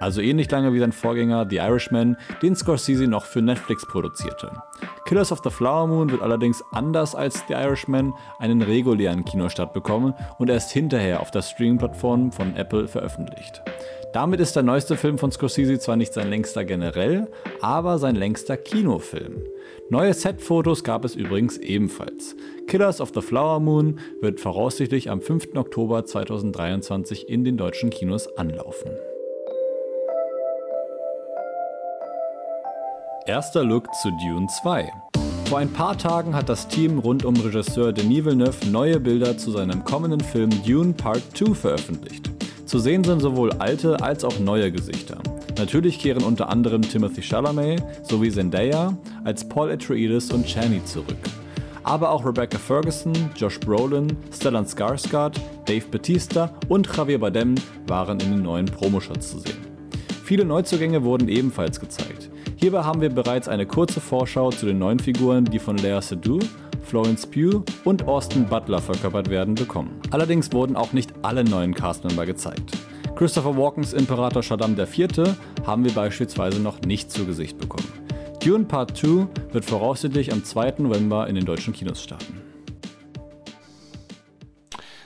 [0.00, 4.50] Also ähnlich lange wie sein Vorgänger The Irishman, den Scorsese noch für Netflix produzierte.
[5.04, 10.14] Killers of the Flower Moon wird allerdings anders als The Irishman einen regulären Kinostart bekommen
[10.38, 13.62] und erst hinterher auf der Streaming-Plattform von Apple veröffentlicht.
[14.16, 17.28] Damit ist der neueste Film von Scorsese zwar nicht sein längster generell,
[17.60, 19.42] aber sein längster Kinofilm.
[19.90, 22.34] Neue Setfotos gab es übrigens ebenfalls.
[22.66, 25.54] Killers of the Flower Moon wird voraussichtlich am 5.
[25.54, 28.90] Oktober 2023 in den deutschen Kinos anlaufen.
[33.26, 34.90] Erster Look zu Dune 2.
[35.50, 39.50] Vor ein paar Tagen hat das Team rund um Regisseur Denis Villeneuve neue Bilder zu
[39.50, 42.35] seinem kommenden Film Dune Part 2 veröffentlicht.
[42.66, 45.18] Zu sehen sind sowohl alte als auch neue Gesichter.
[45.56, 51.16] Natürlich kehren unter anderem Timothy Chalamet sowie Zendaya als Paul Atreides und Chani zurück.
[51.84, 57.54] Aber auch Rebecca Ferguson, Josh Brolin, Stellan Skarsgård, Dave Bautista und Javier Bardem
[57.86, 59.64] waren in den neuen Promoshots zu sehen.
[60.24, 62.30] Viele Neuzugänge wurden ebenfalls gezeigt.
[62.56, 66.40] Hierbei haben wir bereits eine kurze Vorschau zu den neuen Figuren, die von Lea Seydoux,
[66.86, 70.00] Florence Pugh und Austin Butler verkörpert werden, bekommen.
[70.12, 72.70] Allerdings wurden auch nicht alle neuen Castmember gezeigt.
[73.16, 75.34] Christopher Walkens Imperator Shaddam IV.
[75.66, 77.88] haben wir beispielsweise noch nicht zu Gesicht bekommen.
[78.40, 80.74] Dune Part 2 wird voraussichtlich am 2.
[80.78, 82.40] November in den deutschen Kinos starten.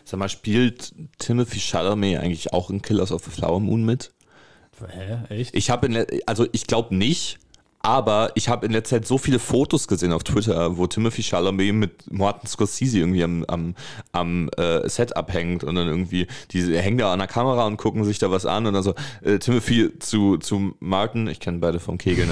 [0.04, 4.12] Sag mal, spielt Timothy Chalamet eigentlich auch in Killers of the Flower Moon mit?
[4.86, 5.20] Hä?
[5.30, 5.54] Echt?
[5.54, 7.38] Ich habe, also ich glaube nicht,
[7.82, 11.74] aber ich habe in letzter Zeit so viele Fotos gesehen auf Twitter, wo Timothy Chalamet
[11.74, 13.74] mit Martin Scorsese irgendwie am, am,
[14.12, 18.04] am äh, Set abhängt und dann irgendwie, die hängen da an der Kamera und gucken
[18.04, 21.80] sich da was an und dann so, äh, Timothy zu, zu Martin, ich kenne beide
[21.80, 22.28] vom Kegeln,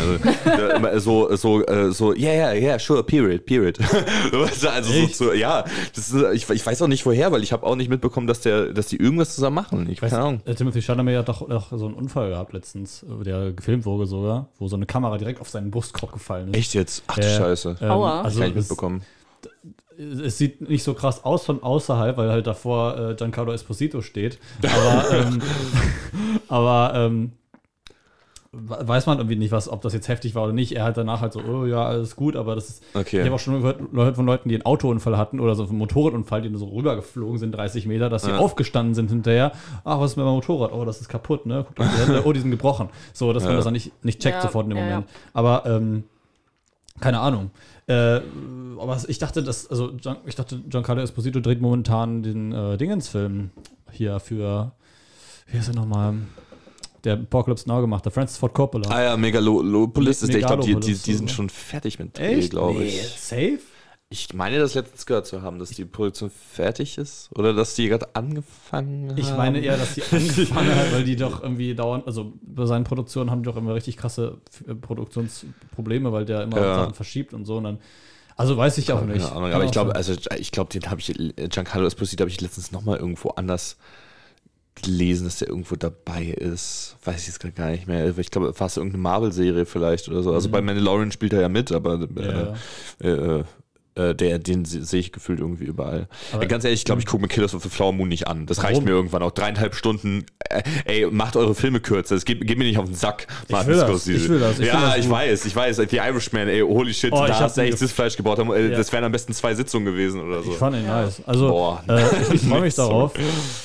[0.85, 3.79] also so, so, äh, so, yeah, yeah, yeah, sure, period, period.
[4.33, 7.67] also so, so, ja, das ist, ich, ich weiß auch nicht woher, weil ich habe
[7.67, 9.89] auch nicht mitbekommen, dass der, dass die irgendwas zusammen machen.
[9.91, 10.41] Ich Weiß, keine Ahnung.
[10.45, 14.49] äh, Timothy Chalamet hat doch, doch so einen Unfall gehabt letztens, der gefilmt wurde sogar,
[14.59, 16.57] wo so eine Kamera direkt auf seinen Brustkorb gefallen ist.
[16.57, 17.03] Echt jetzt?
[17.07, 17.76] Ach du Äh, Scheiße.
[17.80, 18.22] Ähm, Aua.
[18.22, 19.03] Also Kann ich es, mitbekommen.
[19.99, 24.39] es sieht nicht so krass aus von außerhalb, weil halt davor äh, Giancarlo Esposito steht.
[24.62, 25.43] Aber, ähm,
[26.49, 27.32] aber ähm,
[28.61, 30.73] weiß man irgendwie nicht, was, ob das jetzt heftig war oder nicht.
[30.77, 32.83] Er hat danach halt so, oh ja, alles gut, aber das ist.
[32.95, 33.19] Okay.
[33.21, 35.79] Ich habe auch schon gehört, gehört von Leuten, die einen Autounfall hatten oder so einen
[35.79, 38.39] Motorradunfall, die so rübergeflogen sind, 30 Meter, dass sie Ja.
[38.39, 39.53] aufgestanden sind hinterher.
[39.85, 40.73] Ach, was ist mit meinem Motorrad?
[40.73, 41.65] Oh, das ist kaputt, ne?
[41.67, 42.23] Guckt auf die Hände.
[42.25, 42.89] Oh, die sind gebrochen.
[43.13, 43.57] So, dass man Ja.
[43.57, 44.91] das dann nicht, nicht checkt Ja, sofort in dem ja, ja.
[44.91, 45.11] Moment.
[45.33, 46.05] Aber ähm,
[47.01, 47.51] keine Ahnung.
[47.87, 48.21] Äh,
[48.81, 49.93] aber ich dachte, dass, also
[50.27, 53.51] ich dachte, Giancarlo Esposito dreht momentan den äh, Dingens-Film
[53.93, 54.73] hier für,
[55.47, 56.15] wie heißt er nochmal?
[57.05, 58.89] Der Apocalypse Now gemacht, der Francis Ford Coppola.
[58.91, 60.41] Ah ja, Megalopolis ist der.
[60.41, 63.03] Ich glaube, die, die, die sind schon fertig mit Dreh, glaube Nee, ich.
[63.21, 63.59] Safe?
[64.11, 67.29] Ich meine, das letztens gehört zu haben, dass die Produktion fertig ist.
[67.37, 69.19] Oder dass die gerade angefangen haben.
[69.19, 72.85] Ich meine eher, dass die angefangen hat, weil die doch irgendwie dauernd, also bei seinen
[72.85, 76.75] Produktionen haben die doch immer richtig krasse äh, Produktionsprobleme, weil der immer Ja.
[76.77, 77.59] Sachen verschiebt und so.
[77.59, 77.79] Und dann,
[78.35, 79.21] also weiß ich auch nicht.
[79.21, 82.41] Keine Ahnung, aber ich glaube, also ich glaube, den habe ich, Giancarlo Esposito habe ich
[82.41, 83.77] letztens nochmal irgendwo anders
[84.83, 86.97] gelesen, dass der irgendwo dabei ist.
[87.05, 88.16] Weiß ich jetzt gar nicht mehr.
[88.18, 90.33] Ich glaube, fast irgendeine Marvel-Serie vielleicht oder so.
[90.33, 92.09] Also bei Mandalorian spielt er ja mit, aber Mhm.
[93.03, 93.09] Ja.
[93.39, 93.45] äh,
[93.99, 96.09] äh, äh, der, den se- sehe ich gefühlt irgendwie überall.
[96.33, 98.27] Aber- Äh, Ganz ehrlich, ich glaube, ich gucke mir Killers of the Flower Moon nicht
[98.29, 98.47] an.
[98.47, 98.85] Das reicht Warum?
[98.85, 99.31] mir irgendwann auch.
[99.33, 100.25] Dreieinhalb Stunden.
[100.49, 102.15] Äh, ey, macht eure Filme kürzer.
[102.17, 104.25] Es geht, geht mir nicht auf den Sack, Martin will das, Scorsese.
[104.25, 105.77] ich will das, ich ja, will das ich weiß, ich weiß.
[105.91, 108.39] The Irishman, ey, holy shit, Oh, ich da hast du echt das Fleisch gebaut.
[108.39, 108.77] Äh, Ja.
[108.77, 110.51] Das wären am besten zwei Sitzungen gewesen oder so.
[110.53, 111.23] Ich fand ihn nice.
[111.27, 111.83] Also, Boah.
[111.89, 112.03] äh,
[112.35, 113.13] ich freue mich darauf.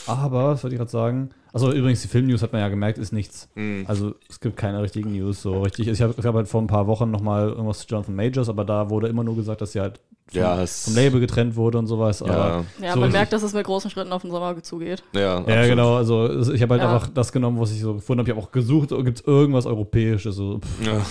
[0.08, 1.30] Aber, was wollte ich gerade sagen?
[1.52, 3.48] Also übrigens, die Film-News hat man ja gemerkt, ist nichts.
[3.54, 3.86] Mhm.
[3.88, 5.88] Also es gibt keine richtigen News so richtig.
[5.88, 8.66] Ich habe ich hab halt vor ein paar Wochen nochmal irgendwas zu Jonathan Majors, aber
[8.66, 10.00] da wurde immer nur gesagt, dass sie halt
[10.32, 12.20] vom, Ja, es- vom Label getrennt wurde und sowas.
[12.22, 15.04] Ja, Aber Ja, so man merkt, dass es mit großen Schritten auf den Sommer zugeht.
[15.14, 15.96] ja, Ja, genau.
[15.96, 16.94] Also ich habe halt Ja.
[16.94, 18.30] einfach das genommen, was ich so gefunden habe.
[18.30, 20.36] Ich habe auch gesucht, gibt es irgendwas Europäisches?
[20.36, 21.02] So, pff, Ja.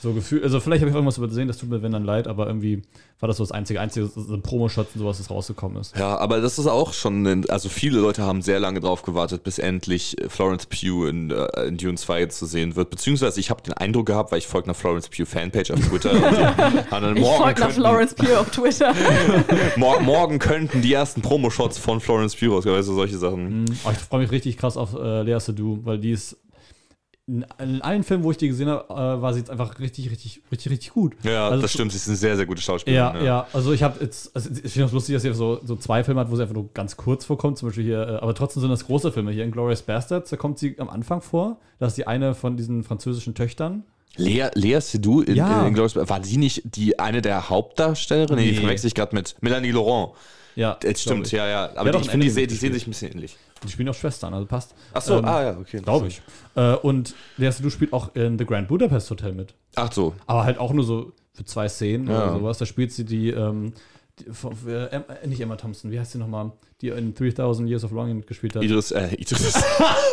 [0.00, 0.42] so Gefühl.
[0.42, 2.82] Also vielleicht habe ich irgendwas übersehen, das tut mir wenn dann leid, aber irgendwie
[3.20, 5.96] war das so das einzige, einzige so Promo-Shot und sowas, das rausgekommen ist.
[5.96, 9.44] Ja, aber das ist auch schon, ein- also viele Leute haben sehr lange drauf gewartet,
[9.44, 12.90] bis endlich äh, Florence Pugh in, äh, in Dune 2 zu sehen wird.
[12.90, 16.10] Beziehungsweise ich habe den Eindruck gehabt, weil ich folge einer Florence Pugh Fanpage auf Twitter.
[16.12, 18.94] und die haben dann, Ich morgen, folge nach könnten, Florence Pugh auf Twitter.
[19.76, 23.62] mor morgen könnten die ersten Promo-Shots von Florence Pugh rauskommen, weißt du, solche Sachen.
[23.62, 23.64] Mhm.
[23.84, 26.36] Aber ich freue mich richtig krass auf äh, Lea Seydoux, weil die ist
[27.28, 27.44] in,
[27.82, 30.72] allen Filmen, wo ich die gesehen habe, äh, war sie jetzt einfach richtig, richtig, richtig,
[30.72, 31.14] richtig gut.
[31.22, 33.20] Ja, Also das stimmt, sie ist eine sehr, sehr gute Schauspielerin.
[33.20, 35.76] Ja, ja, also ich habe jetzt, also ich finde es lustig, dass sie so, so
[35.76, 38.34] zwei Filme hat, wo sie einfach nur ganz kurz vorkommt, zum Beispiel hier, äh, aber
[38.34, 39.30] trotzdem sind das große Filme.
[39.30, 41.58] Hier in Glorious Bastards, da kommt sie am Anfang vor.
[41.78, 43.84] Das ist die eine von diesen französischen Töchtern.
[44.16, 45.66] Lea, Lea Seydoux in, Ja.
[45.66, 48.44] in Glorious war die nicht die eine der Hauptdarstellerinnen?
[48.44, 50.12] Nee, die verwechsel ich gerade mit Melanie Laurent.
[50.54, 51.66] Ja, Das stimmt, glaub ja, ja.
[51.72, 53.36] Ja, Aber doch, die, ich in finde, die, sehen- sich ein bisschen ähnlich.
[53.64, 54.74] Die spielen auch Schwestern, also passt.
[54.92, 55.78] Ach so, Ähm, ah ja, okay.
[55.80, 56.20] Glaube ich.
[56.56, 59.54] Äh, und Lea Seydoux spielt auch in The Grand Budapest Hotel mit.
[59.76, 60.14] Ach so.
[60.26, 62.24] Aber halt auch nur so für zwei Szenen Ja.
[62.24, 62.58] oder sowas.
[62.58, 63.91] Da spielt sie die, ähm, die
[64.32, 66.52] von, äh, äh, nicht Emma Thompson, wie heißt sie nochmal?
[66.80, 68.62] Die in 3000 Years of Longing mitgespielt hat.
[68.62, 69.54] Idris, äh, Idris.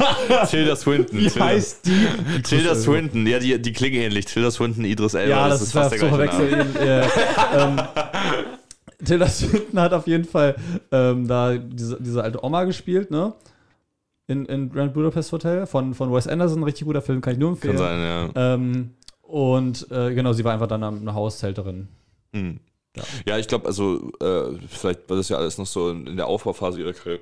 [0.49, 1.19] Tilda Swinton.
[1.19, 2.41] Wie Tilda- heißt die?
[2.43, 4.25] Tilda Swinton, ja, die, die klingen ähnlich.
[4.25, 6.29] Tilda Swinton, Idris Elba, Ja, das, ist fast zu gleiche Name.
[6.65, 6.75] verwechseln.
[6.77, 7.07] äh,
[7.57, 7.79] ähm,
[9.03, 10.55] Tilda Swinton hat auf jeden Fall
[10.91, 13.33] ähm, da diese, diese alte Oma gespielt, ne?
[14.27, 17.49] In, in Grand Budapest Hotel von, von Wes Anderson, richtig guter Film, kann ich nur
[17.49, 17.77] empfehlen.
[17.77, 17.99] Kann sein,
[18.35, 18.53] ja.
[18.53, 18.91] Ähm,
[19.23, 21.87] und äh, genau, sie war einfach dann eine Haushälterin.
[22.33, 22.59] Hm.
[22.95, 23.03] Ja.
[23.27, 26.27] Ja, ich glaube, also, äh, vielleicht war das ja alles noch so in, in der
[26.27, 27.17] Aufbauphase ihrer Kar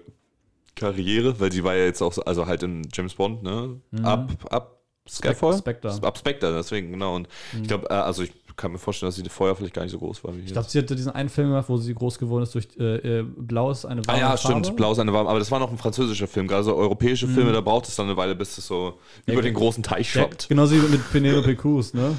[0.75, 3.81] Karriere, weil sie war ja jetzt auch, so, also halt in James Bond, ne?
[4.03, 4.77] Ab, ab
[5.09, 5.57] Skyfall?
[5.57, 5.97] Spectre.
[6.03, 7.15] Ab Spectre, deswegen, genau.
[7.15, 7.27] Und
[7.61, 9.97] ich glaube, äh, also ich kann mir vorstellen, dass sie vorher vielleicht gar nicht so
[9.99, 12.43] groß war wie Ich glaube, sie hatte diesen einen Film gemacht, wo sie groß geworden
[12.43, 14.63] ist durch äh, äh, Blau ist eine Ah warme ja, Farbe.
[14.63, 17.27] stimmt, Blau ist eine warme, aber das war noch ein französischer Film, gerade so europäische
[17.27, 20.21] Filme, da braucht es dann eine Weile, bis es so über den großen Teich Ja,
[20.23, 20.49] schwappt.
[20.49, 22.15] genauso wie mit Penelope Cruz, ne?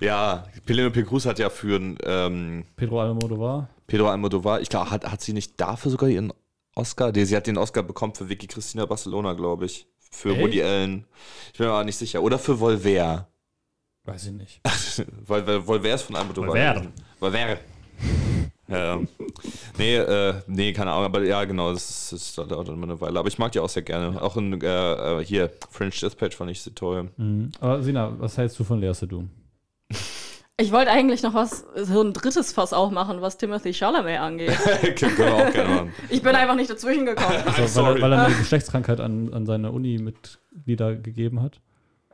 [0.00, 3.68] Ja, Penelope Cruz hat ja für ähm, Pedro Almodovar.
[3.86, 6.32] Pedro Almodovar, ich glaube, hat, hat sie nicht dafür sogar ihren
[6.74, 7.12] Oscar?
[7.14, 9.86] Sie hat den Oscar bekommen für Vicky Cristina Barcelona, glaube ich.
[10.10, 10.40] Für Echt?
[10.40, 11.04] Woody Allen.
[11.52, 12.22] Ich bin mir aber nicht sicher.
[12.22, 13.28] Oder für Volver.
[14.04, 14.60] Weiß ich nicht.
[15.26, 16.48] weil, weil Volver ist von Almodovar.
[16.50, 16.92] Volver.
[17.18, 17.58] Volver.
[18.68, 19.00] Ja, ja.
[19.78, 23.18] Nee, äh, nee, keine Ahnung, aber ja, genau, das, das dauert dann immer eine Weile.
[23.18, 24.20] Aber ich mag die auch sehr gerne.
[24.22, 27.10] Auch in, äh, äh, hier, French Dispatch fand ich sie toll.
[27.16, 27.50] Mhm.
[27.60, 29.24] Aber Sina, was hältst du von Lea Seydoux?
[30.60, 34.54] Ich wollte eigentlich noch was, so ein drittes Fass auch machen, was Timothy Chalamet angeht.
[34.96, 35.92] Können wir auch gerne machen.
[36.10, 37.30] Ich bin einfach nicht dazwischen gekommen.
[37.46, 37.98] Also, weil, sorry.
[37.98, 41.60] er, weil er eine Geschlechtskrankheit an, an seine Uni-Mitglieder gegeben hat.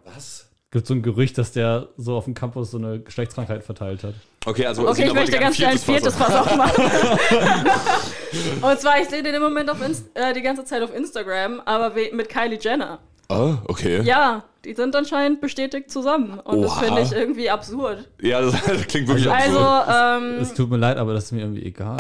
[0.05, 0.49] Was?
[0.71, 4.15] Gibt so ein Gerücht, dass der so auf dem Campus so eine Geschlechtskrankheit verteilt hat.
[4.45, 6.85] Okay, also Okay, ich möchte ganz schnell ein viertes Fass Fass aufmachen.
[8.63, 11.61] Und zwar, ich sehe den im Moment auf Inst äh, die ganze Zeit auf Instagram,
[11.65, 13.01] aber mit Kylie Jenner.
[13.29, 14.03] Oh, okay.
[14.03, 16.39] Ja, die sind anscheinend bestätigt zusammen.
[16.45, 16.81] Und das Oha.
[16.81, 18.09] finde ich irgendwie absurd.
[18.21, 20.23] Ja, das, das klingt wirklich Also, absurd.
[20.23, 21.97] ähm, Es tut mir leid, aber das ist mir irgendwie egal.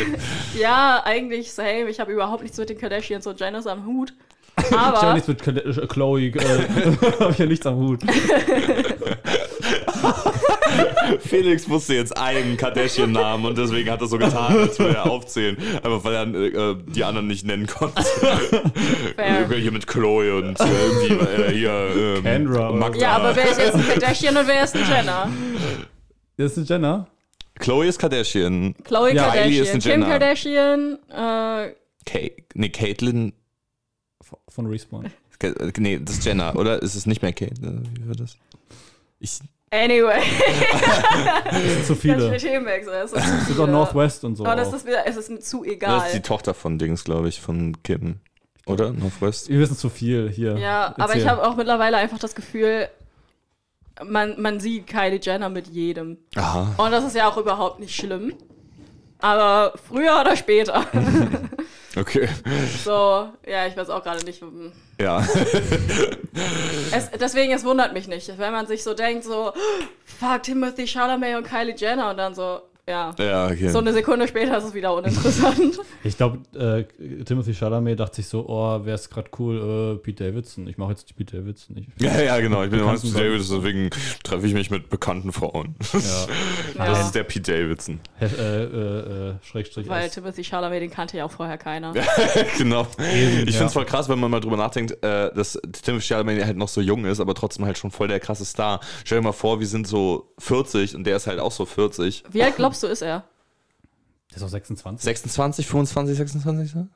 [0.60, 1.88] ja, eigentlich same.
[1.88, 4.12] Ich habe überhaupt nichts mit den Kardashians und Jenners am Hut.
[4.62, 6.32] Ich habe Aber nichts mit Chloe, äh,
[7.20, 8.00] habe ich ja nichts am Hut.
[11.20, 15.56] Felix wusste jetzt einen Kardashian-Namen und deswegen hat er so getan, als würde er aufzählen.
[15.82, 18.02] Einfach weil er äh, die anderen nicht nennen konnte.
[19.16, 19.48] fair.
[19.48, 23.00] hier mit Chloe und äh, irgendwie äh, hier ähm, Kendra Magda.
[23.00, 25.30] Ja, aber wer ist jetzt ein Kardashian und wer ist ein Jenner?
[26.36, 27.06] Das ist eine Jenner.
[27.58, 28.74] Chloe ist Kardashian.
[28.84, 30.06] Chloe Ja, Kylie ist Kardashian, ein Kim Jenner.
[30.06, 31.74] Kardashian, äh,
[32.06, 33.32] Kay, nee, Caitlyn.
[34.48, 35.10] Von Respawn.
[35.78, 36.82] Nee, das ist Jenner, oder?
[36.82, 37.54] Ist es nicht mehr Kate?
[37.62, 38.36] Äh, Wie war das?
[39.18, 39.38] Ich,
[39.70, 40.20] anyway.
[41.50, 42.20] Das sind zu viele.
[42.20, 42.92] viele Themenwechsel.
[42.94, 43.72] Es ist zu Es gibt auch viele.
[43.72, 44.44] Northwest und so.
[44.44, 46.06] Aber das ist wieder, es ist mir zu das egal.
[46.06, 48.20] ist die Tochter von Dings, glaube ich, von Kim.
[48.66, 48.92] Oder?
[48.92, 49.48] Northwest?
[49.48, 50.56] Wir wissen zu viel hier.
[50.58, 51.22] Ja, aber Erzähl.
[51.22, 52.88] ich habe auch mittlerweile einfach das Gefühl,
[54.04, 56.18] man, man sieht Kylie Jenner mit jedem.
[56.36, 56.74] Aha.
[56.76, 58.32] Und das ist ja auch überhaupt nicht schlimm.
[59.18, 60.86] Aber früher oder später.
[61.96, 62.28] Okay.
[62.84, 64.40] so, ja, ich weiß auch gerade nicht.
[65.00, 65.26] Ja.
[66.92, 69.52] Es, deswegen, es wundert mich nicht, wenn man sich so denkt, so,
[70.04, 73.14] fuck, Timothy Chalamet und Kylie Jenner und dann so, ja.
[73.18, 73.68] Ja, okay.
[73.68, 75.78] So eine Sekunde später ist es wieder uninteressant.
[76.02, 76.84] Ich glaube, äh,
[77.24, 79.96] Timothy Chalamet dachte sich so, oh, wer ist gerade cool?
[79.96, 80.66] Äh, Pete Davidson.
[80.66, 81.76] Ich mache jetzt die Pete Davidson.
[81.76, 82.62] Ich, Ja, ja, genau.
[82.64, 83.90] Ich bin Bekannten Pete Davidson, deswegen
[84.22, 85.74] treffe ich mich mit bekannten Frauen.
[85.92, 85.98] ja.
[86.74, 87.04] Das Ja.
[87.04, 88.00] ist der Pete Davidson.
[88.18, 90.14] Äh, äh, äh, Schrägstrich Weil S.
[90.14, 91.92] Timothy Chalamet, den kannte ja auch vorher keiner.
[92.58, 92.86] genau.
[92.98, 93.52] Eben, ich ja.
[93.52, 96.68] finde es voll krass, wenn man mal drüber nachdenkt, äh, dass Timothy Chalamet halt noch
[96.68, 98.80] so jung ist, aber trotzdem halt schon voll der krasse Star.
[99.04, 102.24] Stell dir mal vor, wir sind so 40 und der ist halt auch so 40.
[102.30, 103.24] Wie alt glaubst du, ist er?
[104.30, 105.04] Der ist auch 26.
[105.04, 106.70] 26, 25, 26?
[106.72, 106.86] so?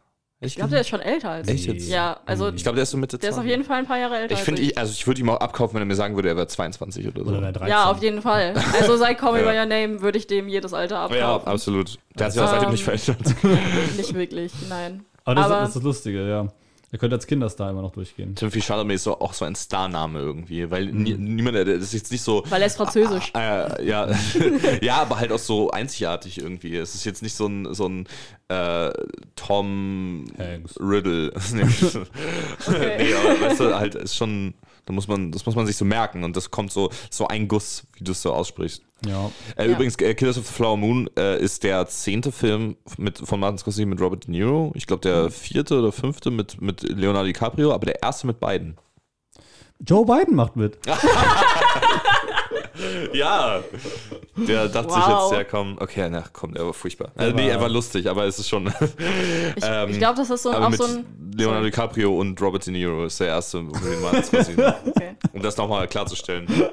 [0.41, 1.67] Ich glaube, der ist schon älter als Echt ich.
[1.67, 1.89] jetzt?
[1.89, 3.49] Ja, also Ich glaube, der ist so Mitte der ist 20.
[3.49, 4.77] auf jeden Fall ein paar Jahre älter Ich finde, ich.
[4.77, 7.25] also ich würde ihm auch abkaufen, wenn er mir sagen würde, er wäre 22 oder
[7.25, 7.31] so.
[7.31, 7.69] Oder der 13.
[7.69, 8.53] Ja, auf jeden Fall.
[8.79, 9.51] Also seit Call Me Ja.
[9.51, 11.19] By Your Name würde ich dem jedes Alter abkaufen.
[11.19, 11.99] ja, absolut.
[12.19, 13.35] Der hat sich auch seitdem Ähm, nicht verändert.
[13.97, 15.05] Nicht wirklich, nein.
[15.25, 16.49] Aber das, aber- das ist das Lustige, ja.
[16.95, 18.37] Er könnte als Kinderstar immer noch durchgehen.
[18.37, 21.03] Timothy Chalamet ist auch so ein Starname irgendwie, weil Mhm.
[21.03, 22.45] nie, niemand, der- das ist jetzt nicht so.
[22.49, 23.33] Weil er ist französisch.
[23.35, 24.09] Äh, ja,
[24.81, 26.77] ja, aber halt auch so einzigartig irgendwie.
[26.77, 28.07] Es ist jetzt nicht so ein, so ein
[28.47, 28.93] äh,
[29.35, 30.77] Tom Hanks.
[30.79, 31.33] Riddle.
[31.53, 31.65] nee,
[32.69, 34.55] nee, aber weißt du, halt ist schon,
[34.87, 37.49] da muss man, das muss man sich so merken und das kommt so, so ein
[37.49, 38.83] Guss, wie du es so aussprichst.
[39.07, 39.31] Ja.
[39.57, 39.73] Äh, Ja.
[39.73, 43.59] Übrigens, äh, Killers of the Flower Moon äh, ist der zehnte Film mit, von Martin
[43.59, 44.73] Scorsese mit Robert De Niro.
[44.75, 48.77] Ich glaube, der vierte oder fünfte mit, mit Leonardo DiCaprio, aber der erste mit beiden.
[49.81, 50.79] Joe Biden macht mit.
[53.13, 53.61] Ja,
[54.37, 55.31] der dachte sich Wow.
[55.33, 57.13] jetzt, ja komm, okay, na komm, der war furchtbar.
[57.17, 58.67] Der Also, nee, er war lustig, aber es ist schon.
[59.57, 61.07] Ich, Ähm, ich glaube, das ist so, aber auch mit so ein.
[61.37, 61.65] Leonardo.
[61.67, 64.75] DiCaprio und Robert De Niro ist der erste mit Martin Scorsese.
[64.89, 65.17] Okay.
[65.33, 66.47] um das nochmal klarzustellen.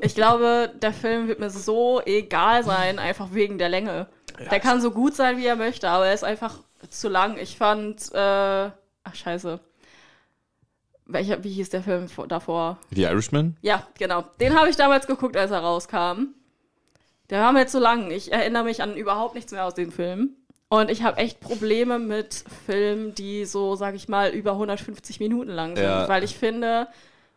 [0.00, 4.06] Ich glaube, der Film wird mir so egal sein, einfach wegen der Länge.
[4.50, 6.58] der kann so gut sein, wie er möchte, aber er ist einfach
[6.88, 7.36] zu lang.
[7.38, 9.60] Ich fand, äh, ach scheiße.
[11.12, 12.78] Welcher, wie hieß der Film vor- davor?
[12.94, 13.56] The Irishman?
[13.62, 14.24] Ja, genau.
[14.40, 16.28] Den habe ich damals geguckt, als er rauskam.
[17.30, 18.10] Der war mir zu lang.
[18.10, 20.30] Ich erinnere mich an überhaupt nichts mehr aus dem Film.
[20.68, 25.50] Und ich habe echt Probleme mit Filmen, die so, sag ich mal, über 150 Minuten
[25.50, 25.84] lang sind.
[25.84, 26.08] Ja.
[26.08, 26.86] Weil ich finde,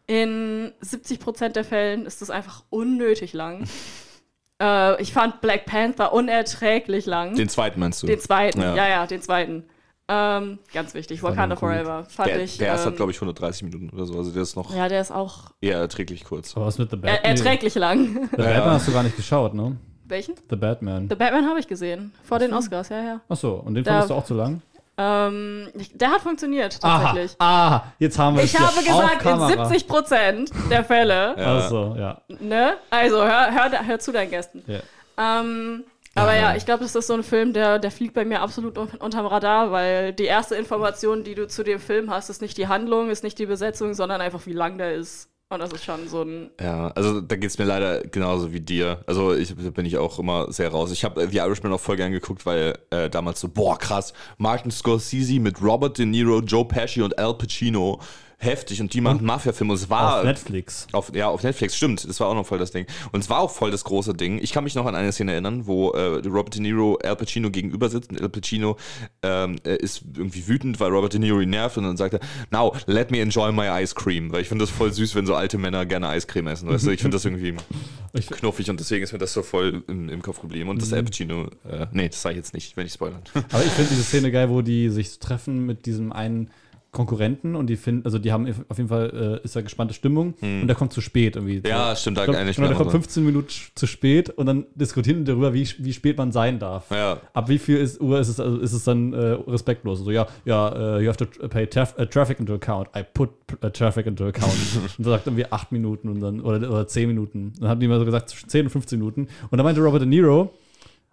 [0.06, 3.68] in 70% der Fällen ist das einfach unnötig lang.
[4.62, 7.36] äh, ich fand Black Panther unerträglich lang.
[7.36, 8.08] Den zweiten meinst du?
[8.08, 8.76] Den zweiten, Ja.
[8.76, 9.64] ja, ja, den zweiten.
[10.10, 11.56] Ähm, ganz wichtig, Wakanda.
[11.56, 12.06] Forever.
[12.10, 12.58] Fand der, ich.
[12.58, 14.18] der erste hat, ähm, glaube ich, 130 Minuten oder so.
[14.18, 16.56] Also der ist noch Ja, der ist auch eher erträglich kurz.
[16.58, 17.16] Aber was mit The Batman?
[17.24, 18.30] er erträglich lang.
[18.32, 19.78] The Batman hast du gar nicht geschaut, ne?
[20.06, 20.36] Welchen?
[20.50, 21.08] The Batman.
[21.10, 22.14] The Batman habe ich gesehen.
[22.24, 23.22] Vor den Oscars, ja, ja.
[23.30, 24.62] Achso, und den fandest du auch zu lang?
[24.96, 27.36] Ähm, der hat funktioniert, Aha, tatsächlich.
[27.40, 29.68] ah, jetzt haben wir es Ich habe gesagt, in Kamera.
[29.68, 31.58] 70% der Fälle, Ja.
[31.58, 32.22] Achso, ja.
[32.40, 32.74] ne?
[32.92, 34.62] Also, hör, hör, hör zu deinen Gästen.
[34.68, 34.80] ja.
[35.18, 35.84] Ähm,
[36.16, 38.78] aber ja, ich glaube, das ist so ein Film, der, der fliegt bei mir absolut
[38.78, 42.58] un unterm Radar, weil die erste Information, die du zu dem Film hast, ist nicht
[42.58, 45.30] die Handlung, ist nicht die Besetzung, sondern einfach, wie lang der ist.
[45.50, 46.50] Und das ist schon so ein.
[46.60, 49.04] Ja, also da geht es mir leider genauso wie dir.
[49.06, 50.92] Also ich da bin ich auch immer sehr raus.
[50.92, 54.72] Ich habe The Irishman auch voll gern geguckt, weil äh, damals so, boah, krass, Martin
[54.72, 58.00] Scorsese mit Robert De Niro, Joe Pesci und Al Pacino.
[58.44, 58.82] Heftig.
[58.82, 59.74] Und die machen Mafia-Filme.
[59.74, 60.20] Und es war.
[60.20, 60.88] Auf Netflix.
[60.92, 62.08] Auf, ja, auf Netflix, stimmt.
[62.08, 62.86] Das war auch noch voll das Ding.
[63.12, 64.40] Und es war auch voll das große Ding.
[64.42, 67.50] Ich kann mich noch an eine Szene erinnern, wo äh, Robert De Niro Al Pacino
[67.50, 68.78] gegenüber sitzt und Al Pacino
[69.22, 72.20] ähm, äh, ist irgendwie wütend, weil Robert De Niro ihn nervt und dann sagt er,
[72.52, 74.32] now, let me enjoy my ice cream.
[74.32, 76.70] Weil ich finde das voll süß, wenn so alte Männer gerne Eiscreme essen.
[76.70, 76.92] Weißt du?
[76.92, 77.56] Ich finde das irgendwie
[78.30, 80.70] knuffig und deswegen ist mir das so voll im, im Kopf geblieben.
[80.70, 83.22] Und das Al Pacino, äh, nee, das sage ich jetzt nicht, wenn ich spoilern.
[83.52, 86.50] Aber ich finde diese Szene geil, wo die sich treffen mit diesem einen
[86.94, 90.36] Konkurrenten und die finden, also die haben auf jeden Fall, äh, ist da gespannte Stimmung
[90.42, 91.58] und der kommt zu spät irgendwie.
[91.58, 91.66] Hm.
[91.66, 92.98] Ja, stimmt, da glaub, eigentlich genau, der kommt so.
[92.98, 96.92] 15 Minuten zu spät und dann diskutieren die darüber, wie, wie spät man sein darf.
[96.92, 97.20] Ja.
[97.34, 99.18] Ab wie viel ist, Uhr ist es, also ist es dann äh,
[99.48, 100.00] respektlos?
[100.00, 102.90] So, ja, ja, uh, you have to pay traf uh, traffic into account.
[102.96, 103.30] I put
[103.64, 104.54] uh, traffic into account.
[104.98, 107.54] und dann sagt irgendwie 8 Minuten und dann, oder, oder 10 Minuten.
[107.60, 109.28] Dann haben die immer so gesagt, zwischen 10 und 15 Minuten.
[109.50, 110.54] Und dann meinte Robert De Niro,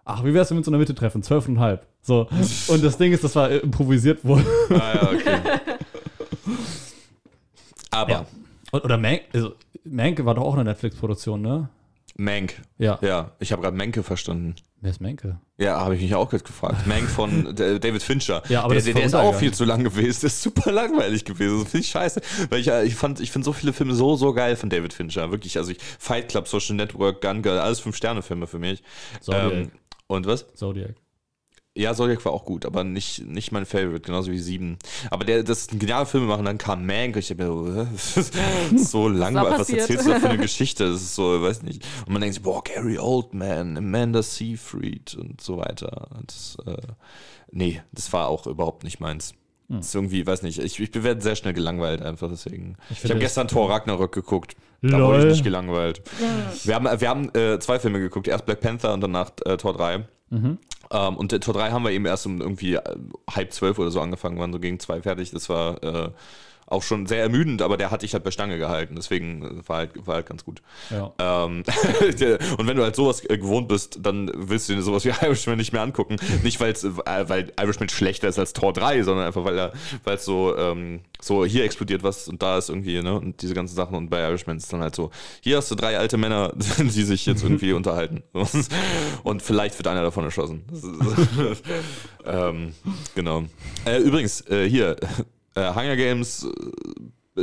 [0.04, 1.22] ach, wie wär's, wenn wir uns in der Mitte treffen?
[1.22, 1.78] 12,5.
[2.02, 2.28] So.
[2.68, 4.46] Und das Ding ist, das war äh, improvisiert worden.
[4.70, 5.38] Ah, ja, okay.
[7.90, 8.26] Aber Ja.
[8.72, 11.68] Und- Oder Mank, also Mank war doch auch eine Netflix-Produktion, ne?
[12.16, 12.60] Mank.
[12.78, 12.98] Ja.
[13.02, 14.54] Ja, ich habe gerade Menke verstanden.
[14.82, 15.40] Wer ist Menke?
[15.58, 16.86] Ja, habe ich mich auch gerade gefragt.
[16.86, 18.42] Mank von äh, David Fincher.
[18.48, 20.20] Ja, aber der, das der, ist der ist auch viel zu lang gewesen.
[20.20, 21.60] Der ist super langweilig gewesen.
[21.62, 22.20] Das finde ich scheiße.
[22.50, 24.92] Weil ich, äh, ich fand, ich finde so viele Filme so, so geil von David
[24.92, 25.30] Fincher.
[25.30, 25.56] Wirklich.
[25.58, 28.82] Also ich, Fight Club, Social Network, Gun Girl, alles Fünf-Sterne-Filme für mich.
[29.20, 29.52] Zodiac.
[29.52, 29.72] Ähm,
[30.10, 30.46] und was?
[30.54, 30.96] Zodiac.
[31.76, 34.76] Ja, Zodiac war auch gut, aber nicht, nicht mein Favorite, genauso wie Sieben.
[35.10, 37.46] Aber der, das ist ein genialer Film machen, dann kam Mank ich hab mir
[37.96, 38.26] so,
[38.76, 40.90] so langweilig, was erzählst du da für eine Geschichte?
[40.90, 41.86] Das ist so, weiß nicht.
[42.06, 46.08] Und man denkt sich, boah, Gary Oldman, Amanda Seyfried und so weiter.
[46.26, 46.76] Das, äh,
[47.52, 49.34] nee, das war auch überhaupt nicht meins.
[49.72, 52.76] Das ist irgendwie, weiß nicht, ich, ich werde sehr schnell gelangweilt einfach deswegen.
[52.90, 54.56] Ich, finde habe es- gestern Thor Ragnarök geguckt.
[54.82, 55.08] Da Lol.
[55.14, 56.02] wurde ich nicht gelangweilt.
[56.64, 58.26] Wir haben, wir haben äh, zwei Filme geguckt.
[58.26, 60.04] Erst Black Panther und danach äh, Tor 3.
[60.32, 62.82] Ähm, und der Tor 3 haben wir eben erst um irgendwie äh,
[63.30, 65.30] halb zwölf oder so angefangen, waren so gegen zwei fertig.
[65.30, 66.10] Das war äh,
[66.70, 68.94] auch schon sehr ermüdend, aber der hat dich halt bei Stange gehalten.
[68.94, 70.62] Deswegen war halt, war halt ganz gut.
[70.90, 71.12] Ja.
[71.18, 71.64] Ähm,
[72.58, 75.58] und wenn du halt sowas äh, gewohnt bist, dann willst du dir sowas wie Irishman
[75.58, 76.16] nicht mehr angucken.
[76.44, 79.72] Nicht weil's, äh, weil Irishman schlechter ist als Tor 3, sondern einfach weil er
[80.04, 83.14] es so, ähm, so hier explodiert was und da ist irgendwie, ne?
[83.14, 83.96] Und diese ganzen Sachen.
[83.96, 85.10] Und bei Irishman ist dann halt so,
[85.40, 88.22] hier hast du drei alte Männer, die sich jetzt irgendwie unterhalten.
[89.24, 90.62] Und vielleicht wird einer davon erschossen.
[92.24, 92.74] ähm,
[93.16, 93.44] genau.
[93.84, 95.06] Äh, übrigens, äh, hier, äh,
[95.74, 96.48] Hunger Games äh,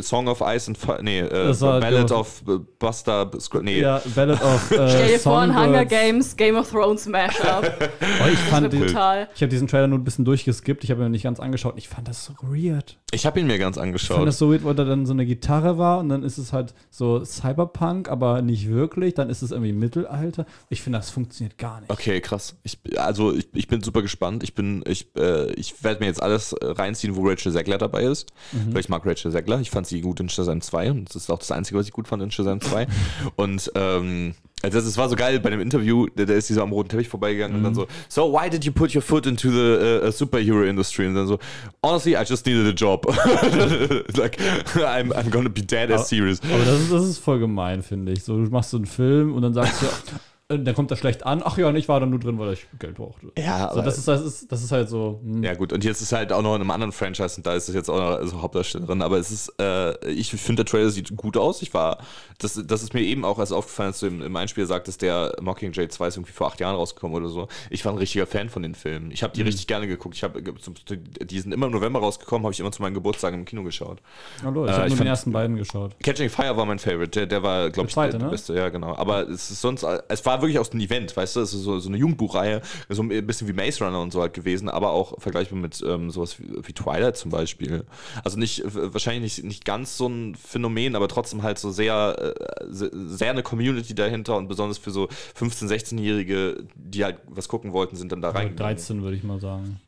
[0.02, 2.44] Song of Ice and Fire, nee, äh, Ballad of
[2.78, 3.32] Buster,
[3.62, 3.80] nee.
[3.82, 5.86] Ja, Ballad of äh, Stell dir vor, ein Hunger.
[5.86, 7.90] Games, Game of Thrones Mashup.
[8.20, 9.28] Oh, ich fand die, brutal.
[9.36, 10.84] ich habe diesen Trailer nur ein bisschen durchgeskippt.
[10.84, 11.76] Ich habe ihn nicht ganz angeschaut.
[11.78, 12.98] Ich fand das so weird.
[13.12, 14.28] Ich habe ihn mir ganz Ich fand angeschaut.
[14.28, 16.74] das so weird, weil da dann so eine Gitarre war und dann ist es halt
[16.90, 19.14] so Cyberpunk, aber nicht wirklich.
[19.14, 20.46] Dann ist es irgendwie Mittelalter.
[20.70, 21.92] Ich finde, das funktioniert gar nicht.
[21.92, 22.56] Okay, krass.
[22.64, 24.44] Ich, also ich, ich bin super gespannt.
[24.44, 28.04] Ich bin, ich, äh, ich werde mir jetzt alles äh, reinziehen, wo Rachel Zegler dabei
[28.04, 28.32] ist.
[28.52, 29.60] Weil ich mag Rachel Zegler.
[29.62, 31.94] Ich fand sie gut in Shazam 2 und das ist auch das Einzige, was ich
[31.94, 32.88] gut fand in Shazam 2.
[33.36, 34.34] und ähm,
[34.64, 36.72] also das, das war so geil bei dem Interview, da, da ist sie so am
[36.72, 40.08] roten Teppich vorbeigegangen und dann so, so why did you put your foot into the
[40.08, 41.06] uh, superhero industry?
[41.06, 41.38] Und dann so,
[41.84, 43.06] honestly, I just needed a job.
[44.18, 44.40] like,
[44.76, 46.42] I'm, I'm gonna be dead as serious.
[46.42, 48.24] Aber das ist, das ist voll gemein, finde ich.
[48.24, 49.86] So, du machst so einen Film und dann sagst du,
[50.50, 51.42] dann kommt er schlecht an.
[51.44, 53.34] Ach ja, und ich war da nur drin, weil ich Geld brauchte.
[53.38, 55.20] Ja, So, das, ist, das, ist, das ist halt so.
[55.22, 55.44] hm.
[55.44, 57.68] Ja, gut, und jetzt ist halt auch noch in einem anderen Franchise und da ist
[57.68, 61.14] es jetzt auch noch also Hauptdarstellerin, aber es ist, äh, ich finde, der Trailer sieht
[61.18, 61.62] gut aus.
[61.62, 61.98] Ich war,
[62.38, 65.36] das, das ist mir eben auch erst aufgefallen, als du im, im Einspiel sagtest, der
[65.42, 67.50] Mockingjay 2 ist irgendwie vor acht Jahren rausgekommen oder so.
[67.70, 69.12] Ich war ein richtiger Fan von den Filmen.
[69.12, 70.16] Ich habe die richtig gerne geguckt.
[70.16, 73.46] Ich hab, die sind immer im November rausgekommen, habe ich immer zu meinen Geburtstagen im
[73.46, 74.00] Kino geschaut.
[74.46, 75.94] Hallo, ich Äh, habe nur fand- den ersten beiden geschaut.
[76.02, 78.32] Catching Fire war mein Favorite, der, der war, glaube Der ich, zweite, der, der ne?
[78.32, 78.96] beste, ja, genau.
[78.96, 81.80] Aber es ist sonst, es war wirklich aus dem Event, weißt du, es ist so,
[81.80, 85.20] so eine Jugendbuchreihe, so ein bisschen wie Maze Runner und so halt gewesen, aber auch
[85.22, 87.86] vergleichbar mit ähm, sowas wie, wie Twilight zum Beispiel.
[88.24, 92.66] Also nicht, wahrscheinlich nicht, nicht ganz so ein Phänomen, aber trotzdem halt so sehr, äh,
[92.70, 95.06] se- sehr eine Community dahinter und besonders für so
[95.40, 98.56] 15-, 16-Jährige, die halt was gucken wollten, sind dann da rein.
[98.56, 99.80] 13 würde ich mal sagen.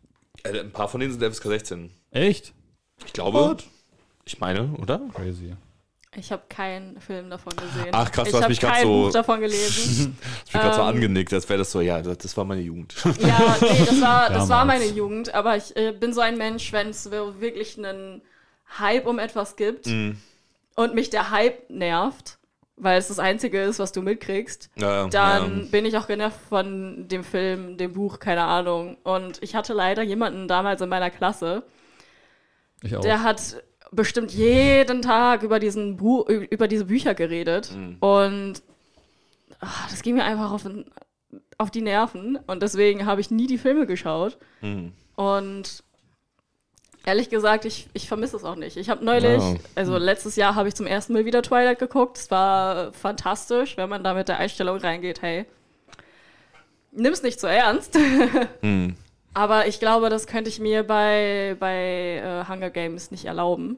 [0.43, 1.89] Äh, ein paar von denen sind FSK 16.
[2.11, 2.53] Echt?
[3.05, 3.57] Ich glaube.
[4.25, 5.01] Ich meine, oder?
[5.13, 5.53] Crazy.
[6.15, 7.89] Ich habe keinen Film davon gesehen.
[7.91, 10.17] Ach, krass, du ich hast habe mich grad kein so- Buch davon gelesen.
[10.45, 12.61] Ich bin gerade so Ähm, angenickt, als wäre das so, ja, das, das war meine
[12.61, 12.95] Jugend.
[13.19, 16.73] ja, nee, das war, das war meine Jugend, aber ich äh, bin so ein Mensch,
[16.73, 18.21] wenn es wirklich einen
[18.79, 20.17] Hype um etwas gibt Mhm.
[20.75, 22.39] und mich der Hype nervt,
[22.75, 25.65] weil es das Einzige ist, was du mitkriegst, Ja, dann ja.
[25.69, 28.97] bin ich auch genervt von dem Film, dem Buch, keine Ahnung.
[29.03, 31.61] Und ich hatte leider jemanden damals in meiner Klasse,
[32.81, 33.01] Ich auch.
[33.01, 33.57] der hat
[33.91, 37.97] bestimmt jeden Tag über diesen Bu über diese Bücher geredet Mhm.
[37.99, 38.53] und
[39.61, 40.67] ah, das ging mir einfach auf,
[41.57, 44.93] auf die Nerven und deswegen habe ich nie die Filme geschaut Mhm.
[45.15, 45.83] und
[47.05, 48.77] ehrlich gesagt, ich, ich vermisse es auch nicht.
[48.77, 49.57] Ich habe neulich, Wow.
[49.73, 52.17] also letztes Jahr habe ich zum ersten Mal wieder Twilight geguckt.
[52.17, 55.45] Es war fantastisch, wenn man da mit der Einstellung reingeht, hey,
[56.91, 57.97] nimm's nicht so ernst.
[58.61, 58.95] Mhm.
[59.33, 63.77] Aber ich glaube, das könnte ich mir bei, bei äh, Hunger Games nicht erlauben.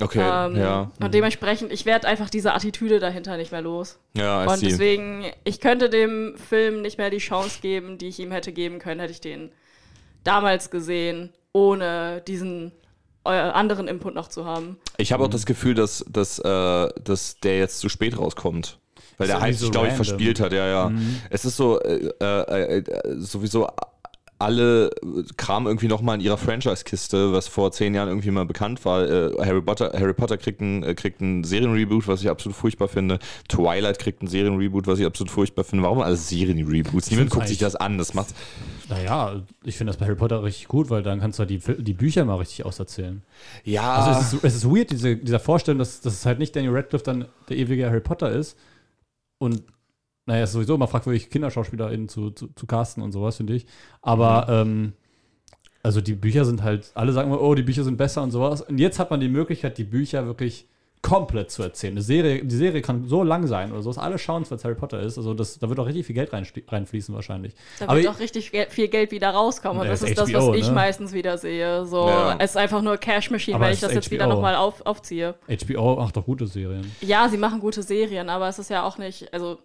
[0.00, 0.90] Okay, Ähm, ja.
[1.00, 3.98] Und dementsprechend, ich werde einfach diese Attitüde dahinter nicht mehr los.
[4.16, 4.68] Ja, I Und see.
[4.68, 8.78] deswegen, ich könnte dem Film nicht mehr die Chance geben, die ich ihm hätte geben
[8.78, 9.52] können, hätte ich den
[10.24, 12.72] damals gesehen, ohne diesen
[13.24, 14.78] äh, anderen Input noch zu haben.
[14.96, 18.78] Ich habe auch das Gefühl, dass, dass, äh, dass der jetzt zu spät rauskommt.
[19.18, 20.92] Weil der irgendwie Hype sich, so glaube ich, verspielt hat, ja, ja.
[21.28, 22.84] Es ist so, äh, äh, äh,
[23.18, 23.68] sowieso
[24.42, 24.90] alle
[25.36, 29.08] Kram irgendwie nochmal in ihrer Franchise-Kiste, was vor zehn Jahren irgendwie mal bekannt war.
[29.08, 32.88] Äh, Harry Potter, Harry Potter kriegt einen äh, kriegt einen Serienreboot, was ich absolut furchtbar
[32.88, 33.18] finde.
[33.48, 35.84] Twilight kriegt einen Serienreboot, was ich absolut furchtbar finde.
[35.84, 37.10] Warum alles Serienreboots?
[37.10, 37.98] Niemand guckt sich das an.
[37.98, 38.34] Das macht.
[38.88, 41.82] Naja, ich finde das bei Harry Potter richtig gut, weil dann kannst du halt die,
[41.82, 43.22] die Bücher mal richtig auserzählen.
[43.64, 43.94] Ja.
[43.94, 46.74] Also es ist, es ist weird, diese, dieser Vorstellung, dass, dass es halt nicht Daniel
[46.74, 48.56] Radcliffe dann der ewige Harry Potter ist.
[49.38, 49.62] Und
[50.26, 53.66] naja, es ist sowieso immer fragwürdig, KinderschauspielerInnen zu, zu, zu casten und sowas, finde ich.
[54.02, 54.92] Aber ähm,
[55.82, 58.60] also die Bücher sind halt, alle sagen immer, oh, die Bücher sind besser und sowas.
[58.62, 60.66] Und jetzt hat man die Möglichkeit, die Bücher wirklich
[61.02, 61.94] komplett zu erzählen.
[61.94, 64.64] Eine Serie, die Serie kann so lang sein oder so, dass alle schauen, weil es
[64.64, 65.18] Harry Potter ist.
[65.18, 67.54] Also das, da wird auch richtig viel Geld rein, reinfließen wahrscheinlich.
[67.80, 69.80] Da Aber wird auch richtig viel Geld wieder rauskommen.
[69.80, 70.72] Und Ja, das ist ist das, HBO, was ich ne?
[70.74, 71.84] meistens wieder sehe.
[71.86, 72.36] So, Ja.
[72.38, 74.34] es ist einfach nur Cash Machine, Aber wenn es ich das ist jetzt wieder HBO.
[74.34, 75.34] nochmal auf, aufziehe.
[75.48, 76.88] HBO macht doch gute Serien.
[77.00, 79.58] Ja, sie machen gute Serien, aber es ist ja auch nicht, also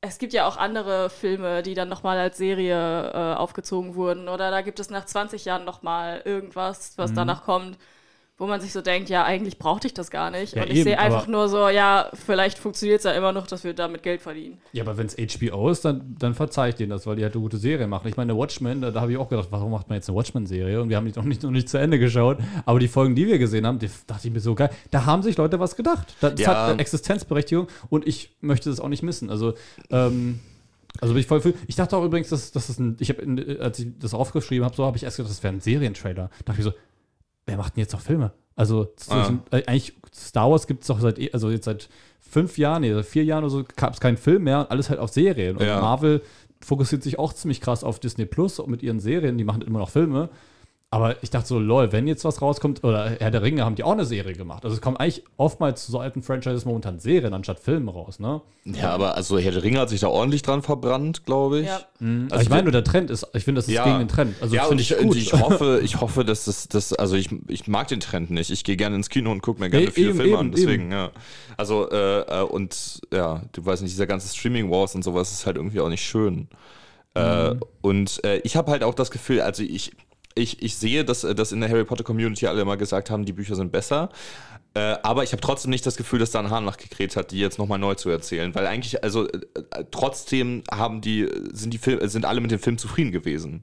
[0.00, 4.28] es gibt ja auch andere Filme, die dann nochmal als Serie äh, aufgezogen wurden.
[4.28, 7.14] Oder da gibt es nach 20 Jahren nochmal irgendwas, was Mhm.
[7.14, 7.78] danach kommt.
[8.38, 10.54] Wo man sich so denkt, ja, eigentlich brauchte ich das gar nicht.
[10.54, 13.46] Ja, und ich eben, sehe einfach nur so, ja, vielleicht funktioniert es ja immer noch,
[13.46, 14.58] dass wir damit Geld verdienen.
[14.72, 17.32] Ja, aber wenn es HBO ist, dann, dann verzeih ich denen das, weil die halt
[17.32, 18.08] eine gute Serie machen.
[18.08, 20.82] Ich meine, Watchmen, da, da habe ich auch gedacht, warum macht man jetzt eine Watchmen-Serie?
[20.82, 22.36] Und wir haben die noch nicht, noch nicht zu Ende geschaut.
[22.66, 24.68] Aber die Folgen, die wir gesehen haben, die dachte ich mir so geil.
[24.90, 26.14] Da haben sich Leute was gedacht.
[26.20, 26.48] Das Ja.
[26.48, 29.30] hat eine Existenzberechtigung und ich möchte das auch nicht missen.
[29.30, 29.54] Also,
[29.90, 30.40] ähm,
[31.00, 31.54] also bin ich voll für.
[31.68, 32.96] Ich dachte auch übrigens, dass, dass das ein.
[33.00, 35.60] Ich habe, als ich das aufgeschrieben habe, so habe ich erst gedacht, das wäre ein
[35.60, 36.30] Serientrailer.
[36.38, 36.72] Da dachte ich so,
[37.46, 38.32] wer macht denn jetzt noch Filme?
[38.54, 39.32] Also Ah.
[39.50, 41.88] äh, eigentlich Star Wars gibt es doch seit eh- also jetzt seit
[42.20, 44.90] fünf Jahren, nee, seit vier Jahren oder so gab es keinen Film mehr und alles
[44.90, 45.56] halt auf Serien.
[45.56, 45.80] Und Ja.
[45.80, 46.22] Marvel
[46.60, 49.90] fokussiert sich auch ziemlich krass auf Disney Plus mit ihren Serien, die machen immer noch
[49.90, 50.30] Filme.
[50.88, 53.82] Aber ich dachte so, lol, wenn jetzt was rauskommt, oder Herr der Ringe haben die
[53.82, 54.64] auch eine Serie gemacht.
[54.64, 58.40] Also es kommen eigentlich oftmals zu so alten Franchises momentan Serien anstatt Filme raus, ne?
[58.64, 61.66] Ja, aber also Herr der Ringe hat sich da ordentlich dran verbrannt, glaube ich.
[61.66, 61.80] Ja.
[62.30, 63.84] Also ich meine nur, der Trend ist, ich finde, das ist Ja.
[63.84, 64.36] gegen den Trend.
[64.40, 65.16] Also ja, und finde ich, ich gut.
[65.16, 68.50] ich hoffe, ich hoffe, dass das, das also ich, ich mag den Trend nicht.
[68.50, 70.52] Ich gehe gerne ins Kino und gucke mir gerne Ja, viele eben, Filme eben, an.
[70.52, 71.10] Deswegen, ja.
[71.56, 75.46] Also, äh, äh, und ja, du weißt nicht, dieser ganze Streaming Wars und sowas ist
[75.46, 76.46] halt irgendwie auch nicht schön.
[77.16, 77.60] Äh, Mhm.
[77.80, 79.92] und äh, ich habe halt auch das Gefühl, also ich,
[80.36, 83.24] ich, ich sehe, dass, äh, dass in der Harry Potter Community alle immer gesagt haben,
[83.24, 84.10] die Bücher sind besser.
[84.74, 87.38] Äh, aber ich habe trotzdem nicht das Gefühl, dass da ein Hahn nachgekräht hat, die
[87.38, 88.54] jetzt nochmal neu zu erzählen.
[88.54, 92.78] Weil eigentlich, also äh, trotzdem haben die, sind die Fil sind alle mit dem Film
[92.78, 93.62] zufrieden gewesen.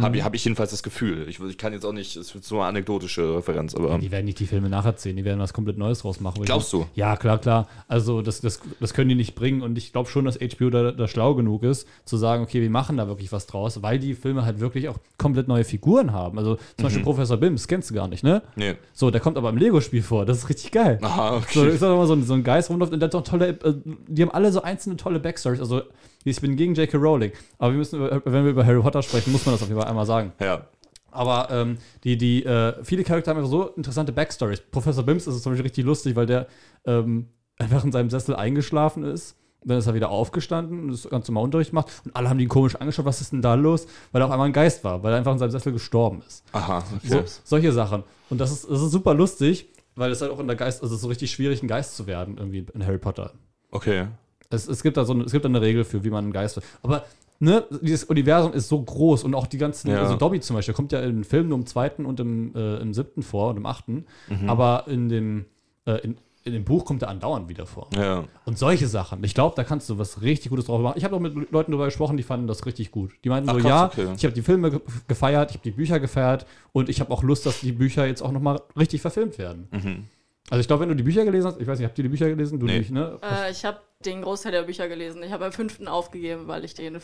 [0.00, 1.26] Habe ich, hab ich jedenfalls das Gefühl.
[1.28, 3.98] Ich, ich kann jetzt auch nicht, es wird so eine anekdotische Referenz, aber.
[3.98, 6.42] Die werden nicht die Filme nacherzählen, die werden was komplett Neues draus machen.
[6.44, 6.86] Glaubst du?
[6.94, 7.68] Ja, klar, klar.
[7.88, 10.92] Also das, das, das können die nicht bringen und ich glaube schon, dass HBO da,
[10.92, 14.14] da schlau genug ist, zu sagen, okay, wir machen da wirklich was draus, weil die
[14.14, 16.38] Filme halt wirklich auch komplett neue Figuren haben.
[16.38, 16.82] Also zum Mhm.
[16.82, 18.42] Beispiel Professor Bims, kennst du gar nicht, ne?
[18.56, 18.74] Nee.
[18.92, 20.98] So, der kommt aber im Lego-Spiel vor, das ist richtig geil.
[21.02, 21.70] Aha, So, okay.
[21.74, 23.74] ist auch immer so ein, so ein Geist rumläuft und der hat doch tolle, äh,
[24.06, 25.60] die haben alle so einzelne tolle Backstories.
[25.60, 25.82] Also,
[26.24, 26.96] ich bin gegen J.K.
[26.98, 29.80] Rowling, aber wir müssen, wenn wir über Harry Potter sprechen, muss man das auf jeden
[29.80, 30.32] Fall einmal sagen.
[30.40, 30.66] Ja.
[31.10, 34.60] Aber ähm, die, die, äh, viele Charaktere haben einfach so interessante Backstories.
[34.70, 36.46] Professor Bims ist es zum Beispiel richtig lustig, weil der
[36.86, 39.34] ähm, einfach in seinem Sessel eingeschlafen ist.
[39.64, 41.90] Dann ist er wieder aufgestanden und ist ganz normal Unterricht gemacht.
[42.04, 43.86] Und alle haben ihn komisch angeschaut, was ist denn da los?
[44.12, 46.44] Weil er auf einmal ein Geist war, weil er einfach in seinem Sessel gestorben ist.
[46.52, 46.84] Aha.
[47.02, 47.24] So, Okay.
[47.42, 48.04] solche Sachen.
[48.30, 50.94] Und das ist, das ist super lustig, weil es halt auch in der Geist, also
[50.94, 53.32] es ist so richtig schwierig, ein Geist zu werden, irgendwie in Harry Potter.
[53.72, 54.06] okay.
[54.50, 56.32] Es, es, gibt da so eine, es gibt da eine Regel für, wie man ein
[56.32, 56.60] Geist.
[56.82, 57.04] Aber
[57.38, 60.00] ne, dieses Universum ist so groß und auch die ganzen, Ja.
[60.00, 62.94] also Dobby zum Beispiel, kommt ja im Film nur im zweiten und im, äh, im
[62.94, 64.06] siebten vor und im achten.
[64.28, 64.48] Mhm.
[64.48, 65.44] Aber in dem,
[65.86, 67.88] äh, in, in dem Buch kommt er andauernd wieder vor.
[67.94, 68.24] Ja.
[68.46, 69.22] Und solche Sachen.
[69.22, 70.94] Ich glaube, da kannst du was richtig Gutes drauf machen.
[70.96, 73.12] Ich habe auch mit Leuten darüber gesprochen, die fanden das richtig gut.
[73.24, 74.14] Die meinten Ach, so, krass, ja, okay.
[74.16, 77.22] ich habe die Filme ge gefeiert, ich habe die Bücher gefeiert und ich habe auch
[77.22, 79.68] Lust, dass die Bücher jetzt auch nochmal richtig verfilmt werden.
[79.70, 80.04] Mhm.
[80.50, 82.08] Also ich glaube, wenn du die Bücher gelesen hast, ich weiß nicht, habt ihr die
[82.08, 82.58] Bücher gelesen?
[82.58, 82.78] Du Nee.
[82.78, 83.18] nicht, ne?
[83.22, 85.22] Äh, ich habe den Großteil der Bücher gelesen.
[85.22, 86.98] Ich habe am fünften aufgegeben, weil ich den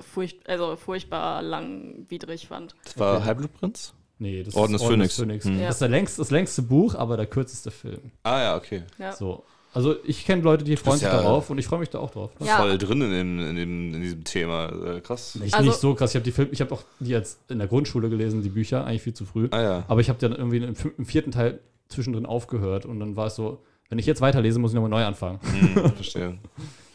[0.00, 2.74] furcht, also furchtbar langwidrig fand.
[2.84, 3.24] Das war Okay.
[3.24, 3.94] Halbblutprinz?
[4.18, 5.18] Nee, das Orden des Phönix.
[5.18, 5.28] Mhm.
[5.54, 5.68] Das Ja.
[5.70, 8.12] ist der längst, das längste Buch, aber der kürzeste Film.
[8.22, 8.82] Ah ja, okay.
[8.98, 9.12] Ja.
[9.12, 9.44] So.
[9.72, 12.10] Also ich kenne Leute, die freuen sich ja- darauf und ich freue mich da auch
[12.12, 12.30] drauf.
[12.38, 12.46] Ne?
[12.46, 12.58] Ja.
[12.58, 14.68] Voll drin in, dem, in, dem, in diesem Thema.
[14.68, 15.36] Äh, krass.
[15.42, 16.10] Ich Also- nicht so krass.
[16.12, 18.84] Ich habe die Film, ich habe auch die jetzt in der Grundschule gelesen, die Bücher,
[18.86, 19.48] eigentlich viel zu früh.
[19.50, 19.84] Ah ja.
[19.88, 21.58] Aber ich habe dann irgendwie im, im vierten Teil
[21.88, 25.04] zwischendrin aufgehört und dann war es so, wenn ich jetzt weiterlese, muss ich nochmal neu
[25.04, 25.40] anfangen.
[25.42, 26.38] Hm, verstehe.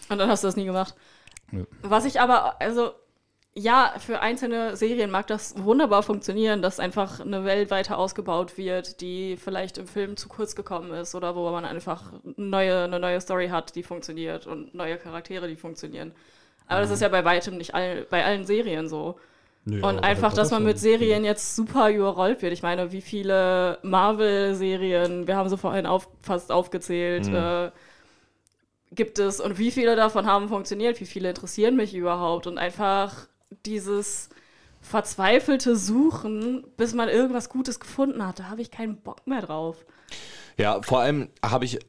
[0.09, 0.95] Und dann hast du das nie gemacht.
[1.51, 1.65] Nö.
[1.81, 2.91] Was ich aber, also,
[3.53, 9.01] ja, für einzelne Serien mag das wunderbar funktionieren, dass einfach eine Welt weiter ausgebaut wird,
[9.01, 13.19] die vielleicht im Film zu kurz gekommen ist oder wo man einfach neue, eine neue
[13.21, 16.13] Story hat, die funktioniert und neue Charaktere, die funktionieren.
[16.67, 19.19] Aber das ist ja bei weitem nicht all, bei allen Serien so.
[19.65, 20.79] Nö, Und einfach, dass man mit.
[20.79, 22.53] Serien jetzt super überrollt wird.
[22.53, 27.71] Ich meine, wie viele Marvel-Serien, wir haben sie vorhin auf, fast aufgezählt, äh,
[28.91, 33.27] gibt es und wie viele davon haben funktioniert, wie viele interessieren mich überhaupt und einfach
[33.65, 34.29] dieses
[34.81, 39.85] verzweifelte Suchen, bis man irgendwas Gutes gefunden hat, da habe ich keinen Bock mehr drauf.
[40.57, 41.79] Ja, vor allem habe ich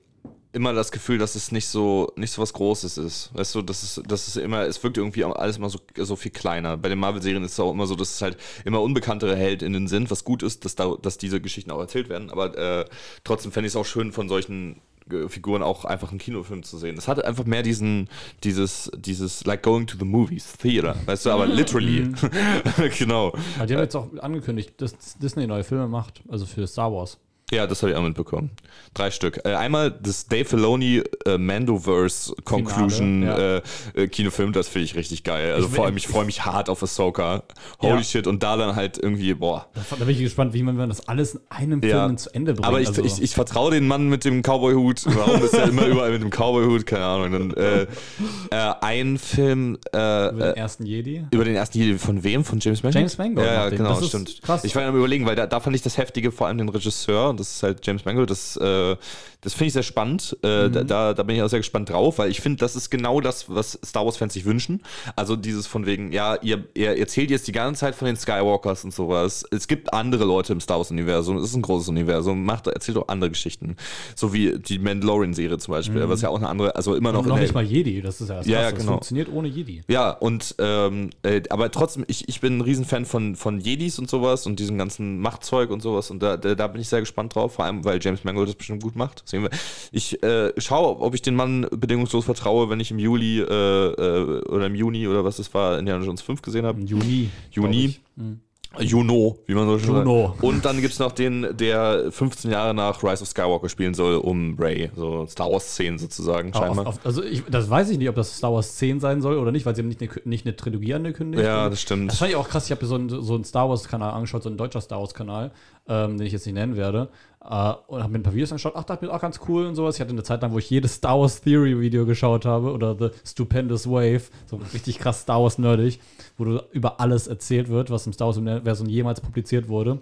[0.53, 3.31] immer das Gefühl, dass es nicht so nicht so was Großes ist.
[3.35, 6.33] Weißt du, das ist das ist immer es wirkt irgendwie alles immer so so viel
[6.33, 6.77] kleiner.
[6.77, 9.89] Bei den Marvel Serien ist es auch immer so, dass es halt immer unbekanntere Heldinnen
[9.89, 12.85] sind, was gut ist, dass da dass diese Geschichten auch erzählt werden, aber äh,
[13.25, 14.81] trotzdem fände ich es auch schön von solchen
[15.13, 16.97] äh, Figuren auch einfach einen Kinofilm zu sehen.
[16.99, 18.09] Es hat einfach mehr diesen,
[18.45, 22.09] dieses, dieses, like going to the movies, Theater, weißt du, aber literally.
[22.99, 23.33] genau.
[23.57, 27.19] Aber die haben jetzt auch angekündigt, dass Disney neue Filme macht, also für Star Wars.
[27.53, 28.51] Ja, das habe ich auch mitbekommen.
[28.95, 29.41] Drei Stück.
[29.45, 33.63] Äh, einmal das Dave Filoni äh, Mandoverse Conclusion Finale,
[33.95, 35.53] äh, äh, Kinofilm, das finde ich richtig geil.
[35.55, 37.43] Also Ich vor allem, ich freue mich hart auf Ahsoka.
[37.81, 38.03] Holy Ja.
[38.03, 38.27] shit.
[38.27, 39.67] Und da dann halt irgendwie, boah.
[39.91, 42.05] Da, bin ich gespannt, wie man das alles in einem Ja.
[42.07, 42.67] Film zu Ende bringt.
[42.67, 45.03] Aber ich, also, ich, ich vertraue den Mann mit dem Cowboy-Hut.
[45.07, 46.87] Warum ist er immer überall mit dem Cowboy-Hut?
[46.87, 47.33] Keine Ahnung.
[47.33, 51.25] Dann, äh, äh, ein Film über den ersten Jedi.
[51.31, 52.45] über den ersten Jedi von wem?
[52.45, 52.95] Von James Mangold?
[52.95, 54.41] James Mangold Ja, ja genau, Das ist stimmt.
[54.43, 54.65] krass.
[54.65, 57.31] Ich war am überlegen, weil da, da fand ich das Heftige vor allem den Regisseur.
[57.31, 58.31] Und das ist halt James Mangold.
[58.31, 58.97] Das, äh,
[59.41, 60.37] das finde ich sehr spannend.
[60.43, 62.91] Äh, da, da, da bin ich auch sehr gespannt drauf, weil ich finde, das ist
[62.91, 64.83] genau das, was Star Wars-Fans sich wünschen.
[65.17, 68.85] Also dieses von wegen, ja, ihr, ihr erzählt jetzt die ganze Zeit von den Skywalkers
[68.85, 69.45] und sowas.
[69.51, 71.39] Es gibt andere Leute im Star Wars-Universum.
[71.39, 72.45] Es ist ein großes Universum.
[72.45, 73.77] Macht, erzählt doch andere Geschichten.
[74.15, 77.29] So wie die Mandalorian-Serie zum Beispiel, was ja auch eine andere, also immer noch Und
[77.29, 78.75] noch nicht mal Jedi, das ist ja das Ja, ja, Krasse.
[78.75, 78.93] Das genau.
[78.93, 79.83] funktioniert ohne Jedi.
[79.89, 84.11] ja, und ähm, äh, aber trotzdem, ich, ich bin ein Riesenfan von, von Jedis und
[84.11, 86.11] sowas und diesem ganzen Machtzeug und sowas.
[86.11, 88.57] Und da, da, da bin ich sehr gespannt drauf, vor allem, weil James Mangold das
[88.57, 89.25] bestimmt gut macht.
[89.31, 89.51] Wir.
[89.93, 94.41] Ich äh, schaue, ob ich den Mann bedingungslos vertraue, wenn ich im Juli äh, äh,
[94.43, 96.81] oder im Juni oder was es war, Indiana Jones 5 gesehen habe.
[96.81, 97.31] Juni.
[97.51, 97.97] Juni.
[98.17, 98.37] glaub
[98.79, 100.29] Juno, wie man so schön Juno.
[100.29, 100.43] sagt.
[100.45, 104.15] Und dann gibt es noch den, der 15 Jahre nach Rise of Skywalker spielen soll,
[104.17, 104.91] um Ray.
[104.95, 106.55] So Star Wars-Szenen sozusagen, ich.
[106.55, 106.87] Auf, scheinbar.
[106.87, 109.51] auf, also ich, das weiß ich nicht, ob das Star Wars 10 sein soll oder
[109.51, 111.43] nicht, weil sie haben nicht eine, nicht eine Trilogie angekündigt.
[111.45, 112.13] ja, das stimmt.
[112.13, 112.67] Das fand ich auch krass.
[112.67, 115.51] Ich habe mir so einen, so einen Star Wars-Kanal angeschaut, so ein deutscher Star Wars-Kanal,
[115.89, 117.09] ähm, den ich jetzt nicht nennen werde.
[117.43, 118.75] Äh, und habe mir ein paar Videos angeschaut.
[118.77, 119.95] Ach, dachte mir auch ganz cool und sowas.
[119.95, 123.11] Ich hatte eine Zeit lang, wo ich jedes Star Wars Theory-Video geschaut habe oder The
[123.25, 124.23] Stupendous Wave.
[124.47, 126.01] So richtig krass Star Wars-nerdig,
[126.37, 130.01] wo du über alles erzählt wird, was im Star Wars-Universum jemals publiziert wurde.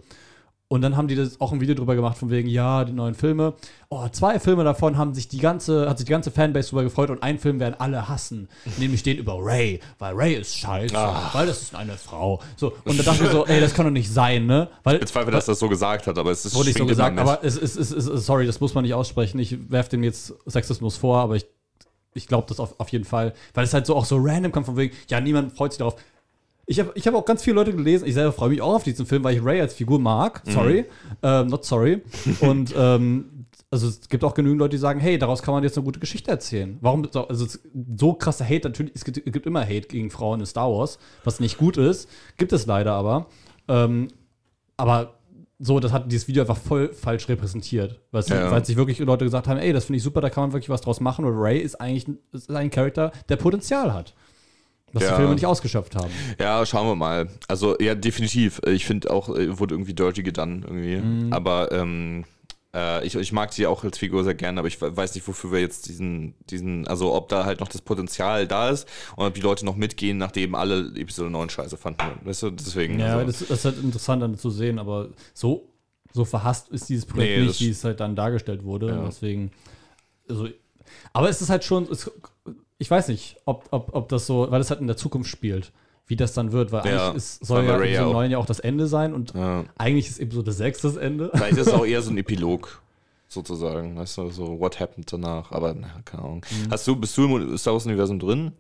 [0.71, 3.15] Und dann haben die das auch ein Video drüber gemacht, von wegen, ja, die neuen
[3.15, 3.55] Filme.
[3.89, 7.09] Oh, zwei Filme davon haben sich die ganze, hat sich die ganze Fanbase drüber gefreut
[7.09, 8.49] und einen Film werden alle hassen.
[8.77, 10.95] Nämlich den über Ray, weil Ray ist scheiße,
[11.33, 12.43] weil das ist eine Frau.
[12.57, 14.69] So, und da dachte ich so, ey, das kann doch nicht sein, ne?
[14.85, 17.19] Weil, Ich bezweifle, dass das so gesagt hat, aber es ist wurde nicht so gesagt,
[17.19, 19.39] aber es ist, es, ist, es ist, sorry, das muss man nicht aussprechen.
[19.39, 21.47] Ich werfe dem jetzt Sexismus vor, aber ich,
[22.13, 24.67] ich glaube das auf, auf jeden Fall, weil es halt so auch so random kommt
[24.67, 25.97] von wegen, ja, niemand freut sich darauf.
[26.71, 28.83] Ich habe ich hab auch ganz viele Leute gelesen, ich selber freue mich auch auf
[28.83, 30.43] diesen Film, weil ich Ray als Figur mag.
[30.47, 30.85] Sorry,
[31.23, 32.03] ähm, not sorry.
[32.41, 35.79] Und ähm, also es gibt auch genügend Leute, die sagen, hey, daraus kann man jetzt
[35.79, 36.77] eine gute Geschichte erzählen.
[36.83, 37.47] Warum, so- also
[37.97, 40.99] so krasser Hate, natürlich, es gibt, es gibt immer Hate gegen Frauen in Star Wars,
[41.25, 43.27] was nicht gut ist, gibt es leider aber.
[43.67, 44.09] Ähm,
[44.77, 45.15] aber
[45.59, 47.99] so, das hat dieses Video einfach voll falsch repräsentiert.
[48.13, 48.51] Weil, Ja.
[48.51, 50.69] weil sich wirklich Leute gesagt haben, ey, das finde ich super, da kann man wirklich
[50.69, 51.25] was draus machen.
[51.25, 54.15] Und Ray ist eigentlich ist ein Charakter, der Potenzial hat.
[54.93, 55.11] Was Ja.
[55.11, 56.11] die Filme nicht ausgeschöpft haben.
[56.41, 57.29] Ja, schauen wir mal.
[57.47, 58.61] Also, ja, definitiv.
[58.67, 60.97] Ich finde auch, äh, wurde irgendwie dirty gedan irgendwie.
[60.97, 61.33] Mhm.
[61.33, 62.25] Aber ähm,
[62.75, 65.27] äh, ich, ich mag sie auch als Figur sehr gerne, aber ich we- weiß nicht,
[65.29, 68.87] wofür wir jetzt diesen, diesen, also ob da halt noch das Potenzial da ist
[69.17, 72.03] und ob die Leute noch mitgehen, nachdem alle Episode 9 scheiße fanden.
[72.25, 72.99] Weißt du, deswegen.
[72.99, 75.69] Ja, also, das, das ist halt interessant dann zu sehen, aber so,
[76.13, 78.89] so verhasst ist dieses Projekt Nee, nicht, wie es halt dann dargestellt wurde.
[78.89, 79.05] Ja.
[79.07, 79.51] Deswegen,
[80.29, 80.49] also,
[81.13, 82.11] aber es ist halt schon, es,
[82.79, 85.73] ich weiß nicht, ob, ob, ob das so, weil es halt in der Zukunft spielt,
[86.07, 88.39] wie das dann wird, weil Ja, eigentlich ist, soll ja ja Episode auch- 9 ja
[88.39, 89.65] auch das Ende sein und ja.
[89.77, 91.31] eigentlich ist Episode 6 das Ende.
[91.35, 92.83] Vielleicht ist es auch eher so ein Epilog.
[93.31, 96.47] Sozusagen, weißt du, so what happened danach, aber na, keine Ahnung.
[96.51, 96.71] Mhm.
[96.71, 98.53] Hast du, bist du im Star Wars Universum drin?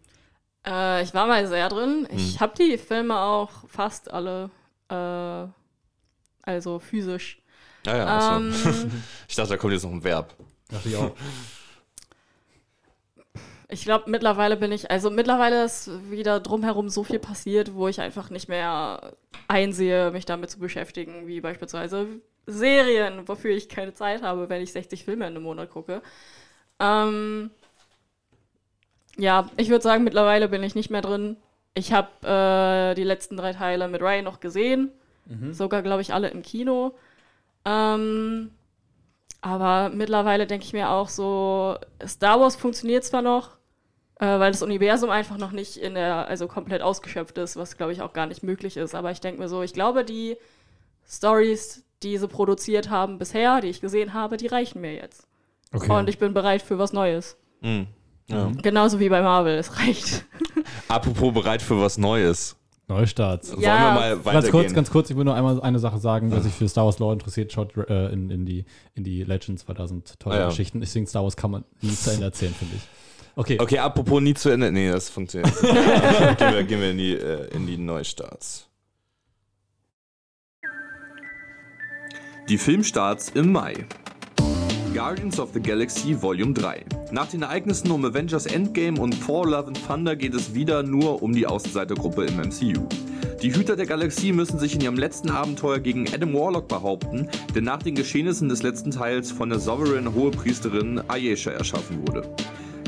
[0.66, 2.06] Äh, ich war mal sehr drin.
[2.14, 2.40] Ich Hm.
[2.40, 4.50] habe die Filme auch fast alle,
[4.90, 5.46] äh,
[6.42, 7.40] also physisch.
[7.86, 8.40] Ja, ja, achso.
[8.40, 8.52] Ähm,
[9.28, 10.34] Ich dachte, da kommt jetzt noch ein Verb.
[10.68, 11.12] Dachte ich auch.
[13.68, 18.00] ich glaube, mittlerweile bin ich, also mittlerweile ist wieder drumherum so viel passiert, wo ich
[18.00, 19.14] einfach nicht mehr
[19.46, 22.06] einsehe, mich damit zu beschäftigen, wie beispielsweise
[22.46, 26.00] Serien, wofür ich keine Zeit habe, wenn ich 60 Filme in einem Monat gucke.
[26.80, 27.50] Ähm,
[29.18, 31.36] ja, ich würde sagen, mittlerweile bin ich nicht mehr drin.
[31.74, 34.92] Ich habe äh, die letzten drei Teile mit Ray noch gesehen.
[35.52, 36.94] Sogar, glaube ich, alle im Kino.
[37.66, 38.50] Ähm,
[39.42, 41.76] aber mittlerweile denke ich mir auch so,
[42.06, 43.57] Star Wars funktioniert zwar noch,
[44.26, 48.02] weil das Universum einfach noch nicht in der, also komplett ausgeschöpft ist, was glaube ich
[48.02, 48.94] auch gar nicht möglich ist.
[48.94, 50.36] Aber ich denke mir so, ich glaube, die
[51.08, 55.26] Stories, die sie produziert haben bisher, die ich gesehen habe, die reichen mir jetzt.
[55.72, 55.90] Okay.
[55.92, 57.36] Und ich bin bereit für was Neues.
[57.62, 57.86] Hm.
[58.28, 58.50] Ja.
[58.62, 60.24] Genauso wie bei Marvel, es reicht.
[60.88, 62.56] Apropos bereit für was Neues.
[62.88, 63.48] Neustarts.
[63.48, 63.76] Sollen Ja.
[63.94, 64.50] wir mal Ganz weitergehen?
[64.52, 66.98] kurz, ganz kurz, ich will nur einmal eine Sache sagen, wer sich für Star Wars
[66.98, 68.64] Lore interessiert, schaut äh, in, in, die,
[68.94, 70.48] in die Legends 2000 tolle Ah, ja.
[70.48, 70.80] Geschichten.
[70.80, 72.82] Deswegen Star Wars kann man nie zu Ende erzählen, finde ich.
[73.38, 73.56] Okay.
[73.60, 74.72] Okay, apropos nie zu Ende.
[74.72, 75.72] Nee, das funktioniert nicht.
[76.38, 78.68] gehen, wir, gehen wir in die, äh, in die Neustarts.
[82.48, 83.86] Die Filmstarts im Mai.
[84.92, 86.84] Guardians of the Galaxy Volume 3.
[87.12, 91.22] Nach den Ereignissen um Avengers Endgame und Thor Love and Thunder geht es wieder nur
[91.22, 92.88] um die Außenseitergruppe im MCU.
[93.40, 97.62] Die Hüter der Galaxie müssen sich in ihrem letzten Abenteuer gegen Adam Warlock behaupten, der
[97.62, 102.28] nach den Geschehnissen des letzten Teils von der Sovereign Hohepriesterin Ayesha erschaffen wurde.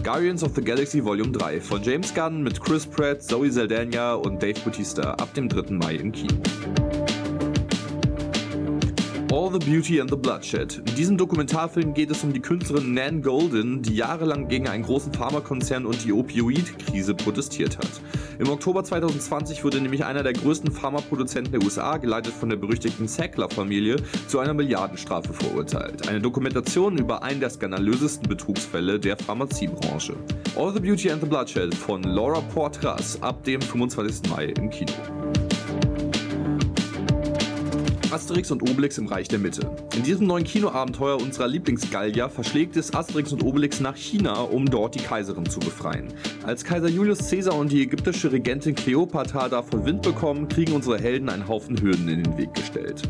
[0.03, 4.43] Guardians of the Galaxy Volume 3 von James Gunn mit Chris Pratt, Zoe Saldana und
[4.43, 5.75] Dave Bautista ab dem 3.
[5.75, 6.41] Mai im Kino.
[9.33, 10.83] All the Beauty and the Bloodshed.
[10.89, 15.13] In diesem Dokumentarfilm geht es um die Künstlerin Nan Golden, die jahrelang gegen einen großen
[15.13, 17.89] Pharmakonzern und die Opioid-Krise protestiert hat.
[18.41, 23.07] Im Oktober 2020 wurde nämlich einer der größten Pharmaproduzenten der USA, geleitet von der berüchtigten
[23.07, 26.09] Sackler-Familie, zu einer Milliardenstrafe verurteilt.
[26.09, 30.17] Eine Dokumentation über einen der skandalösesten Betrugsfälle der Pharmaziebranche.
[30.57, 34.29] All the Beauty and the Bloodshed von Laura Portras ab dem 25.
[34.29, 34.93] Mai im Kino.
[38.13, 39.71] Asterix und Obelix im Reich der Mitte.
[39.95, 44.97] In diesem neuen Kinoabenteuer unserer Lieblingsgallier verschlägt es Asterix und Obelix nach China, um dort
[44.97, 46.13] die Kaiserin zu befreien.
[46.45, 51.29] Als Kaiser Julius Caesar und die ägyptische Regentin Kleopatra davon Wind bekommen, kriegen unsere Helden
[51.29, 53.03] einen Haufen Hürden in den Weg gestellt.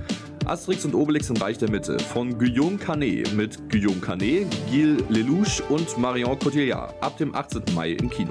[0.45, 5.63] Asterix und Obelix im Reich der Mitte von Guillaume Canet mit Guillaume Canet, Gilles Lelouch
[5.71, 7.63] und Marion Cotillard ab dem 18.
[7.75, 8.29] Mai im Kino.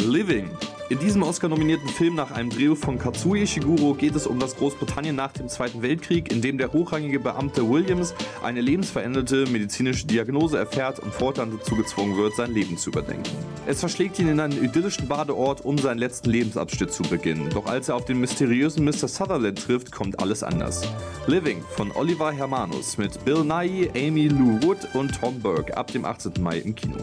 [0.00, 0.48] Living.
[0.92, 5.16] In diesem Oscar-nominierten Film nach einem Drehbuch von Katsuo Ishiguro geht es um das Großbritannien
[5.16, 8.12] nach dem Zweiten Weltkrieg, in dem der hochrangige Beamte Williams
[8.42, 13.30] eine lebensveränderte medizinische Diagnose erfährt und fortan dazu gezwungen wird, sein Leben zu überdenken.
[13.66, 17.48] Es verschlägt ihn in einen idyllischen Badeort, um seinen letzten Lebensabschnitt zu beginnen.
[17.48, 19.08] Doch als er auf den mysteriösen Mr.
[19.08, 20.86] Sutherland trifft, kommt alles anders.
[21.26, 26.04] Living von Oliver Hermanus mit Bill Nighy, Amy Lou Wood und Tom Burke ab dem
[26.04, 26.34] 18.
[26.38, 26.98] Mai im Kino.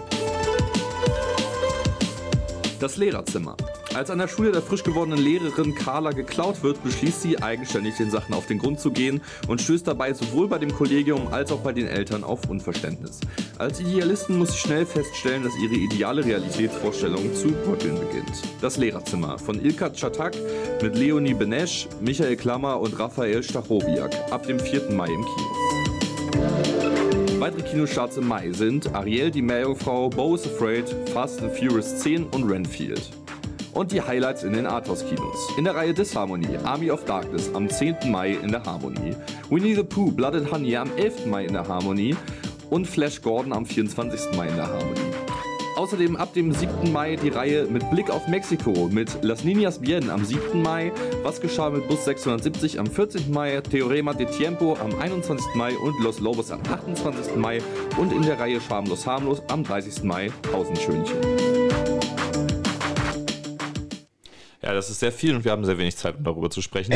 [2.80, 3.57] Das Lehrerzimmer.
[3.93, 8.10] Als an der Schule der frisch gewordenen Lehrerin Carla geklaut wird, beschließt sie, eigenständig den
[8.10, 11.60] Sachen auf den Grund zu gehen und stößt dabei sowohl bei dem Kollegium als auch
[11.60, 13.19] bei den Eltern auf Unverständnis.
[13.57, 18.31] Als Idealistin muss sie schnell feststellen, dass ihre ideale Realitätsvorstellung zu bröckeln beginnt.
[18.61, 20.35] Das Lehrerzimmer von Ilka Chatak
[20.81, 24.91] mit Leonie Benesch, Michael Klammer und Raphael Stachowiak ab dem 4.
[24.91, 26.78] Mai im Kino.
[27.50, 32.26] Weitere Kinostarts im Mai sind Ariel die Meerjungfrau, Bo is Afraid, Fast and Furious 10
[32.26, 33.10] und Renfield.
[33.74, 35.58] Und die Highlights in den Arthouse-Kinos.
[35.58, 38.12] In der Reihe Disharmony, Army of Darkness am 10.
[38.12, 39.16] Mai in der Harmonie,
[39.50, 41.26] Winnie the Pooh, Blood and Honey am 11.
[41.26, 42.16] Mai in der Harmonie
[42.70, 44.38] und Flash Gordon am 24.
[44.38, 45.09] Mai in der Harmonie.
[45.80, 46.91] Außerdem ab dem 7.
[46.91, 50.61] Mai die Reihe mit Blick auf Mexiko mit Las Niñas Bien am 7.
[50.61, 50.91] Mai,
[51.23, 53.31] Was geschah mit Bus 670 am 14.
[53.31, 55.56] Mai, Theorema de Tiempo am 21.
[55.56, 57.38] Mai und Los Lobos am 28.
[57.38, 57.61] Mai
[57.95, 60.03] und in der Reihe Schamlos Harmlos am 30.
[60.03, 61.15] Mai Tausendschönchen.
[64.61, 66.93] Ja, das ist sehr viel und wir haben sehr wenig Zeit, um darüber zu sprechen.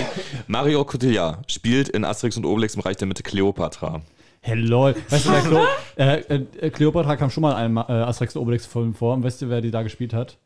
[0.47, 4.01] Mario Cotillard spielt in Asterix und Obelix im Reich der Mitte Cleopatra.
[4.45, 4.93] Hello.
[5.09, 5.65] Weißt du, der Cleo
[5.95, 6.19] äh,
[6.65, 9.13] äh, Cleopatra kam schon mal in einem äh, Asterix und Obelix-Film vor.
[9.13, 10.37] Und weißt du, wer die da gespielt hat?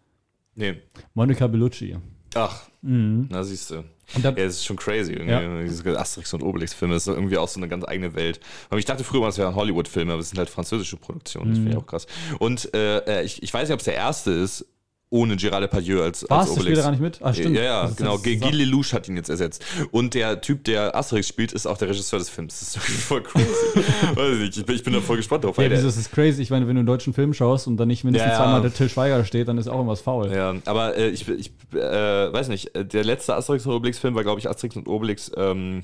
[0.56, 0.76] Nee.
[1.16, 1.98] Monica Bellucci.
[2.36, 3.76] Ach, na siehst du.
[4.16, 5.14] Und da- Ja, das ist schon crazy.
[5.14, 5.32] Irgendwie.
[5.32, 5.62] Ja.
[5.64, 8.40] Diese Asterix und Obelix-Filme ist irgendwie auch so eine ganz eigene Welt.
[8.70, 11.50] Aber ich dachte früher mal, es wären Hollywood-Filme, aber es sind halt französische Produktionen.
[11.50, 11.78] Das finde Mhm.
[11.78, 12.06] ich auch krass.
[12.40, 14.66] Und äh, ich, ich weiß nicht, ob es der erste ist,
[15.10, 16.64] ohne Gerard Depardieu als, als Obelix.
[16.64, 17.20] spielt da gar nicht mit?
[17.22, 17.56] Ah, stimmt.
[17.56, 18.14] Ja, ja, Das genau.
[18.18, 19.64] das- Guy Lelouch hat ihn jetzt ersetzt.
[19.92, 22.60] Und der Typ, der Asterix spielt, ist auch der Regisseur des Films.
[22.60, 23.46] Das ist voll crazy.
[24.16, 24.58] Weiß ich nicht.
[24.58, 25.58] Ich bin, ich bin da voll gespannt drauf.
[25.58, 26.42] Ja, wieso ist das crazy?
[26.42, 28.44] Ich meine, wenn du einen deutschen Film schaust und dann nicht mindestens Ja, ja.
[28.44, 30.30] zweimal der Till Schweiger steht, dann ist auch irgendwas faul.
[30.32, 34.24] Ja, aber äh, ich, ich äh, weiß nicht, äh, der letzte Asterix und Obelix-Film war,
[34.24, 35.84] glaube ich, Asterix und Obelix ähm,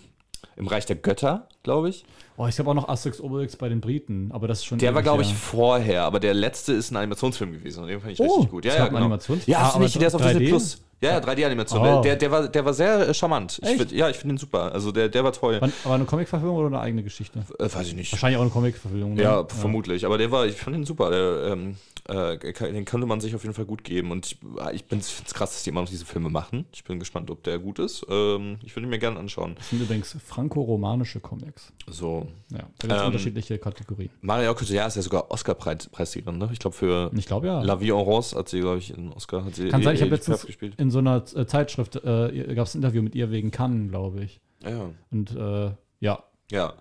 [0.56, 2.06] im Reich der Götter, glaube ich.
[2.36, 4.80] Oh, ich habe auch noch Asterix Obelix bei den Briten, aber das ist schon.
[4.80, 5.38] Der war, glaube ich, her.
[5.38, 8.66] vorher, aber der letzte ist ein Animationsfilm gewesen und den fand ich Oh, richtig gut.
[8.66, 9.54] Ja, ja, einen Animationsfilm?
[9.54, 10.28] Ja, Ah, hast du aber nicht, der ist auf 3D?
[10.34, 10.82] Disney Plus.
[11.02, 11.82] Ja, ja, 3D-Animation.
[11.86, 12.02] Oh.
[12.02, 13.60] Der, der, war, der war sehr äh, charmant.
[13.62, 14.72] Ich find, ja, ich finde ihn super.
[14.72, 15.60] Also der, der war toll.
[15.84, 17.40] Aber eine Comic-Verfilmung oder eine eigene Geschichte?
[17.60, 18.12] Äh, weiß ich nicht.
[18.14, 19.16] Wahrscheinlich auch eine Comic-Verfilmung.
[19.16, 19.22] ne?
[19.22, 20.06] Ja, vermutlich.
[20.06, 21.10] Aber der war, ich fand ihn super.
[21.10, 21.76] Der, ähm,
[22.08, 24.12] äh, den konnte man sich auf jeden Fall gut geben.
[24.12, 24.38] Und ich,
[24.74, 26.66] ich finde es krass, dass die immer noch diese Filme machen.
[26.74, 28.06] Ich bin gespannt, ob der gut ist.
[28.10, 29.56] Ähm, ich würde ihn mir gerne anschauen.
[29.56, 31.72] Das sind übrigens franco-romanische Comics.
[31.88, 32.28] So.
[32.52, 34.10] Ja, da gibt es Ähm, unterschiedliche Kategorien.
[34.22, 36.50] Mario Cotillard ist ja sogar Oscar-Preisträgerin, ne?
[36.52, 37.62] Ich glaube für Ich glaube ja.
[37.62, 40.02] La Vie en Rose hat sie, glaube ich, einen Oscar hat sie Kann sein, ich
[40.02, 40.74] eh- habe eh letztens gespielt.
[40.78, 44.24] in so einer äh, Zeitschrift, äh, gab es ein Interview mit ihr wegen Cannes, glaube
[44.24, 44.42] ich.
[44.64, 44.90] Ja.
[45.12, 46.24] Und äh, ja,
[46.54, 46.74] Ja,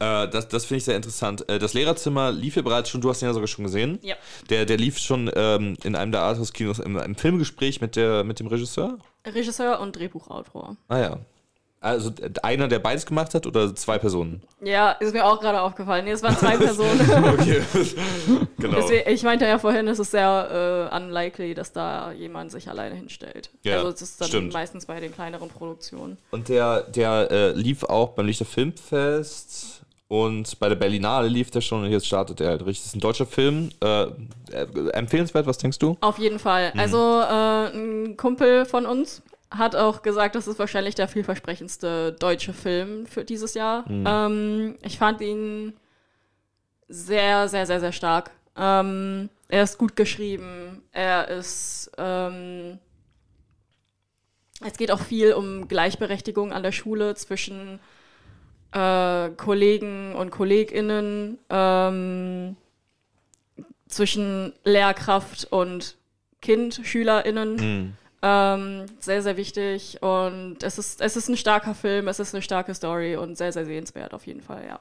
[0.00, 1.48] äh, das, das finde ich sehr interessant.
[1.48, 3.98] Äh, das Lehrerzimmer lief ja bereits schon, du hast ihn ja sogar schon gesehen.
[4.02, 4.16] Ja.
[4.50, 8.38] Der, der lief schon ähm, in einem der Arthouse-Kinos im, im Filmgespräch mit, der, mit
[8.38, 8.98] dem Regisseur.
[9.26, 10.76] Regisseur und Drehbuchautor.
[10.88, 11.18] Ah ja.
[11.84, 12.12] Also
[12.42, 14.40] einer, der beides gemacht hat oder zwei Personen?
[14.62, 16.06] Ja, ist mir auch gerade aufgefallen.
[16.06, 16.98] Nee, es waren zwei Personen.
[16.98, 17.60] Okay.
[18.58, 18.76] genau.
[18.76, 22.94] Deswegen, ich meinte ja vorhin, es ist sehr äh, unlikely, dass da jemand sich alleine
[22.94, 23.50] hinstellt.
[23.64, 24.54] Ja, also es ist dann stimmt.
[24.54, 26.16] meistens bei den kleineren Produktionen.
[26.30, 31.60] Und der, der äh, lief auch beim Lichter Filmfest und bei der Berlinale lief der
[31.60, 32.84] schon und jetzt startet er halt richtig.
[32.84, 33.68] Das ist ein deutscher Film.
[33.82, 35.98] Äh, äh, empfehlenswert, was denkst du?
[36.00, 36.70] Auf jeden Fall.
[36.72, 36.80] Mhm.
[36.80, 39.20] Also äh, ein Kumpel von uns
[39.50, 43.88] hat auch gesagt, das ist wahrscheinlich der vielversprechendste deutsche Film für dieses Jahr.
[43.88, 44.04] Mhm.
[44.06, 45.74] Ähm, ich fand ihn
[46.88, 48.30] sehr, sehr, sehr, sehr stark.
[48.56, 50.82] Ähm, er ist gut geschrieben.
[50.92, 51.90] Er ist.
[51.98, 52.78] Ähm,
[54.64, 57.80] es geht auch viel um Gleichberechtigung an der Schule zwischen
[58.72, 62.56] äh, Kollegen und KollegInnen, ähm,
[63.88, 65.96] zwischen Lehrkraft und
[66.40, 67.56] Kind, SchülerInnen.
[67.56, 67.92] Mhm.
[68.26, 70.02] Ähm, sehr, sehr wichtig.
[70.02, 73.52] Und es ist, es ist ein starker Film, es ist eine starke Story und sehr,
[73.52, 74.80] sehr sehenswert auf jeden Fall, ja.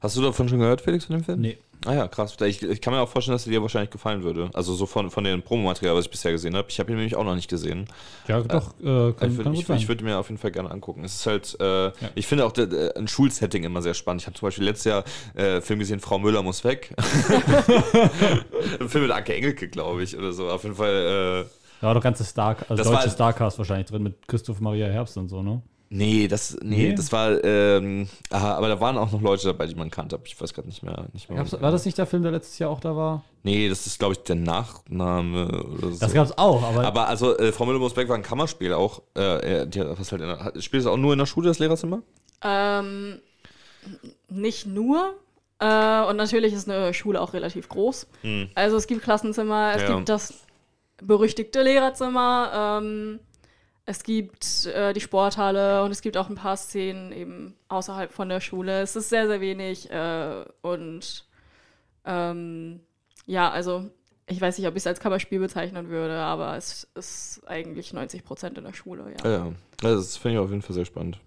[0.00, 1.40] Hast du davon schon gehört, Felix, von dem Film?
[1.40, 1.58] Nee.
[1.86, 2.36] Ah ja, krass.
[2.44, 4.50] Ich, ich kann mir auch vorstellen, dass er dir wahrscheinlich gefallen würde.
[4.52, 6.66] Also so von, von dem Promomaterial, was ich bisher gesehen habe.
[6.70, 7.86] Ich habe ihn nämlich auch noch nicht gesehen.
[8.26, 11.04] Ja, doch, äh, kann, ich würde gut ich, würde mir auf jeden Fall gerne angucken.
[11.04, 14.22] Es ist halt, äh, ich finde auch der, ein Schulsetting immer sehr spannend.
[14.22, 15.04] Ich habe zum Beispiel letztes Jahr
[15.34, 16.94] äh, Film gesehen, Frau Müller muss weg.
[18.80, 20.48] ein Film mit Anke Engelke, glaube ich, oder so.
[20.50, 21.46] Auf jeden Fall.
[21.80, 24.88] Äh, ja, doch ganze Star, also Das deutsche war- Starcast wahrscheinlich drin mit Christoph Maria
[24.88, 25.62] Herbst und so, ne?
[25.90, 26.94] Nee, das, nee, Nee?
[26.94, 30.18] das war, ähm, aha, aber da waren auch noch Leute dabei, die man kannte.
[30.24, 31.06] Ich weiß gerade nicht mehr.
[31.12, 33.24] Nicht mehr war das nicht der Film, der letztes Jahr auch da war?
[33.42, 35.46] nee, das ist, glaube ich, der Nachname
[35.78, 35.98] oder so.
[36.00, 39.00] Das gab's auch, aber, aber also, äh, Frau Müller muss weg war ein Kammerspiel auch.
[39.14, 42.02] Äh, die, hat- was halt in spielt es auch nur in der Schule, das Lehrerzimmer?
[42.42, 43.20] Ähm,
[44.28, 45.14] nicht nur.
[45.60, 48.06] Äh, und natürlich ist eine Schule auch relativ groß.
[48.54, 49.96] Also es gibt Klassenzimmer, es Ja.
[49.96, 50.34] gibt das
[51.02, 53.20] berüchtigte Lehrerzimmer, ähm,
[53.88, 58.28] es gibt äh, die Sporthalle und es gibt auch ein paar Szenen eben außerhalb von
[58.28, 58.82] der Schule.
[58.82, 61.24] Es ist sehr, sehr wenig äh, und
[62.04, 62.80] ähm,
[63.24, 63.88] ja, also
[64.26, 68.24] ich weiß nicht, ob ich es als Kammerspiel bezeichnen würde, aber es ist eigentlich 90
[68.24, 69.30] Prozent in der Schule, ja.
[69.30, 69.52] Ja.
[69.82, 71.18] Also das finde ich auf jeden Fall sehr spannend.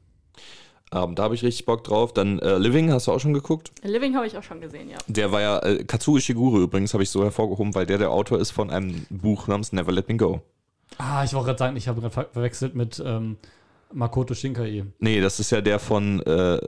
[0.94, 2.14] Ähm, da habe ich richtig Bock drauf.
[2.14, 3.72] Dann äh, Living, hast du auch schon geguckt?
[3.82, 4.98] Living habe ich auch schon gesehen, ja.
[5.08, 8.40] Der war ja, äh, Katsuo Ishiguro übrigens, habe ich so hervorgehoben, weil der der Autor
[8.40, 10.44] ist von einem Buch namens Never Let Me Go.
[10.98, 13.38] Ah, ich wollte gerade sagen, ich habe gerade ver verwechselt mit ähm,
[13.94, 14.86] Makoto Shinkai.
[15.00, 16.60] Nee, das ist ja der von äh,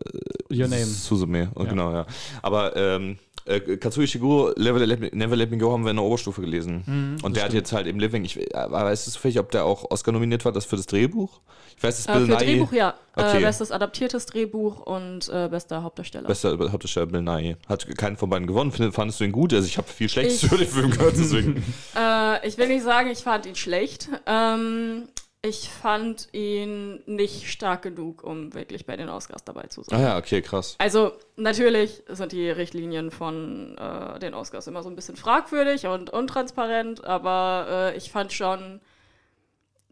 [0.52, 0.86] Your Name.
[0.86, 1.70] Suzume, oh, Ja.
[1.70, 2.06] genau, ja.
[2.42, 5.98] Aber ähm, äh, Katsuo Ishiguro, Never Let, Me, Never Let Me Go haben wir in
[5.98, 6.84] der Oberstufe gelesen.
[6.86, 9.66] Mhm, Und der hat jetzt halt im Living, ich, aber weißt du zufällig, ob der
[9.66, 11.40] auch Oscar nominiert war, das für das Drehbuch?
[11.76, 12.94] Ich weiß, das Äh, Bill Nighy- Drehbuch, ja.
[13.16, 13.38] Okay.
[13.38, 16.28] Äh, bestes adaptiertes Drehbuch und äh, bester Hauptdarsteller.
[16.28, 17.58] Bester Hauptdarsteller Bill Nye.
[17.68, 18.72] Hat keinen von beiden gewonnen.
[18.72, 19.54] Find- Fandest du ihn gut?
[19.54, 21.64] Also ich habe viel Schlechtes Ich- über den Film gehört, deswegen.
[21.96, 24.10] Äh, ich will nicht sagen, ich fand ihn schlecht.
[24.26, 25.04] Ähm,
[25.46, 30.00] ich fand ihn nicht stark genug, um wirklich bei den Oscars dabei zu sein.
[30.00, 30.76] ah ja, okay, krass.
[30.78, 36.10] Also natürlich sind die Richtlinien von äh, den Oscars immer so ein bisschen fragwürdig und
[36.10, 38.80] untransparent, aber äh, ich fand schon,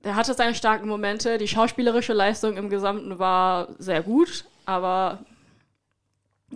[0.04, 1.38] er hatte seine starken Momente.
[1.38, 5.20] Die schauspielerische Leistung im Gesamten war sehr gut, aber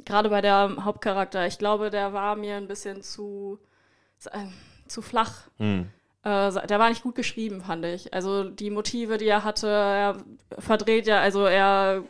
[0.06, 3.60] gerade bei der Hauptcharakter, ich glaube, der war mir ein bisschen zu,
[4.32, 4.46] äh,
[4.88, 5.50] zu flach.
[5.58, 5.90] Hm.
[6.26, 8.14] Äh, der war nicht gut geschrieben, fand ich.
[8.14, 10.18] Also die Motive, die er hatte, er
[10.60, 12.04] verdreht ja, also er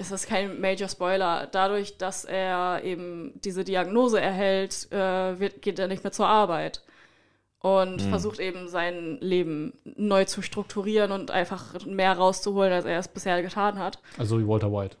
[0.00, 1.48] es ist kein Major Spoiler.
[1.50, 6.82] Dadurch, dass er eben diese Diagnose erhält, äh, wird, geht er nicht mehr zur Arbeit
[7.60, 13.08] und versucht eben sein Leben neu zu strukturieren und einfach mehr rauszuholen, als er es
[13.08, 13.98] bisher getan hat.
[14.16, 14.96] Also wie Walter White.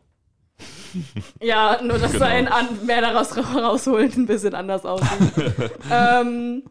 [1.40, 2.24] Ja, nur dass Genau.
[2.24, 5.32] sein an mehr daraus ra- rausholen ein bisschen anders aussieht.
[5.92, 6.64] ähm,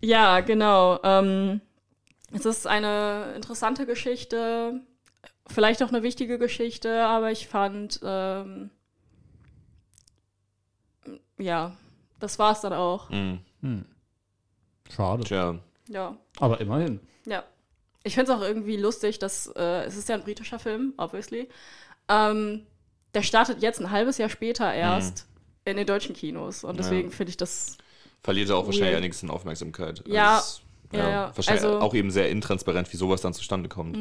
[0.00, 1.00] ja, genau.
[1.02, 1.60] Ähm,
[2.32, 4.80] es ist eine interessante Geschichte,
[5.46, 8.70] vielleicht auch eine wichtige Geschichte, aber ich fand, ähm,
[11.38, 11.76] ja,
[12.20, 13.10] das war's dann auch.
[13.10, 13.40] Hm.
[14.90, 15.24] Schade.
[15.24, 15.58] Tja.
[15.88, 17.00] Ja, Aber immerhin.
[17.24, 17.44] ja.
[18.04, 21.48] Ich finde es auch irgendwie lustig, dass äh, es ist ja ein britischer Film, obviously.
[22.08, 22.66] Ähm,
[23.12, 25.26] der startet jetzt ein halbes Jahr später erst
[25.64, 27.76] in den deutschen Kinos und deswegen finde ich das
[28.22, 28.96] Verliert er auch wahrscheinlich Weird.
[28.98, 30.00] einiges an Aufmerksamkeit.
[30.00, 30.38] Also Ja.
[30.38, 30.62] ist,
[30.92, 31.32] Ja, ja.
[31.36, 33.96] Wahrscheinlich Also- auch eben sehr intransparent, wie sowas dann zustande kommt.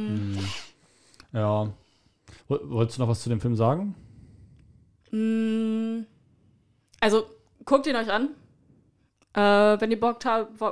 [1.33, 1.69] Ja.
[2.47, 3.93] Woll- Wolltest du noch was zu dem Film sagen?
[5.11, 6.05] Mm,
[6.99, 7.25] Also,
[7.65, 8.29] guckt ihn euch an.
[9.33, 10.19] Äh, wenn ihr Bock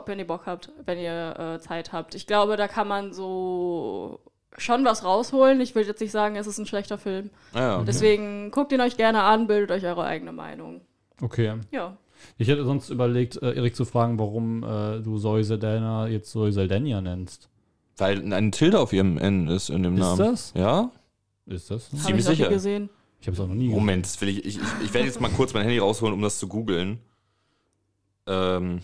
[0.06, 2.16] wenn ihr Bock habt, wenn ihr äh, Zeit habt.
[2.16, 4.20] Ich glaube, da kann man so
[4.58, 5.60] schon was rausholen.
[5.62, 7.30] Ich will jetzt nicht sagen, es ist ein schlechter Film.
[7.54, 7.86] Ah, ja, okay.
[7.88, 10.82] Deswegen guckt ihn euch gerne an, bildet euch eure eigene Meinung.
[11.22, 11.54] Okay.
[11.72, 11.96] Ja.
[12.38, 16.52] Ich hätte sonst überlegt, äh, Erik zu fragen, warum äh, du Zoe Saldana jetzt Zoe
[16.52, 17.50] Saldana nennst.
[17.98, 20.18] Weil ein Tilde auf ihrem N ist in dem Ist Namen.
[20.20, 20.54] das?
[20.56, 20.92] Ja?
[21.46, 21.92] Ist das?
[21.92, 22.50] Habe Ziemlich ich noch nie sicher.
[22.50, 22.90] gesehen.
[23.22, 23.80] Ich habe es auch noch nie gesehen.
[23.80, 26.22] Moment, das will ich, ich, ich, ich werde jetzt mal kurz mein Handy rausholen, um
[26.22, 27.00] das zu googeln.
[28.28, 28.80] Ähm,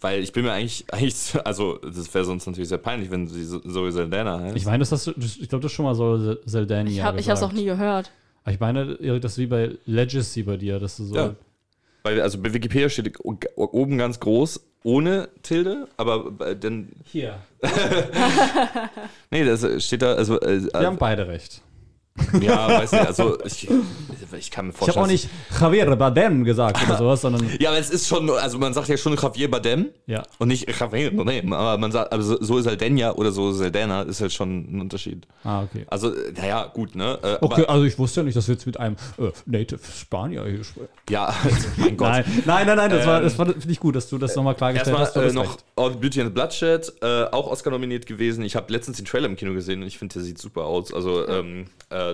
[0.00, 3.46] weil ich bin mir eigentlich, eigentlich also das wäre sonst natürlich sehr peinlich, wenn sie
[3.46, 4.56] Zoe Saldana heißt.
[4.56, 6.88] Ich meine, das hast du, das- ich glaube, das ist schon mal so Saldana.
[6.90, 8.10] Ich habe es auch nie gehört.
[8.42, 11.14] Aber ich meine, Erik, das ist wie bei Legacy bei dir, dass du so.
[11.14, 11.34] Ja.
[12.02, 13.18] Weil, also bei Wikipedia steht
[13.56, 16.88] oben ganz groß ohne Tilde, aber bei- dann.
[17.04, 17.36] Hier.
[19.30, 20.40] Nee, das steht da, also.
[20.40, 21.62] Äh, Wir haben beide recht.
[22.40, 23.68] Ja, weiß nicht, also ich,
[24.38, 24.96] ich kann mir Ich vorstellen.
[24.96, 25.28] habe auch nicht
[25.60, 28.96] Javier Bardem gesagt oder sowas, sondern Ja, aber es ist schon, also man sagt ja
[28.96, 30.22] schon Javier Bardem ja.
[30.38, 34.02] und nicht Javier Bardem, aber man sagt, also so ist Aldenia oder so ist Aldena,
[34.02, 35.26] ist halt schon ein Unterschied.
[35.44, 35.84] Ah, okay.
[35.88, 37.18] Also, naja, gut, ne?
[37.22, 39.80] Äh, Okay, Aber, also ich wusste ja nicht, dass wir jetzt mit einem äh, Native
[39.98, 40.88] Spanier hier sprechen.
[41.08, 42.08] ja, also, mein Gott.
[42.10, 44.36] Nein, nein, nein, nein, das war, Ähm, das war finde ich gut, dass du das
[44.36, 45.16] nochmal klargestellt hast.
[45.16, 45.56] Erstmal äh, noch.
[45.76, 48.44] All Beauty and the Bloodshed, äh, auch Oscar nominiert gewesen.
[48.44, 50.92] Ich habe letztens den Trailer im Kino gesehen und ich finde, der sieht super aus.
[50.92, 52.09] Also ähm, äh,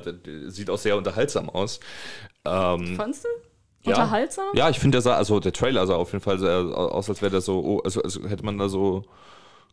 [0.48, 1.80] sieht auch sehr unterhaltsam aus.
[2.44, 3.28] Ähm, Fandst du?
[3.90, 4.02] ja.
[4.02, 4.46] Unterhaltsam?
[4.54, 7.22] Ja, ich finde, der sah, also der Trailer sah auf jeden Fall sehr aus, als
[7.22, 9.04] wäre der so, oh, also, also hätte man da so,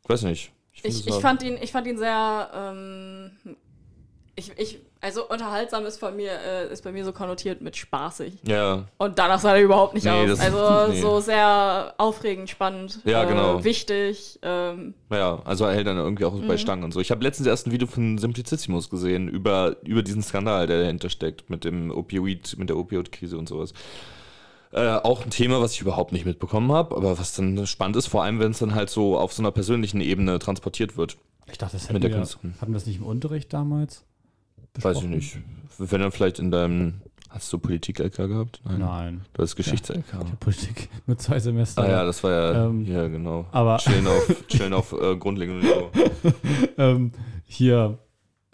[0.04, 0.52] ich weiß nicht.
[0.74, 2.50] Ich, ich, sah- fand ihn, ich fand ihn sehr.
[2.54, 3.32] Ähm,
[4.36, 8.36] ich, ich, also unterhaltsam ist, von mir, äh, ist bei mir so konnotiert mit spaßig.
[8.48, 10.30] Ja, Und danach sah er überhaupt nicht Nee, aus.
[10.30, 11.02] das- Also nee.
[11.02, 13.64] so sehr aufregend, spannend, Ja, äh, genau.
[13.64, 14.40] wichtig.
[14.42, 16.48] Ähm, ja, also er hält dann irgendwie auch Mhm.
[16.48, 17.00] bei Stangen und so.
[17.02, 21.10] Ich habe letztens erst ein Video von Simplicissimus gesehen über, über diesen Skandal, der dahinter
[21.10, 23.74] steckt mit dem Opioid, mit der Opioid-Krise und sowas.
[24.72, 28.08] Äh, auch ein Thema, was ich überhaupt nicht mitbekommen habe, aber was dann spannend ist,
[28.08, 31.18] vor allem wenn es dann halt so auf so einer persönlichen Ebene transportiert wird.
[31.52, 32.56] Ich dachte, das mit hätten der wir, Künstlerin.
[32.60, 34.04] hatten wir das nicht im Unterricht damals?
[34.82, 35.10] Weiß ich besprochen?
[35.12, 35.38] nicht.
[35.78, 37.02] Wenn dann vielleicht in deinem.
[37.30, 38.62] Hast du Politik-LK gehabt?
[38.64, 39.22] Nein.
[39.34, 40.40] Du hast Geschichts-LK.
[40.40, 41.82] Politik, nur zwei Semester.
[41.82, 42.66] Ah ja, das war ja.
[42.68, 43.48] Ähm, ja, genau.
[43.52, 45.90] aber- Chillen auf, chillen auf äh, grundlegendem Niveau.
[46.78, 47.12] ähm,
[47.46, 47.98] hier,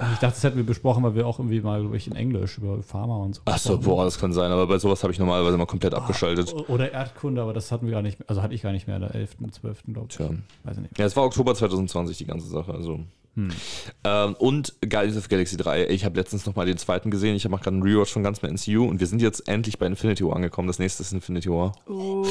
[0.02, 2.58] ich dachte, das hätten wir besprochen, weil wir auch irgendwie mal, glaube ich, in Englisch
[2.58, 3.42] über Pharma und so.
[3.44, 6.54] Achso, boah, das kann sein, aber bei sowas habe ich normalerweise mal komplett abgeschaltet.
[6.54, 6.62] haben.
[6.70, 8.96] Oder Erdkunde, aber das hatten wir gar nicht mehr, also hatte ich gar nicht mehr
[8.96, 10.16] in der 11., 12., glaube ich.
[10.16, 10.30] Tja.
[10.64, 10.98] Weiß ich nicht.
[10.98, 12.74] Ja, es war Oktober 2020, die ganze Sache.
[12.74, 13.02] Also.
[13.36, 13.50] Hm.
[14.04, 15.88] Ähm, und Guardians of the Galaxy 3.
[15.90, 17.36] Ich habe letztens nochmal den zweiten gesehen.
[17.36, 19.86] Ich mache gerade einen Rewatch von ganz mehr MCU und wir sind jetzt endlich bei
[19.86, 20.68] Infinity War angekommen.
[20.68, 21.74] Das nächste ist Infinity War.
[21.88, 22.24] uh,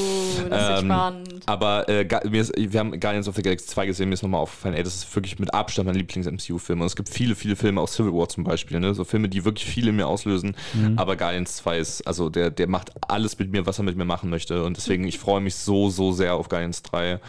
[0.51, 1.43] das ist Ähm, spannend.
[1.47, 4.75] Aber äh, ist, wir haben Guardians of the Galaxy 2 gesehen, mir ist nochmal aufgefallen,
[4.75, 6.81] ey, das ist wirklich mit Abstand mein Lieblings-MCU-Film.
[6.81, 8.95] Und es gibt viele, viele Filme, auch Civil War zum Beispiel, ne?
[8.95, 10.57] so Filme, die wirklich viel in mir auslösen.
[10.97, 14.05] Aber Guardians 2 ist, also der, der macht alles mit mir, was er mit mir
[14.05, 14.65] machen möchte.
[14.65, 17.21] Und deswegen, ich freue mich so, so sehr auf Guardians 3.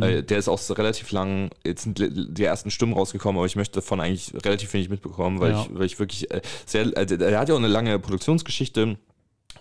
[0.00, 3.56] Äh, der ist auch so relativ lang, jetzt sind die ersten Stimmen rausgekommen, aber ich
[3.56, 5.62] möchte davon eigentlich relativ wenig mitbekommen, weil, Ja.
[5.62, 8.96] ich, weil ich wirklich äh, sehr, äh, der, der hat ja auch eine lange Produktionsgeschichte.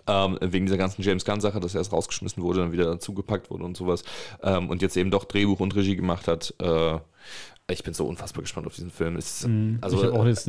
[0.08, 3.64] Ähm, wegen dieser ganzen James Gunn-Sache, dass er erst rausgeschmissen wurde, dann wieder dazugepackt wurde
[3.66, 4.04] und sowas.
[4.42, 6.56] Ähm, und jetzt eben doch Drehbuch und Regie gemacht hat.
[6.60, 6.98] Äh,
[7.70, 9.16] ich bin so unfassbar gespannt auf diesen Film.
[9.16, 9.78] Es Ist, Mhm.
[9.82, 10.02] Also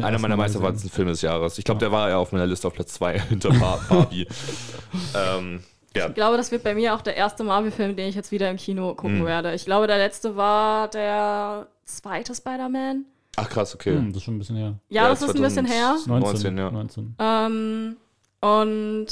[0.02, 1.58] einer meiner meisterwartesten Filme des Jahres.
[1.58, 4.26] Ich glaube, der war ja auf meiner Liste auf Platz 2 hinter Bar Barbie.
[5.14, 5.60] ähm,
[5.96, 8.50] ja, Ich glaube, das wird bei mir auch der erste Marvel-Film, den ich jetzt wieder
[8.50, 9.26] im Kino gucken Mhm.
[9.26, 9.54] werde.
[9.54, 13.04] Ich glaube, der letzte war der zweite Spider-Man.
[13.36, 13.94] ach krass, okay.
[13.96, 14.74] Hm, das ist schon ein bisschen her.
[14.88, 15.96] Ja, das ist ein bisschen her.
[16.06, 16.70] 19, ja.
[16.70, 17.14] 19.
[17.18, 17.96] Ähm,
[18.40, 19.06] und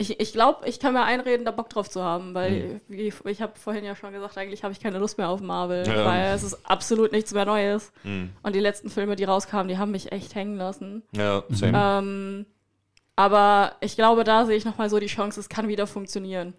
[0.00, 3.42] ich, ich glaube, ich kann mir einreden, da Bock drauf zu haben, weil, wie ich
[3.42, 6.04] habe vorhin ja schon gesagt, eigentlich habe ich keine Lust mehr auf Marvel, Ja.
[6.04, 7.90] weil es ist absolut nichts mehr Neues.
[8.04, 8.30] Mhm.
[8.42, 11.02] Und die letzten Filme, die rauskamen, die haben mich echt hängen lassen.
[11.12, 11.72] Ja, same.
[11.76, 12.46] Ähm,
[13.18, 16.54] aber ich glaube, da sehe ich nochmal so die Chance, es kann wieder funktionieren.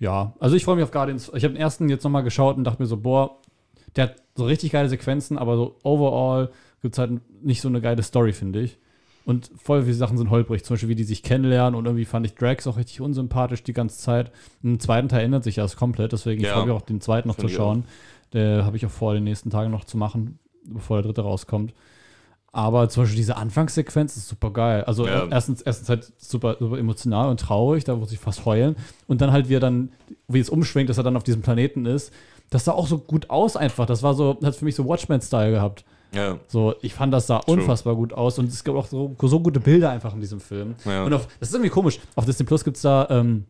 [0.00, 1.30] Ja, also ich freue mich auf Guardians.
[1.36, 3.38] Ich habe den ersten jetzt nochmal geschaut und dachte mir so, boah,
[3.94, 6.50] der hat so richtig geile Sequenzen, aber so overall
[6.82, 8.76] gibt es halt nicht so eine geile Story, finde ich.
[9.24, 12.26] Und voll viele Sachen sind holprig, zum Beispiel wie die sich kennenlernen und irgendwie fand
[12.26, 14.32] ich Drax auch richtig unsympathisch die ganze Zeit.
[14.64, 16.54] Im zweiten Teil ändert sich das komplett, deswegen Ja.
[16.54, 17.84] freue ich mich auch den zweiten noch zu schauen.
[18.32, 21.72] Der habe ich auch vor, den nächsten Tagen noch zu machen, bevor der dritte rauskommt.
[22.56, 24.84] Aber zum Beispiel diese Anfangssequenz ist super geil.
[24.84, 25.26] Also Ja.
[25.28, 28.76] erstens, erstens halt super, super emotional und traurig, da muss ich fast heulen.
[29.08, 29.90] Und dann halt, wie er dann,
[30.28, 32.12] wie es umschwenkt, dass er dann auf diesem Planeten ist.
[32.50, 33.86] Das sah auch so gut aus einfach.
[33.86, 35.84] Das war so, hat für mich so Watchmen-Style gehabt.
[36.12, 36.38] ja.
[36.46, 39.58] So, ich fand, das sah unfassbar gut aus und es gibt auch so, so gute
[39.58, 40.76] Bilder einfach in diesem Film.
[40.84, 41.02] Ja.
[41.02, 41.98] Und auf, das ist irgendwie komisch.
[42.14, 43.46] Auf Disney Plus gibt es da ähm,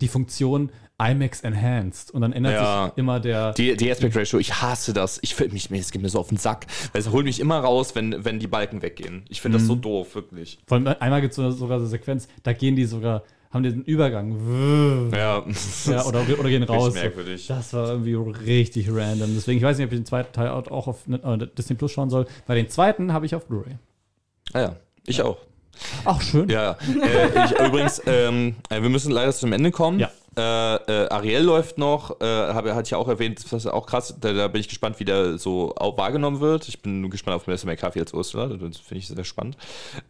[0.00, 0.70] die Funktion
[1.00, 2.86] IMAX Enhanced und dann ändert Ja.
[2.86, 3.52] sich immer der.
[3.52, 5.18] Die, die Aspect Ratio, ich hasse das.
[5.22, 6.66] Ich finde mich, es geht mir so auf den Sack.
[6.92, 9.24] Weil es holt mich immer raus, wenn, wenn die Balken weggehen.
[9.28, 9.68] Ich finde das Mhm.
[9.68, 10.58] so doof, wirklich.
[10.66, 13.22] Vor allem einmal gibt es so, sogar so eine Sequenz, da gehen die sogar,
[13.52, 15.10] haben diesen Übergang.
[15.14, 15.44] Ja,
[15.86, 16.94] Ja, oder, oder gehen raus.
[16.94, 17.46] Merkwürdig.
[17.46, 19.30] Das war irgendwie richtig random.
[19.36, 22.10] Deswegen, ich weiß nicht, ob ich den zweiten Teil auch auf äh, Disney Plus schauen
[22.10, 23.76] soll, weil den zweiten habe ich auf Blu-ray.
[24.52, 24.76] Ah ja,
[25.06, 25.38] ich auch.
[26.04, 26.48] Ach, schön.
[26.48, 30.00] Ja, äh, ich, übrigens, ähm, äh, wir müssen leider zum Ende kommen.
[30.00, 30.10] Ja.
[30.38, 34.14] Äh, äh, Ariel läuft noch, äh, habe hatte ich auch erwähnt, das ist auch krass,
[34.20, 36.68] da, da bin ich gespannt, wie der so wahrgenommen wird.
[36.68, 39.56] Ich bin gespannt auf Melissa McCarthy als Ursula, das finde ich sehr spannend.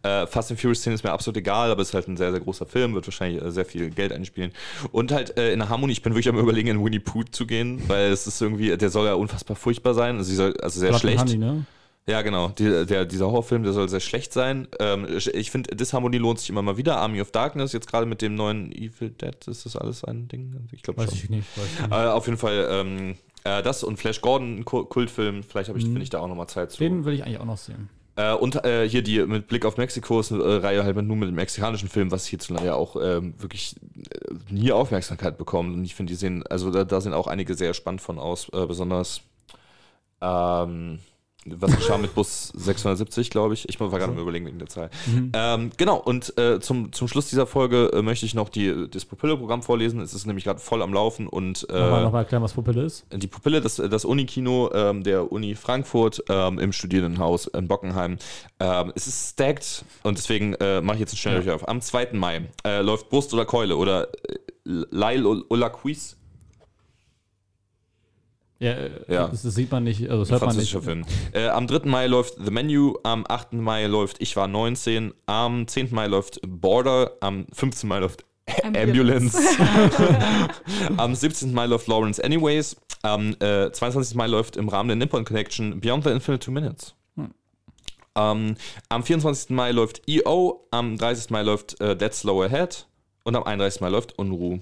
[0.03, 2.29] Äh, Fast and Furious 10 ist mir absolut egal, aber es ist halt ein sehr,
[2.29, 4.51] sehr großer Film, wird wahrscheinlich äh, sehr viel Geld einspielen.
[4.91, 7.47] Und halt äh, in der Harmonie, ich bin wirklich am überlegen, in Winnie Pooh zu
[7.47, 10.91] gehen, weil es ist irgendwie, der soll ja unfassbar furchtbar sein, also, soll, also sehr
[10.91, 11.21] and schlecht.
[11.21, 11.65] Honey, ne?
[12.09, 12.49] Ja, genau.
[12.49, 14.67] Die, der, dieser Horrorfilm, der soll sehr schlecht sein.
[14.79, 16.97] Ähm, ich finde, Disharmonie lohnt sich immer mal wieder.
[16.97, 20.67] Army of Darkness, jetzt gerade mit dem neuen Evil Dead, ist das alles ein Ding?
[20.71, 21.13] Ich glaube schon.
[21.13, 21.47] ich nicht.
[21.55, 21.91] Weiß ich nicht.
[21.91, 25.43] Äh, auf jeden Fall ähm, äh, das und Flash Gordon, ein Ku- Kultfilm.
[25.43, 26.79] Vielleicht ich, finde ich da auch nochmal Zeit zu.
[26.79, 27.89] Den will ich eigentlich auch noch sehen.
[28.15, 31.15] Äh, und äh, hier die mit Blick auf Mexiko ist eine äh, Reihe halt nur
[31.15, 35.75] mit dem mexikanischen Film, was hierzulande ja auch ähm, wirklich äh, nie Aufmerksamkeit bekommt.
[35.75, 38.49] Und ich finde, die sehen, also da, da sind auch einige sehr spannend von aus,
[38.51, 39.21] äh, besonders
[40.21, 40.99] ähm,
[41.59, 43.67] was geschah mit Bus 670, glaube ich.
[43.69, 44.89] Ich war gerade am überlegen wegen der Zahl.
[45.33, 49.05] Ähm, genau, und äh, zum, zum Schluss dieser Folge äh, möchte ich noch die, das
[49.05, 49.99] Pupille-Programm vorlesen.
[50.01, 53.05] Es ist nämlich gerade voll am Laufen und äh, Nochmal, nochmal erklären, was Pupille ist.
[53.11, 58.17] die Pupille, das, das Unikino ähm, der Uni Frankfurt ähm, im Studierendenhaus in Bockenheim.
[58.59, 61.67] Ähm, es ist stacked und deswegen äh, mache ich jetzt einen schnell durch auf.
[61.67, 62.09] Am 2.
[62.13, 66.17] Mai äh, läuft Brust oder Keule oder äh, Lail oder Quiz.
[68.59, 68.75] Ja,
[69.07, 69.27] Ja.
[69.27, 70.75] Das, das sieht man nicht, also das hört man nicht.
[70.75, 71.05] Film.
[71.31, 71.87] Äh, am 3.
[71.87, 73.53] Mai läuft The Menu, am 8.
[73.53, 75.89] Mai läuft Ich war 19, am 10.
[75.91, 77.87] Mai läuft Border, am 15.
[77.87, 78.25] Mai läuft
[78.63, 79.37] Ambulance.
[80.97, 81.53] Am 17.
[81.53, 82.75] Mai läuft Lawrence Anyways.
[83.03, 84.15] Am äh, 22.
[84.15, 86.95] Mai läuft im Rahmen der Nippon Connection Beyond the Infinite Two Minutes.
[88.15, 88.55] Ähm,
[88.89, 89.51] am 24.
[89.51, 91.29] Mai läuft EO, am 30.
[91.29, 92.87] Mai läuft äh, Dead Slow Ahead
[93.23, 93.81] und am 31.
[93.81, 94.59] Mai läuft Unruh.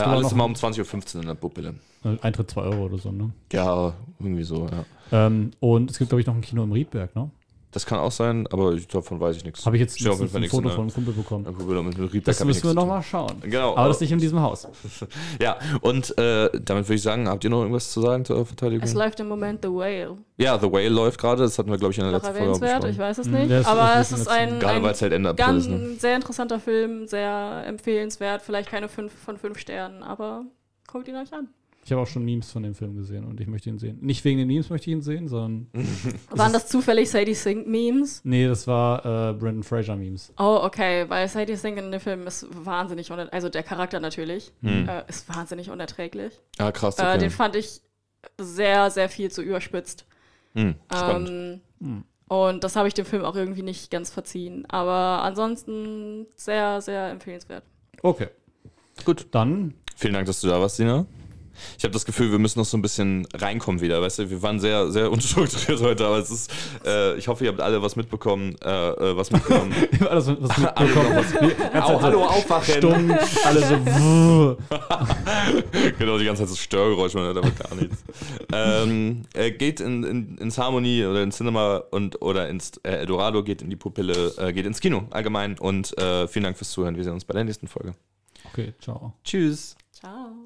[0.00, 1.74] Äh, alles immer um 20.15 Uhr in der Pupille.
[2.04, 3.30] Äh, Eintritt 2 Euro oder so, ne?
[3.52, 4.84] Ja, irgendwie so, ja.
[5.26, 7.30] Ähm, und es gibt, glaube ich, noch ein Kino im Riedberg, ne?
[7.72, 9.66] Das kann auch sein, aber ich, davon weiß ich nichts.
[9.66, 11.44] Habe ich jetzt auf jeden Fall ein Foto von einem Kumpel bekommen.
[11.44, 13.34] Pupille mit Riedberg Das müssen wir nochmal schauen.
[13.42, 14.66] Genau, Aber aber- das nicht in diesem Haus.
[15.42, 18.82] Ja, und äh, damit würde ich sagen, habt ihr noch irgendwas zu sagen zur Verteidigung?
[18.84, 20.16] Es läuft im Moment The Whale.
[20.38, 22.52] ja, The Whale läuft gerade, das hatten wir, glaube ich, in der Noch letzten Folge
[22.52, 23.50] auch erwähnenswert, ich weiß es Mhm, nicht.
[23.50, 25.64] ist- aber ist es ist ein ein, Gerade weil ein es halt Ende April ganz
[25.66, 25.94] ist, ne?
[25.98, 28.40] sehr interessanter Film, sehr empfehlenswert.
[28.42, 30.44] Vielleicht keine 5 von 5 Sternen, aber
[30.86, 31.48] guckt ihn euch an.
[31.86, 33.98] Ich habe auch schon Memes von dem Film gesehen und ich möchte ihn sehen.
[34.00, 35.68] Nicht wegen den Memes möchte ich ihn sehen, sondern.
[36.30, 38.22] Waren das zufällig Sadie Sink Memes?
[38.24, 38.98] Nee, das war
[39.30, 40.32] äh, Brandon Fraser Memes.
[40.36, 44.52] Oh, okay, weil Sadie Sink in dem Film ist wahnsinnig, uner also der Charakter natürlich,
[44.62, 44.88] Hm.
[44.88, 46.32] äh, ist wahnsinnig unerträglich.
[46.58, 47.18] Ah, krass, Äh, okay.
[47.18, 47.80] den fand ich
[48.36, 50.06] sehr, sehr viel zu überspitzt.
[50.54, 51.28] hm, spannend.
[51.30, 52.04] Ähm, Hm.
[52.26, 54.66] Und das habe ich dem Film auch irgendwie nicht ganz verziehen.
[54.68, 57.62] Aber ansonsten sehr, sehr empfehlenswert.
[58.02, 58.26] Okay.
[59.04, 59.28] Gut.
[59.30, 59.74] Dann.
[59.94, 61.06] Vielen Dank, dass du da warst, Dina.
[61.78, 64.30] Ich habe das Gefühl, wir müssen noch so ein bisschen reinkommen wieder, weißt du?
[64.30, 66.52] Wir waren sehr, sehr unstrukturiert heute, aber es ist,
[66.84, 69.74] äh, ich hoffe, ihr habt alle was mitbekommen, äh, äh, was mitgenommen.
[70.08, 71.24] Alles, was mitbekommen.
[71.74, 72.74] Au, hallo, aufwachen!
[72.76, 73.14] Stumm,
[73.44, 73.86] alle so.
[73.86, 74.56] wuh.
[75.98, 78.04] genau, die ganze Zeit so Störgeräusche, man hört aber gar nichts.
[78.52, 83.42] ähm, äh, geht in, in, ins Harmony oder ins Cinema und oder ins äh, Eldorado,
[83.42, 86.96] geht in die Pupille, äh, geht ins Kino allgemein und äh, vielen Dank fürs Zuhören.
[86.96, 87.94] Wir sehen uns bei der nächsten Folge.
[88.52, 89.14] Okay, ciao.
[89.24, 89.76] Tschüss.
[89.92, 90.45] Ciao.